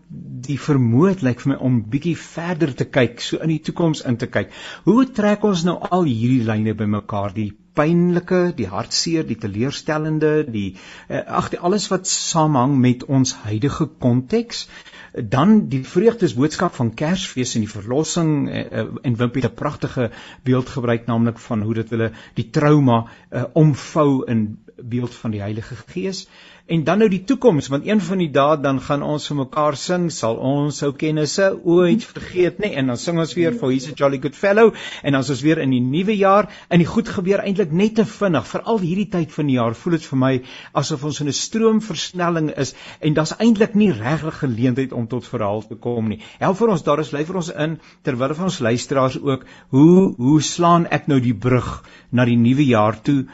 die 0.48 0.60
vermoed 0.60 1.24
lyk 1.26 1.44
vir 1.44 1.54
my 1.54 1.60
om 1.68 1.82
bietjie 1.90 2.16
verder 2.20 2.74
te 2.76 2.86
kyk, 2.86 3.20
so 3.22 3.40
in 3.44 3.54
die 3.54 3.62
toekoms 3.64 4.04
in 4.08 4.18
te 4.20 4.28
kyk. 4.32 4.52
Hoe 4.88 5.04
trek 5.20 5.44
ons 5.48 5.66
nou 5.68 5.78
al 5.90 6.08
hierdie 6.10 6.44
lyne 6.48 6.76
bymekaar, 6.78 7.36
die 7.36 7.52
pynlike, 7.74 8.54
die 8.58 8.70
hartseer, 8.70 9.26
die 9.28 9.38
teleurstellende, 9.40 10.34
die 10.50 10.76
uh, 11.10 11.24
ag, 11.40 11.52
alles 11.60 11.90
wat 11.92 12.08
saamhang 12.08 12.78
met 12.82 13.06
ons 13.06 13.34
huidige 13.46 13.90
konteks, 14.00 14.68
dan 15.14 15.68
die 15.70 15.84
vreugdesboodskap 15.86 16.74
van 16.74 16.94
Kersfees 16.98 17.54
en 17.56 17.66
die 17.66 17.70
verlossing 17.70 18.32
uh, 18.50 18.64
uh, 18.64 18.86
en 19.06 19.18
Wimpie 19.20 19.44
het 19.44 19.52
'n 19.52 19.56
pragtige 19.56 20.10
beeld 20.44 20.70
gebruik 20.70 21.06
naamlik 21.06 21.40
van 21.40 21.62
hoe 21.62 21.74
dit 21.74 21.90
hulle 21.90 22.12
die 22.34 22.50
trauma 22.50 23.06
uh, 23.32 23.44
omvou 23.54 24.26
in 24.26 24.63
beeld 24.78 25.16
van 25.16 25.32
die 25.32 25.42
Heilige 25.42 25.76
Gees. 25.76 26.28
En 26.66 26.84
dan 26.88 27.02
nou 27.04 27.10
die 27.12 27.24
toekoms 27.28 27.68
want 27.68 27.88
een 27.88 28.00
van 28.02 28.22
die 28.22 28.30
dae 28.32 28.56
dan 28.64 28.78
gaan 28.82 29.02
ons 29.04 29.26
vir 29.28 29.36
mekaar 29.42 29.76
sing 29.76 30.06
sal 30.16 30.38
ons 30.40 30.78
ou 30.88 30.94
kennisse 30.96 31.50
ooit 31.68 32.06
vergeet? 32.08 32.62
Nê 32.64 32.70
en 32.80 32.94
dan 32.94 33.00
sing 33.02 33.20
ons 33.20 33.34
weer 33.36 33.52
for 33.52 33.74
he's 33.74 33.90
a 33.92 33.96
jolly 34.00 34.20
good 34.24 34.38
fellow. 34.40 34.72
En 35.04 35.12
dan 35.12 35.26
is 35.26 35.34
ons 35.36 35.44
weer 35.44 35.60
in 35.60 35.76
die 35.76 35.82
nuwe 35.84 36.16
jaar 36.16 36.48
en 36.70 36.80
die 36.80 36.88
goed 36.88 37.12
gebeur 37.12 37.44
eintlik 37.44 37.76
net 37.76 37.98
te 38.00 38.08
vinnig. 38.08 38.48
Veral 38.48 38.80
hierdie 38.80 39.10
tyd 39.12 39.36
van 39.36 39.52
die 39.52 39.60
jaar 39.60 39.76
voel 39.76 39.98
dit 39.98 40.08
vir 40.14 40.22
my 40.24 40.32
asof 40.72 41.04
ons 41.04 41.20
in 41.20 41.28
'n 41.28 41.38
stroomversnelling 41.42 42.54
is 42.56 42.74
en 43.02 43.14
daar's 43.14 43.36
eintlik 43.38 43.76
nie 43.76 43.92
regtig 43.92 44.40
geleentheid 44.40 44.94
om 44.94 45.08
tot 45.08 45.28
verhaal 45.28 45.68
te 45.68 45.76
kom 45.76 46.08
nie. 46.08 46.22
Help 46.40 46.58
vir 46.58 46.70
ons 46.70 46.84
daar 46.84 47.00
is 47.00 47.12
lei 47.12 47.26
vir 47.26 47.44
ons 47.44 47.52
in 47.52 47.80
terwyl 48.04 48.36
van 48.36 48.46
ons 48.46 48.60
luisteraars 48.60 49.20
ook 49.20 49.46
hoe 49.70 50.16
hoe 50.16 50.42
slaan 50.42 50.88
ek 50.88 51.08
nou 51.08 51.20
die 51.20 51.36
brug 51.36 51.84
na 52.10 52.24
die 52.26 52.40
nuwe 52.40 52.64
jaar 52.64 53.02
toe 53.02 53.26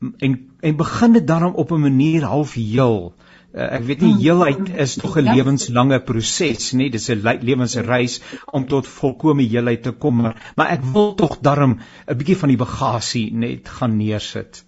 en 0.00 0.36
en 0.60 0.76
begin 0.76 1.12
dit 1.12 1.26
dan 1.26 1.54
op 1.54 1.72
'n 1.72 1.80
manier 1.80 2.22
half 2.22 2.54
heel. 2.54 3.14
Uh, 3.54 3.72
ek 3.74 3.82
weet 3.82 4.00
nie 4.00 4.14
heelheid 4.14 4.68
is 4.76 4.94
tog 4.94 5.16
'n 5.16 5.24
lewenslange 5.34 6.00
proses 6.00 6.72
nie. 6.72 6.90
Dis 6.90 7.08
'n 7.08 7.22
lewensreis 7.40 8.20
om 8.52 8.66
tot 8.66 8.86
volkomme 8.86 9.42
heelheid 9.42 9.82
te 9.82 9.92
kom, 9.92 10.16
maar, 10.16 10.52
maar 10.56 10.70
ek 10.70 10.84
wil 10.84 11.14
tog 11.14 11.38
darm 11.40 11.78
'n 12.06 12.16
bietjie 12.16 12.36
van 12.36 12.48
die 12.48 12.60
bagasie 12.60 13.34
net 13.34 13.68
gaan 13.68 13.96
neersit. 13.96 14.64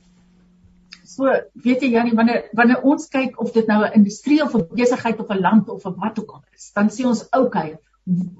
so 1.11 1.27
weet 1.65 1.83
jy 1.83 1.91
Janie 1.95 2.17
wanneer 2.17 2.49
wanneer 2.57 2.83
ons 2.93 3.09
kyk 3.13 3.39
of 3.45 3.53
dit 3.57 3.67
nou 3.71 3.81
'n 3.85 3.95
industrie 4.01 4.43
of 4.43 4.55
'n 4.55 4.67
besigheid 4.81 5.21
of 5.21 5.31
'n 5.31 5.41
land 5.47 5.69
of 5.69 5.85
'n 5.87 5.99
wat 6.05 6.21
ook 6.21 6.31
al 6.37 6.45
is, 6.57 6.71
dan 6.75 6.89
sê 6.97 7.07
ons 7.13 7.27
okay, 7.31 7.79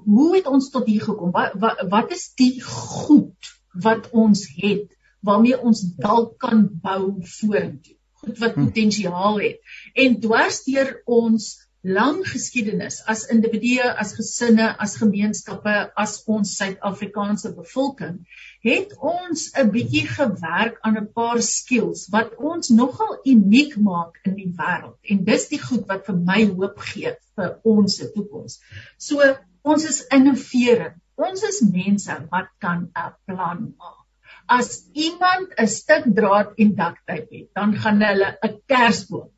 hoe 0.05 0.35
het 0.35 0.47
ons 0.47 0.69
tot 0.69 0.87
hier 0.87 1.01
gekom? 1.01 1.31
Wat 1.31 1.53
wat, 1.63 1.85
wat 1.89 2.11
is 2.11 2.33
die 2.35 2.61
goed 2.61 3.51
wat 3.73 4.09
ons 4.11 4.47
het 4.55 4.97
waarmee 5.21 5.59
ons 5.59 5.81
dalk 5.97 6.37
kan 6.39 6.67
bou 6.83 7.01
vorentoe? 7.39 7.97
Goed 8.21 8.37
wat 8.37 8.53
hm. 8.53 8.65
potensiaal 8.65 9.39
het. 9.41 9.59
En 9.93 10.19
dwars 10.21 10.63
deur 10.63 11.01
ons 11.05 11.51
lang 11.81 12.21
geskiedenis 12.29 13.01
as 13.09 13.23
individue, 13.33 13.81
as 13.81 14.13
gesinne, 14.13 14.67
as 14.77 14.99
gemeenskappe, 15.01 15.73
as 15.97 16.19
ons 16.29 16.53
Suid-Afrikaanse 16.59 17.53
bevolking, 17.57 18.19
het 18.61 18.93
ons 18.99 19.49
'n 19.57 19.71
bietjie 19.73 20.05
gewerk 20.07 20.77
aan 20.85 20.97
'n 21.01 21.09
paar 21.13 21.41
skills 21.41 22.07
wat 22.13 22.35
ons 22.37 22.69
nogal 22.69 23.17
uniek 23.25 23.77
maak 23.77 24.19
in 24.23 24.35
die 24.35 24.53
wêreld. 24.57 24.97
En 25.01 25.23
dis 25.25 25.47
die 25.47 25.61
goed 25.61 25.87
wat 25.87 26.05
vir 26.05 26.17
my 26.17 26.45
hoop 26.45 26.77
gee 26.77 27.15
vir 27.35 27.59
ons 27.63 27.95
se 27.95 28.11
toekoms. 28.13 28.61
So 28.97 29.35
ons 29.63 29.85
is 29.85 30.05
innoverend. 30.09 31.01
Ons 31.17 31.43
is 31.43 31.61
mense 31.61 32.13
wat 32.29 32.49
kan 32.59 32.91
'n 32.93 33.13
plan 33.25 33.73
maak. 33.77 34.00
As 34.47 34.87
iemand 34.93 35.53
'n 35.57 35.67
stuk 35.67 36.09
draad 36.15 36.53
en 36.57 36.75
daktyp 36.75 37.27
het, 37.31 37.49
dan 37.53 37.75
gaan 37.75 38.01
hulle 38.01 38.37
'n 38.41 38.61
kersboom 38.67 39.29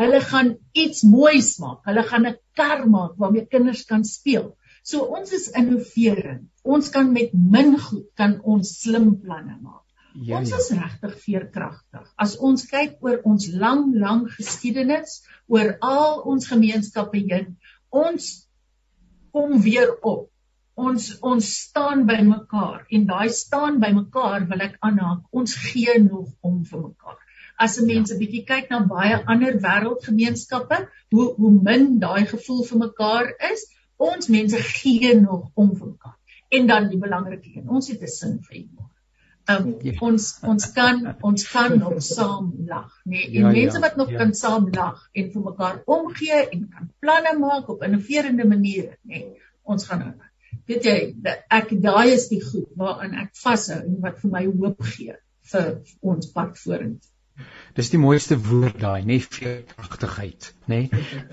Hulle 0.00 0.20
gaan 0.24 0.54
iets 0.72 1.02
moois 1.04 1.58
maak. 1.60 1.84
Hulle 1.88 2.02
gaan 2.08 2.26
'n 2.28 2.38
kar 2.56 2.86
maak 2.88 3.18
waarmee 3.20 3.46
kinders 3.46 3.84
kan 3.84 4.04
speel. 4.04 4.56
So 4.82 5.04
ons 5.16 5.32
is 5.32 5.50
innoverend. 5.60 6.48
Ons 6.62 6.88
kan 6.94 7.12
met 7.12 7.32
min 7.32 7.76
goed 7.78 8.08
kan 8.16 8.38
ons 8.40 8.70
slim 8.80 9.10
planne 9.20 9.58
maak. 9.60 9.84
Ja, 10.14 10.38
ons 10.38 10.52
is 10.56 10.70
regtig 10.74 11.18
veerkragtig. 11.24 12.06
As 12.16 12.36
ons 12.36 12.64
kyk 12.66 12.96
oor 13.04 13.20
ons 13.24 13.46
lang 13.52 13.92
lang 13.94 14.24
geskiedenis, 14.38 15.20
oor 15.46 15.76
al 15.80 16.22
ons 16.32 16.48
gemeenskappe 16.48 17.20
heen, 17.20 17.58
ons 17.90 18.48
kom 19.32 19.60
weer 19.62 19.92
op. 20.00 20.29
Ons 20.88 21.08
ons 21.32 21.48
staan 21.64 22.06
by 22.08 22.20
mekaar 22.26 22.86
en 22.96 23.08
daai 23.10 23.28
staan 23.40 23.80
by 23.82 23.90
mekaar 23.96 24.46
wil 24.52 24.68
ek 24.68 24.78
aanhaak. 24.88 25.26
Ons 25.30 25.56
gee 25.64 25.98
nog 26.04 26.30
om 26.40 26.62
vir 26.70 26.86
mekaar 26.86 27.18
as 27.64 27.76
'n 27.78 27.86
mens 27.86 28.12
'n 28.12 28.20
bietjie 28.20 28.44
kyk 28.50 28.70
na 28.70 28.78
baie 28.92 29.16
ander 29.32 29.54
wêreldgemeenskappe, 29.66 30.78
hoe 31.14 31.26
hoe 31.40 31.50
min 31.68 31.98
daai 32.04 32.24
gevoel 32.32 32.62
vir 32.68 32.78
mekaar 32.84 33.26
is, 33.52 33.66
ons 34.10 34.30
mense 34.36 34.60
gee 34.68 35.10
nog 35.20 35.42
om 35.64 35.74
vir 35.80 35.90
mekaar. 35.90 36.16
En 36.58 36.70
dan 36.70 36.88
die 36.92 37.00
belangrike 37.02 37.50
een, 37.56 37.68
ons 37.68 37.90
het 37.92 38.06
'n 38.08 38.14
sin 38.14 38.38
vir 38.46 38.56
humor. 38.60 38.88
Um, 39.50 39.68
ja. 39.82 39.92
ons 40.06 40.24
ons 40.52 40.66
kan 40.78 40.98
ons 41.28 41.44
kan 41.52 41.78
nog 41.78 42.02
saam 42.06 42.48
lag, 42.72 42.90
nee, 43.04 43.26
en 43.26 43.44
ja, 43.44 43.52
mense 43.58 43.78
ja, 43.78 43.84
wat 43.86 43.96
nog 43.96 44.10
ja. 44.10 44.18
kan 44.18 44.34
saam 44.40 44.68
lag 44.80 45.08
en 45.12 45.30
vir 45.32 45.42
mekaar 45.50 45.82
omgee 45.98 46.40
en 46.56 46.68
kan 46.74 46.90
planne 47.04 47.38
maak 47.38 47.68
op 47.68 47.82
innoverende 47.82 48.46
maniere, 48.54 48.96
nê. 49.02 49.22
Nee, 49.24 49.40
ons 49.62 49.86
gaan 49.86 50.04
nou. 50.04 50.29
Weet 50.70 50.84
jy, 50.86 50.98
ek 51.50 51.72
daai 51.82 52.12
is 52.14 52.28
die 52.30 52.42
goed 52.44 52.68
waaraan 52.78 53.16
ek 53.24 53.32
vashou 53.42 53.80
en 53.80 53.96
wat 54.04 54.20
vir 54.22 54.30
my 54.30 54.42
hoop 54.46 54.84
gee 54.86 55.16
vir 55.52 55.70
ons 56.12 56.28
pad 56.34 56.58
vorentoe. 56.60 57.10
Dis 57.74 57.88
die 57.90 57.98
mooiste 57.98 58.36
woord 58.44 58.76
daai, 58.82 59.00
nê, 59.08 59.16
veerkragtigheid, 59.22 60.48
nê. 60.70 60.80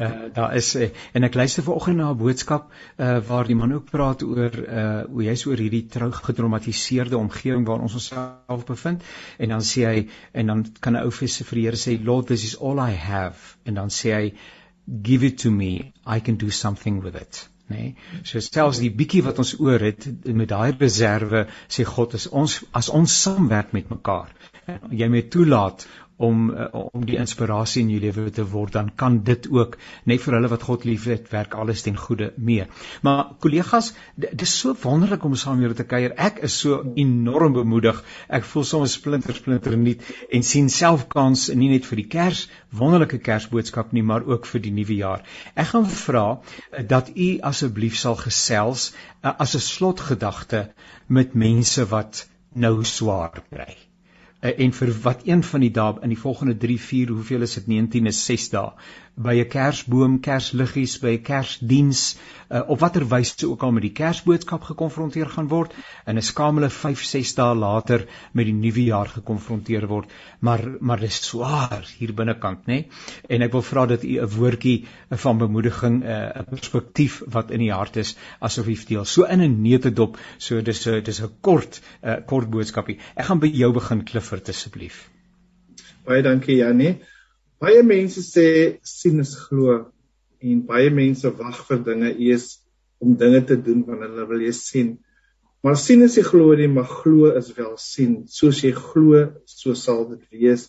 Uh 0.06 0.30
daar 0.38 0.56
is 0.58 0.70
uh, 0.80 0.88
en 1.14 1.28
ek 1.28 1.36
luister 1.38 1.66
vanoggend 1.68 2.00
na 2.02 2.08
'n 2.14 2.20
boodskap 2.22 2.70
uh 2.72 3.18
waar 3.28 3.50
die 3.50 3.58
man 3.60 3.74
ook 3.76 3.92
praat 3.92 4.24
oor 4.26 4.58
uh 4.64 5.04
hoe 5.10 5.28
hy 5.28 5.36
so 5.42 5.52
oor 5.52 5.62
hierdie 5.62 5.84
gedramatiseerde 6.30 7.18
omgewing 7.18 7.68
waarin 7.68 7.90
ons 7.90 7.98
onsself 8.00 8.64
bevind. 8.72 9.04
En 9.38 9.54
dan 9.56 9.68
sê 9.72 9.86
hy 9.90 10.08
en 10.34 10.54
dan 10.54 10.66
kan 10.80 10.96
'n 10.96 11.04
ou 11.04 11.12
vir 11.12 11.28
die 11.60 11.66
Here 11.68 11.84
sê 11.84 12.00
Lord 12.12 12.28
this 12.28 12.44
is 12.44 12.56
all 12.56 12.80
I 12.80 12.96
have. 12.96 13.58
En 13.66 13.74
dan 13.74 13.90
sê 13.90 14.16
hy 14.16 14.34
give 15.04 15.26
it 15.26 15.38
to 15.44 15.52
me. 15.52 15.94
I 16.06 16.20
can 16.22 16.38
do 16.38 16.50
something 16.50 17.04
with 17.04 17.16
it 17.16 17.48
nê. 17.74 17.76
Nee, 17.76 18.24
so 18.24 18.42
selfs 18.44 18.82
die 18.84 18.92
bietjie 18.94 19.24
wat 19.26 19.40
ons 19.44 19.54
oor 19.60 19.84
het 19.84 20.08
met 20.26 20.50
daai 20.52 20.76
reserve 20.80 21.46
sê 21.68 21.86
God 21.88 22.16
is 22.20 22.28
ons 22.32 22.60
as 22.72 22.90
ons 22.90 23.22
saamwerk 23.24 23.74
met 23.78 23.90
mekaar. 23.94 24.34
Jy 24.92 25.08
moet 25.12 25.32
toelaat 25.32 25.88
om 26.18 26.50
uh, 26.50 26.68
om 26.74 27.06
die 27.06 27.18
inspirasie 27.22 27.84
in 27.84 27.92
jou 27.94 28.00
lewe 28.02 28.32
te 28.34 28.46
word 28.50 28.74
dan 28.74 28.90
kan 28.96 29.20
dit 29.28 29.48
ook 29.54 29.78
net 30.10 30.24
vir 30.24 30.38
hulle 30.38 30.50
wat 30.50 30.66
God 30.66 30.86
liefhet 30.90 31.30
werk 31.32 31.54
alles 31.54 31.84
ten 31.86 31.98
goeie 31.98 32.32
mee. 32.38 32.66
Maar 33.06 33.36
kollegas, 33.44 33.92
dis 34.16 34.56
so 34.60 34.74
wonderlik 34.82 35.24
om 35.28 35.36
saam 35.38 35.62
hier 35.62 35.76
te 35.78 35.86
kuier. 35.86 36.16
Ek 36.18 36.42
is 36.48 36.58
so 36.64 36.80
enorm 36.96 37.54
bemoedig. 37.54 38.02
Ek 38.34 38.48
voel 38.50 38.66
soms 38.66 38.98
splinter 38.98 39.38
splinter 39.38 39.78
nuut 39.78 40.02
en 40.34 40.44
sien 40.44 40.70
self 40.74 41.08
kans 41.14 41.48
nie 41.54 41.70
net 41.74 41.86
vir 41.86 42.02
die 42.02 42.10
Kers 42.18 42.48
wonderlike 42.78 43.20
Kersboodskap 43.24 43.94
nie, 43.96 44.04
maar 44.04 44.26
ook 44.28 44.46
vir 44.50 44.64
die 44.64 44.74
nuwe 44.74 44.98
jaar. 44.98 45.26
Ek 45.56 45.72
gaan 45.74 45.88
vra 45.88 46.26
uh, 46.38 46.84
dat 46.88 47.14
u 47.16 47.30
asseblief 47.52 47.98
sal 48.00 48.18
gesels 48.20 48.90
uh, 49.24 49.34
as 49.38 49.56
'n 49.56 49.64
slotgedagte 49.70 50.68
met 51.08 51.36
mense 51.36 51.86
wat 51.94 52.26
nou 52.56 52.84
swaar 52.84 53.44
kry. 53.50 53.87
Eh, 54.40 54.54
en 54.66 54.74
vir 54.80 54.92
wat 55.02 55.26
een 55.26 55.44
van 55.44 55.64
die 55.66 55.72
dae 55.74 55.98
in 56.06 56.14
die 56.14 56.20
volgende 56.20 56.58
3 56.58 56.80
4 56.80 57.10
hoeveel 57.10 57.42
is 57.42 57.54
dit? 57.58 57.68
19 57.68 58.06
is 58.06 58.26
6 58.26 58.50
dae 58.54 58.72
by 59.18 59.34
'n 59.42 59.50
kersboom, 59.50 60.20
kersliggies, 60.22 61.00
by 61.02 61.16
'n 61.18 61.24
kersdiens 61.26 62.02
uh, 62.52 62.62
op 62.70 62.80
watter 62.80 63.06
wyse 63.10 63.48
ook 63.48 63.64
al 63.64 63.72
met 63.72 63.82
die 63.82 63.96
kersboodskap 63.98 64.68
gekonfronteer 64.70 65.30
gaan 65.34 65.48
word 65.50 65.74
en 66.06 66.18
'n 66.18 66.22
skamele 66.22 66.70
5 66.70 67.04
6 67.04 67.34
dae 67.36 67.56
later 67.56 68.06
met 68.34 68.46
die 68.46 68.54
nuwe 68.54 68.84
jaar 68.84 69.08
gekonfronteer 69.08 69.88
word. 69.88 70.14
Maar 70.40 70.62
maar 70.80 71.00
dis 71.00 71.18
swaar 71.30 71.84
hier 71.98 72.14
binnekant 72.14 72.68
nê 72.68 72.74
nee? 72.74 72.90
en 73.30 73.42
ek 73.42 73.52
wil 73.52 73.62
vra 73.62 73.86
dat 73.86 74.04
u 74.04 74.20
'n 74.22 74.30
woordjie 74.38 74.86
van 75.10 75.38
bemoediging 75.38 76.04
eh, 76.04 76.38
'n 76.38 76.40
uh, 76.40 76.50
perspektief 76.50 77.22
wat 77.26 77.52
in 77.52 77.60
die 77.60 77.74
hart 77.74 77.98
is 77.98 78.16
asof 78.40 78.68
u 78.68 78.78
deel. 78.88 79.06
So 79.06 79.24
in 79.24 79.42
'n 79.42 79.62
neutedop 79.62 80.18
so 80.38 80.62
dis 80.62 80.88
'n 80.88 81.04
dis 81.04 81.22
'n 81.22 81.32
kort 81.42 81.82
uh, 82.04 82.16
kort 82.26 82.50
boodskapie. 82.50 83.00
Ek 83.16 83.26
gaan 83.26 83.40
by 83.40 83.48
jou 83.48 83.74
begin 83.74 84.04
Clifford 84.04 84.50
asseblief. 84.50 85.10
Baie 86.06 86.22
dankie 86.22 86.56
Janie 86.56 86.98
baie 87.62 87.82
mense 87.84 88.22
sê 88.22 88.48
sien 88.86 89.20
is 89.24 89.34
glo 89.48 89.78
en 90.42 90.64
baie 90.70 90.90
mense 90.94 91.30
wag 91.40 91.60
vir 91.70 91.84
dinge 91.86 92.14
eers 92.14 92.48
om 93.02 93.16
dinge 93.18 93.42
te 93.50 93.58
doen 93.58 93.84
wanneer 93.88 94.12
hulle 94.14 94.26
wil 94.32 94.44
jy 94.46 94.54
sien. 94.54 94.92
Maar 95.66 95.78
sien 95.82 96.06
is 96.06 96.18
nie 96.20 96.26
glo 96.26 96.54
nie, 96.58 96.70
maar 96.70 96.90
glo 96.90 97.32
is 97.38 97.50
wel 97.58 97.74
sien. 97.82 98.20
Soos 98.30 98.62
jy 98.64 98.74
glo, 98.78 99.24
so 99.50 99.74
sal 99.74 100.06
dit 100.12 100.22
wees. 100.34 100.68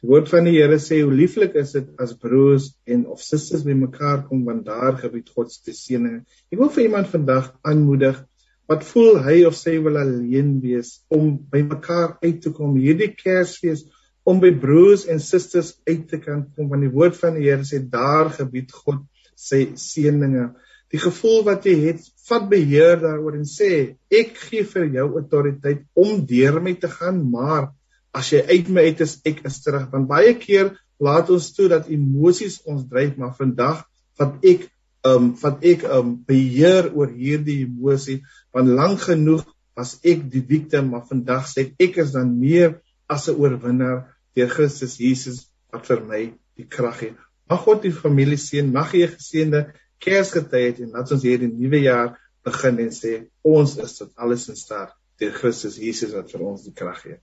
Die 0.00 0.08
woord 0.08 0.30
van 0.32 0.48
die 0.48 0.56
Here 0.56 0.78
sê 0.80 1.02
hoe 1.02 1.12
lieflik 1.12 1.56
is 1.60 1.74
dit 1.76 1.88
as 2.00 2.14
broers 2.16 2.70
en 2.88 3.04
of 3.12 3.20
susters 3.20 3.66
bymekaar 3.66 4.24
kom 4.30 4.46
want 4.48 4.64
daar 4.64 4.96
gebied 5.00 5.28
God 5.28 5.52
se 5.52 5.76
seëninge. 5.76 6.22
Ek 6.48 6.60
wil 6.60 6.72
vir 6.72 6.86
iemand 6.86 7.12
vandag 7.12 7.52
aanmoedig 7.68 8.22
wat 8.70 8.86
voel 8.86 9.18
hy 9.26 9.42
of 9.44 9.58
sy 9.58 9.76
wil 9.84 9.98
alleen 10.00 10.54
wees 10.64 11.00
om 11.12 11.34
bymekaar 11.52 12.16
uit 12.24 12.40
te 12.40 12.52
kom 12.56 12.78
hierdie 12.80 13.10
Kersfees 13.18 13.84
om 14.30 14.40
by 14.42 14.50
broers 14.62 15.06
en 15.10 15.22
susters 15.22 15.74
uit 15.88 16.06
te 16.10 16.20
kan 16.22 16.44
kom 16.54 16.70
want 16.70 16.86
die 16.86 16.92
woord 16.94 17.18
van 17.18 17.38
die 17.38 17.48
Here 17.48 17.66
sê 17.66 17.80
daar 17.82 18.30
gebied 18.34 18.72
God 18.72 19.02
sy 19.40 19.70
seëninge. 19.80 20.50
Die 20.90 21.00
gevoel 21.00 21.44
wat 21.46 21.66
jy 21.68 21.76
het, 21.86 22.02
vat 22.28 22.48
beheer 22.50 22.98
daaroor 23.00 23.38
en 23.38 23.46
sê 23.48 23.70
ek 24.10 24.34
gee 24.48 24.66
vir 24.72 24.88
jou 24.96 25.06
autoriteit 25.20 25.84
om 25.98 26.24
deur 26.26 26.58
my 26.62 26.74
te 26.82 26.90
gaan, 26.90 27.22
maar 27.30 27.70
as 28.16 28.32
jy 28.34 28.42
uit 28.50 28.68
my 28.74 28.84
uit 28.90 29.02
is, 29.06 29.20
ek 29.26 29.44
is 29.46 29.60
terug. 29.64 29.86
Want 29.92 30.10
baie 30.10 30.34
keer 30.38 30.74
laat 31.00 31.30
ons 31.32 31.46
toe 31.56 31.70
dat 31.72 31.88
emosies 31.88 32.60
ons 32.68 32.84
dryf, 32.90 33.14
maar 33.16 33.32
vandag 33.38 33.86
vat 34.20 34.44
ek 34.44 34.68
um 35.06 35.32
vat 35.40 35.64
ek 35.64 35.84
um 35.88 36.12
beheer 36.28 36.90
oor 36.92 37.08
hierdie 37.08 37.62
emosie 37.64 38.20
want 38.52 38.68
lank 38.68 39.00
genoeg 39.06 39.46
was 39.78 39.96
ek 40.04 40.26
die 40.32 40.44
victim 40.44 40.90
maar 40.92 41.06
vandag 41.08 41.46
sê 41.48 41.64
ek 41.64 41.86
ek 41.88 42.00
is 42.04 42.12
dan 42.16 42.34
meer 42.40 42.80
as 43.08 43.28
'n 43.28 43.38
oorwinnaar 43.40 44.02
deur 44.36 44.48
Christus 44.48 44.98
Jesus 45.00 45.46
wat 45.72 45.86
vir 45.86 46.02
my 46.06 46.22
die 46.58 46.66
krag 46.66 46.98
gee. 47.00 47.14
Mag 47.50 47.64
God 47.66 47.82
die 47.82 47.94
familie 47.94 48.38
seën, 48.38 48.70
mag 48.72 48.94
jy 48.94 49.08
geseënde 49.10 49.64
Kersgetyd 50.00 50.78
hê 50.80 50.84
en 50.86 50.94
laat 50.96 51.10
ons 51.12 51.24
hierdie 51.26 51.50
nuwe 51.50 51.82
jaar 51.82 52.14
begin 52.46 52.78
en 52.80 52.92
sê 52.94 53.16
ons 53.44 53.74
is 53.84 53.96
tot 53.98 54.12
alles 54.16 54.46
in 54.48 54.56
staat 54.56 54.94
deur 55.20 55.34
Christus 55.36 55.76
Jesus 55.76 56.14
wat 56.16 56.30
vir 56.32 56.46
ons 56.46 56.64
die 56.64 56.72
krag 56.76 57.02
gee. 57.04 57.18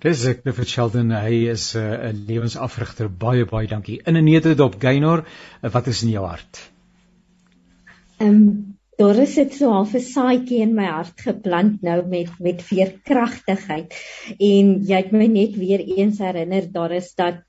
Dis 0.00 0.26
ek 0.28 0.42
vir 0.44 0.68
Sheldon, 0.68 1.12
hy 1.16 1.46
is 1.48 1.70
eh, 1.74 1.82
'n 1.82 2.16
uh, 2.16 2.24
lewensafrigter. 2.28 3.08
Baie 3.08 3.44
baie 3.48 3.66
dankie. 3.66 4.00
In 4.04 4.16
'n 4.16 4.24
netedop 4.24 4.76
Gaynor, 4.80 5.24
uh, 5.62 5.70
wat 5.72 5.86
is 5.86 6.02
in 6.02 6.10
jou 6.10 6.24
hart? 6.26 6.60
Ehm 8.20 8.28
um, 8.28 8.75
daar 8.96 9.18
is 9.20 9.34
dit 9.34 9.54
so 9.54 9.70
half 9.70 9.94
'n 9.94 10.00
saadjie 10.00 10.60
in 10.64 10.74
my 10.74 10.86
hart 10.88 11.20
geplant 11.20 11.82
nou 11.82 11.98
met 12.08 12.30
met 12.40 12.62
veerkragtigheid. 12.62 13.94
En 14.38 14.82
jy 14.90 14.96
het 14.96 15.12
my 15.12 15.26
net 15.26 15.56
weer 15.56 15.80
eens 15.80 16.18
herinner 16.18 16.72
daar 16.72 16.92
is 16.92 17.14
dat 17.14 17.42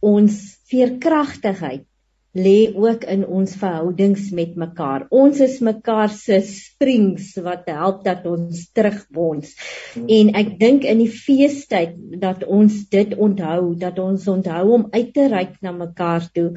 ons 0.00 0.58
veerkragtigheid 0.70 1.86
lê 2.32 2.72
ook 2.72 3.04
in 3.04 3.26
ons 3.26 3.52
verhoudings 3.60 4.30
met 4.32 4.54
mekaar. 4.56 5.04
Ons 5.12 5.40
is 5.44 5.58
mekaar 5.60 6.08
se 6.08 6.38
springs 6.48 7.34
wat 7.44 7.68
help 7.68 8.04
dat 8.06 8.24
ons 8.26 8.64
terugbons. 8.72 9.52
Hmm. 9.92 10.06
En 10.08 10.32
ek 10.40 10.54
dink 10.60 10.86
in 10.88 11.02
die 11.04 11.12
feestyd 11.12 11.98
dat 12.22 12.46
ons 12.48 12.78
dit 12.92 13.12
onthou, 13.14 13.74
dat 13.76 14.00
ons 14.00 14.24
onthou 14.32 14.64
om 14.78 14.88
uit 14.94 15.12
te 15.12 15.28
reik 15.28 15.58
na 15.60 15.74
mekaar 15.76 16.24
toe 16.32 16.48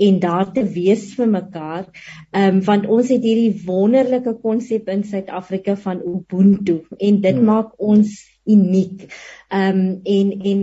en 0.00 0.18
daar 0.18 0.50
te 0.52 0.64
wees 0.66 1.12
vir 1.14 1.30
mekaar. 1.30 1.86
Ehm 2.34 2.58
um, 2.58 2.60
want 2.66 2.90
ons 2.90 3.08
het 3.14 3.22
hierdie 3.22 3.62
wonderlike 3.66 4.34
konsep 4.42 4.90
in 4.90 5.06
Suid-Afrika 5.06 5.76
van 5.76 6.02
Ubuntu 6.02 6.82
en 6.98 7.22
dit 7.22 7.36
hmm. 7.36 7.46
maak 7.46 7.72
ons 7.78 8.18
uniek. 8.44 9.06
Ehm 9.48 9.80
um, 9.80 10.00
en 10.04 10.30
en 10.52 10.60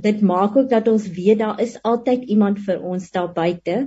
dit 0.00 0.20
maak 0.20 0.56
ook 0.56 0.70
dat 0.70 0.88
ons 0.88 1.08
weet 1.08 1.38
daar 1.38 1.60
is 1.60 1.78
altyd 1.82 2.24
iemand 2.24 2.58
vir 2.66 2.80
ons 2.80 3.10
daar 3.10 3.32
buite. 3.32 3.86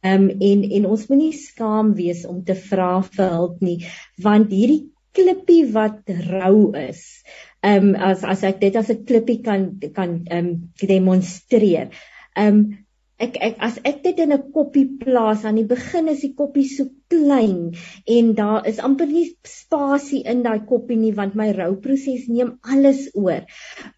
Ehm 0.00 0.22
um, 0.22 0.28
en 0.40 0.64
en 0.70 0.86
ons 0.86 1.06
moenie 1.08 1.32
skaam 1.32 1.94
wees 1.94 2.26
om 2.26 2.44
te 2.44 2.54
vra 2.54 3.02
vir 3.02 3.30
hulp 3.30 3.60
nie, 3.60 3.78
want 4.20 4.52
hierdie 4.52 4.90
klippie 5.14 5.64
wat 5.72 6.02
rou 6.28 6.72
is. 6.76 7.22
Ehm 7.64 7.94
um, 7.94 7.94
as 7.94 8.24
as 8.24 8.42
ek 8.44 8.60
dit 8.60 8.76
as 8.76 8.90
'n 8.90 9.04
klippie 9.04 9.40
kan 9.42 9.78
kan 9.94 10.22
ehm 10.26 10.46
um, 10.46 10.72
demonstreer. 10.80 11.88
Ehm 12.36 12.48
um, 12.48 12.83
ek 13.24 13.38
ek 13.48 13.58
as 13.68 13.80
ek 13.90 14.02
dit 14.04 14.20
in 14.24 14.32
'n 14.36 14.52
koppie 14.54 14.86
plaas 15.00 15.44
aan 15.44 15.58
die 15.60 15.68
begin 15.72 16.08
is 16.12 16.22
die 16.26 16.34
koppie 16.40 16.66
so 16.68 16.86
klein 17.12 17.74
en 18.16 18.32
daar 18.40 18.68
is 18.70 18.80
amper 18.88 19.10
nie 19.10 19.26
spasie 19.48 20.22
in 20.32 20.42
daai 20.46 20.64
koppie 20.70 20.98
nie 21.00 21.12
want 21.20 21.36
my 21.40 21.50
rouproses 21.56 22.28
neem 22.28 22.56
alles 22.62 23.08
oor. 23.14 23.44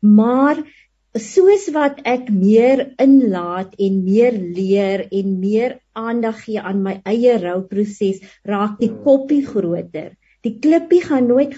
Maar 0.03 0.63
soos 1.17 1.69
wat 1.73 2.03
ek 2.05 2.29
meer 2.33 2.83
inlaat 3.03 3.75
en 3.81 4.03
meer 4.05 4.37
leer 4.59 5.07
en 5.11 5.39
meer 5.41 5.79
aandag 5.97 6.43
gee 6.45 6.61
aan 6.61 6.83
my 6.85 6.99
eie 7.05 7.39
rouproses 7.41 8.21
raak 8.45 8.77
die 8.83 8.93
koppie 9.07 9.45
groter. 9.47 10.13
Die 10.45 10.59
klippie 10.61 11.03
gaan 11.05 11.29
nooit 11.31 11.57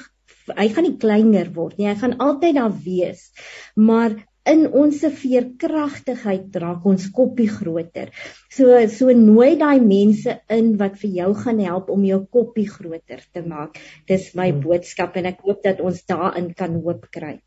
hy 0.57 0.69
gaan 0.73 0.87
nie 0.87 0.97
kleiner 1.01 1.51
word 1.53 1.77
nie 1.77 1.89
hy 1.91 1.97
gaan 2.01 2.17
altyd 2.25 2.57
daar 2.57 2.75
wees. 2.85 3.29
Maar 3.77 4.17
in 4.51 4.67
ons 4.83 5.01
veerkragtigheid 5.21 6.57
raak 6.63 6.87
ons 6.89 7.09
koppie 7.15 7.49
groter. 7.53 8.13
So 8.53 8.79
so 8.93 9.13
nooi 9.17 9.57
daai 9.61 9.81
mense 9.85 10.39
in 10.59 10.77
wat 10.81 10.97
vir 11.03 11.11
jou 11.23 11.33
gaan 11.43 11.61
help 11.65 11.91
om 11.95 12.07
jou 12.09 12.21
koppie 12.39 12.69
groter 12.69 13.21
te 13.33 13.43
maak. 13.43 13.79
Dis 14.09 14.33
my 14.35 14.51
hmm. 14.51 14.63
boodskap 14.65 15.17
en 15.21 15.29
ek 15.33 15.45
hoop 15.45 15.63
dat 15.65 15.85
ons 15.85 16.01
daarin 16.09 16.53
kan 16.57 16.81
hoop 16.87 17.07
kry. 17.15 17.39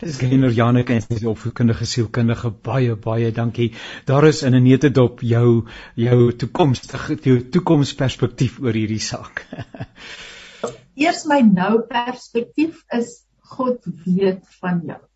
Dis 0.00 0.18
Glenor 0.18 0.54
Janeke 0.54 0.94
en 0.94 1.04
sy 1.04 1.26
opvoedkundige 1.28 1.86
sielkundige 1.86 2.50
baie 2.66 2.96
baie 2.96 3.30
dankie. 3.34 3.70
Daar 4.08 4.26
is 4.28 4.42
in 4.42 4.54
'n 4.54 4.64
netedop 4.64 5.20
jou 5.20 5.66
jou 5.94 6.32
toekomstige 6.32 7.18
jou 7.22 7.38
toekomsperspektief 7.56 8.60
oor 8.60 8.72
hierdie 8.72 9.02
saak. 9.02 9.46
Eers 11.04 11.26
my 11.30 11.40
nou 11.40 11.82
perspektief 11.86 12.82
is 12.90 13.24
God 13.54 13.84
weet 14.04 14.42
van 14.60 14.82
jou. 14.84 15.07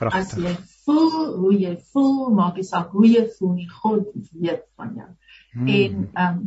Prachtig. 0.00 0.20
As 0.20 0.34
jy 0.40 0.54
voel 0.86 1.36
hoe 1.42 1.52
jy 1.60 1.74
voel, 1.92 2.30
maak 2.36 2.56
nie 2.56 2.66
saak 2.68 2.94
hoe 2.96 3.06
jy 3.08 3.26
voel 3.36 3.54
nie, 3.58 3.68
God 3.82 4.08
weet 4.32 4.64
van 4.80 4.96
jou. 4.96 5.08
Hmm. 5.52 5.68
En 5.68 6.02
ehm 6.08 6.26
um, 6.26 6.42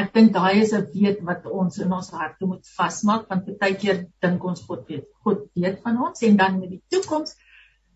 ek 0.00 0.14
dink 0.14 0.30
daai 0.32 0.62
is 0.62 0.72
'n 0.72 0.86
weet 0.94 1.18
wat 1.28 1.44
ons 1.60 1.78
in 1.84 1.90
ons 1.92 2.10
harte 2.16 2.46
moet 2.48 2.68
vasmaak 2.76 3.26
want 3.28 3.50
baie 3.60 3.74
keer 3.82 3.98
dink 4.24 4.44
ons 4.50 4.62
God 4.68 4.86
weet. 4.88 5.08
God 5.26 5.42
weet 5.54 5.82
van 5.84 5.98
ons 6.06 6.22
en 6.28 6.38
dan 6.40 6.60
met 6.60 6.70
die 6.70 6.80
toekoms 6.94 7.36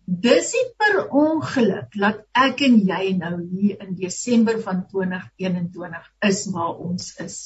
dis 0.07 0.51
nie 0.55 0.67
per 0.79 0.99
ongeluk 1.21 1.97
dat 1.99 2.21
ek 2.43 2.61
en 2.67 2.77
jy 2.91 3.15
nou 3.17 3.33
hier 3.43 3.81
in 3.83 3.95
Desember 3.99 4.61
van 4.63 4.85
2021 4.93 6.05
is 6.29 6.45
waar 6.53 6.77
ons 6.79 7.09
is 7.23 7.39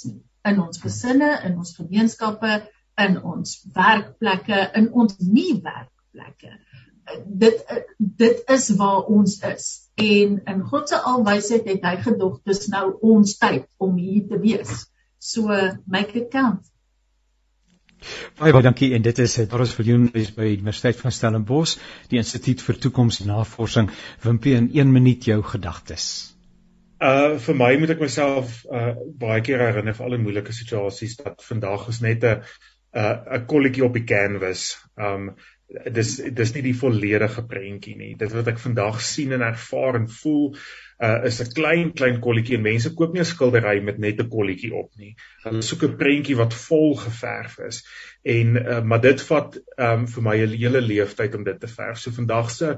in 0.46 0.60
ons 0.62 0.82
gesinne, 0.82 1.32
in 1.46 1.58
ons 1.58 1.74
gemeenskappe, 1.78 2.62
in 3.02 3.18
ons 3.22 3.56
werkplekke, 3.74 4.62
in 4.78 4.92
ons 4.94 5.18
nie 5.22 5.56
werkplekke 5.62 6.54
dit 7.26 7.64
dit 7.98 8.44
is 8.56 8.70
waar 8.80 9.02
ons 9.02 9.40
is. 9.40 9.70
En 9.96 10.42
in 10.46 10.62
God 10.62 10.90
se 10.90 11.00
alwysheid 11.14 11.68
het 11.70 11.86
hy 11.86 11.96
gedog 12.02 12.42
dis 12.48 12.68
nou 12.74 12.98
ons 13.14 13.38
tyd 13.38 13.68
om 13.78 13.98
hier 13.98 14.28
te 14.28 14.40
wees. 14.40 14.86
So 15.20 15.48
make 15.86 16.18
it 16.18 16.32
count. 16.32 16.72
Baie 18.40 18.54
baie 18.54 18.66
dankie. 18.66 18.94
En 18.98 19.04
dit 19.06 19.20
is 19.22 19.36
Doris 19.50 19.74
Viljoen 19.78 20.10
is 20.18 20.32
by 20.34 20.48
Universiteit 20.56 20.98
van 20.98 21.14
Stellenbosch 21.14 21.78
die 22.10 22.18
Instituut 22.22 22.64
vir 22.66 22.80
Toekomsnavorsing 22.82 23.92
Wimpie 24.24 24.56
in 24.58 24.72
1 24.74 24.92
minuut 24.92 25.26
jou 25.30 25.42
gedagtes. 25.46 26.08
Uh 27.02 27.38
vir 27.42 27.58
my 27.58 27.72
moet 27.82 27.94
ek 27.96 28.02
myself 28.02 28.62
uh 28.70 28.96
baie 29.22 29.42
keer 29.46 29.62
herinner 29.62 29.98
vir 29.98 30.08
al 30.08 30.18
die 30.18 30.24
moeilike 30.24 30.54
situasies 30.54 31.18
dat 31.22 31.46
vandag 31.46 31.88
is 31.94 32.02
net 32.02 32.26
'n 32.26 32.42
'n 32.94 33.46
kolletjie 33.48 33.86
op 33.86 33.94
die 33.94 34.06
canvas. 34.06 34.78
Um 34.98 35.36
dis 35.94 36.16
dis 36.36 36.54
nie 36.56 36.64
die 36.66 36.76
volledige 36.76 37.44
prentjie 37.48 37.96
nie. 37.98 38.14
Dit 38.20 38.34
wat 38.36 38.50
ek 38.52 38.60
vandag 38.60 39.02
sien 39.06 39.32
en 39.36 39.44
ervaar 39.46 40.00
en 40.02 40.08
voel 40.12 40.52
uh, 40.52 41.26
is 41.28 41.40
'n 41.42 41.54
klein 41.56 41.94
klein 41.98 42.20
kolletjie 42.24 42.58
en 42.58 42.66
mense 42.66 42.94
koop 42.96 43.14
nie 43.14 43.22
'n 43.24 43.30
skildery 43.32 43.80
met 43.84 44.00
net 44.00 44.20
'n 44.20 44.30
kolletjie 44.30 44.74
op 44.74 44.92
nie. 44.98 45.16
Hulle 45.44 45.62
soek 45.62 45.84
'n 45.88 45.98
prentjie 45.98 46.38
wat 46.38 46.54
vol 46.54 46.96
geverf 46.96 47.60
is. 47.68 47.84
En 48.24 48.58
uh, 48.58 48.82
maar 48.82 49.02
dit 49.02 49.22
vat 49.22 49.60
um, 49.78 50.08
vir 50.08 50.24
my 50.24 50.36
'n 50.38 50.58
hele 50.58 50.82
leeftyd 50.82 51.36
om 51.36 51.44
dit 51.44 51.60
te 51.60 51.68
verf. 51.68 51.98
So 52.00 52.12
vandag 52.12 52.52
se 52.52 52.76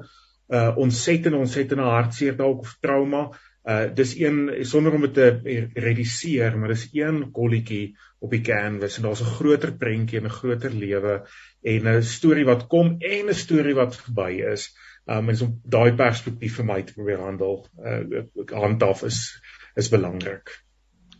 uh, 0.49 0.77
ontsettende 0.77 1.37
ontsettende 1.37 1.83
hartseer 1.83 2.37
dalk 2.37 2.59
of 2.59 2.77
trauma 2.81 3.29
Uh 3.63 3.87
dis 3.95 4.15
een 4.19 4.65
sonder 4.67 4.93
om 4.93 5.05
dit 5.05 5.13
te 5.13 5.69
reduseer, 5.73 6.57
maar 6.59 6.73
dis 6.73 6.89
een 6.91 7.31
kolletjie 7.31 7.95
op 8.19 8.31
die 8.35 8.41
canvas 8.43 8.97
en 8.97 9.07
daar's 9.07 9.21
'n 9.23 9.35
groter 9.37 9.71
prentjie 9.77 10.19
en 10.19 10.25
'n 10.25 10.37
groter 10.39 10.71
lewe 10.71 11.13
en 11.61 11.87
'n 11.87 12.03
storie 12.03 12.45
wat 12.45 12.67
kom 12.67 12.97
en 12.99 13.29
'n 13.29 13.33
storie 13.33 13.75
wat 13.75 13.95
verby 13.95 14.43
is. 14.53 14.73
Um 15.05 15.29
en 15.29 15.41
om 15.41 15.61
daai 15.63 15.95
perspektief 15.95 16.55
vir 16.55 16.65
my 16.65 16.81
te 16.81 16.93
probeer 16.93 17.19
handel, 17.19 17.67
uh 17.79 18.23
handhaaf 18.51 19.03
is 19.03 19.41
is 19.75 19.89
belangrik. 19.89 20.63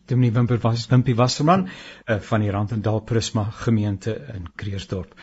Dominee 0.06 0.32
Wimper 0.32 0.60
was 0.60 0.88
Wimpie 0.92 1.16
Wasserman 1.16 1.70
uh, 2.06 2.18
van 2.20 2.42
die 2.44 2.52
Randendal 2.52 3.00
Prisma 3.08 3.46
gemeente 3.64 4.12
in 4.34 4.50
Kreersdorp. 4.56 5.14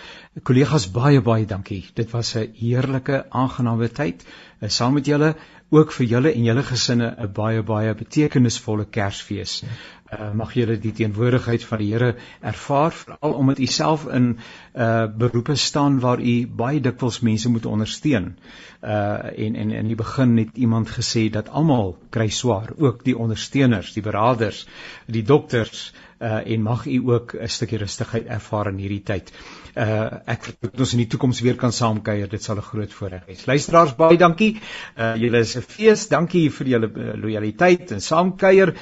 Kollegas 0.42 0.86
baie 0.90 1.20
baie 1.20 1.44
dankie. 1.46 1.82
Dit 1.94 2.10
was 2.10 2.34
'n 2.36 2.54
heerlike 2.56 3.26
aangename 3.28 3.88
tyd 3.88 4.24
uh, 4.24 4.68
saam 4.68 4.94
met 4.94 5.06
julle 5.06 5.34
ook 5.70 5.92
vir 5.92 6.06
julle 6.06 6.32
en 6.34 6.44
julle 6.44 6.62
gesinne 6.66 7.14
'n 7.16 7.32
baie 7.32 7.62
baie 7.62 7.94
betekenisvolle 7.94 8.86
Kersfees. 8.90 9.62
Uh, 10.10 10.32
mag 10.34 10.54
julle 10.54 10.74
die 10.82 10.92
teenwoordigheid 10.92 11.64
van 11.64 11.78
die 11.78 11.92
Here 11.92 12.14
ervaar 12.40 12.90
veral 12.92 13.32
omdat 13.32 13.58
u 13.58 13.66
self 13.66 14.06
in 14.06 14.38
uh, 14.74 15.06
beroepe 15.06 15.54
staan 15.54 16.00
waar 16.00 16.20
u 16.20 16.46
baie 16.46 16.80
dikwels 16.80 17.20
mense 17.20 17.50
moet 17.50 17.66
ondersteun. 17.66 18.36
Uh 18.82 19.38
en 19.46 19.54
en 19.54 19.70
in 19.70 19.86
die 19.86 19.96
begin 19.96 20.36
het 20.36 20.56
iemand 20.56 20.90
gesê 20.90 21.30
dat 21.30 21.48
almal 21.48 21.96
kry 22.10 22.28
swaar, 22.28 22.72
ook 22.76 23.04
die 23.04 23.18
ondersteuners, 23.18 23.92
die 23.92 24.02
beraders, 24.02 24.66
die 25.06 25.22
dokters 25.22 25.92
uh 26.18 26.42
en 26.46 26.62
mag 26.62 26.86
u 26.86 26.98
ook 27.04 27.34
'n 27.34 27.48
stukkie 27.48 27.78
rustigheid 27.78 28.26
ervaar 28.26 28.68
in 28.68 28.78
hierdie 28.78 29.02
tyd. 29.02 29.32
Uh 29.74 30.20
ek 30.26 30.48
hoop 30.62 30.80
ons 30.80 30.92
in 30.96 31.02
die 31.04 31.08
toekoms 31.10 31.40
weer 31.40 31.56
kan 31.56 31.72
saamkuier. 31.72 32.28
Dit 32.28 32.42
sal 32.42 32.56
'n 32.56 32.66
groot 32.66 32.92
voorreg 32.92 33.26
wees. 33.26 33.46
Luisteraars, 33.46 33.96
baie 33.96 34.18
dankie. 34.18 34.60
Uh 34.96 35.14
julle 35.16 35.38
is 35.38 35.56
'n 35.56 35.62
fees. 35.62 36.08
Dankie 36.08 36.50
vir 36.50 36.66
julle 36.66 36.90
uh, 36.90 37.14
lojaliteit 37.14 37.92
en 37.92 38.00
saamkuier. 38.00 38.74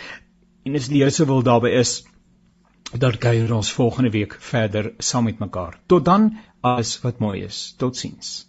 En 0.64 0.74
as 0.74 0.88
die 0.88 1.02
Here 1.02 1.10
se 1.10 1.26
wil 1.26 1.42
daarby 1.42 1.68
is, 1.68 2.04
dan 2.92 3.18
kuier 3.18 3.54
ons 3.54 3.72
volgende 3.72 4.10
week 4.10 4.36
verder 4.40 4.94
saam 4.98 5.24
met 5.24 5.38
mekaar. 5.38 5.80
Tot 5.86 6.04
dan, 6.04 6.38
alles 6.60 7.00
wat 7.02 7.18
mooi 7.18 7.44
is. 7.44 7.74
Totsiens. 7.76 8.47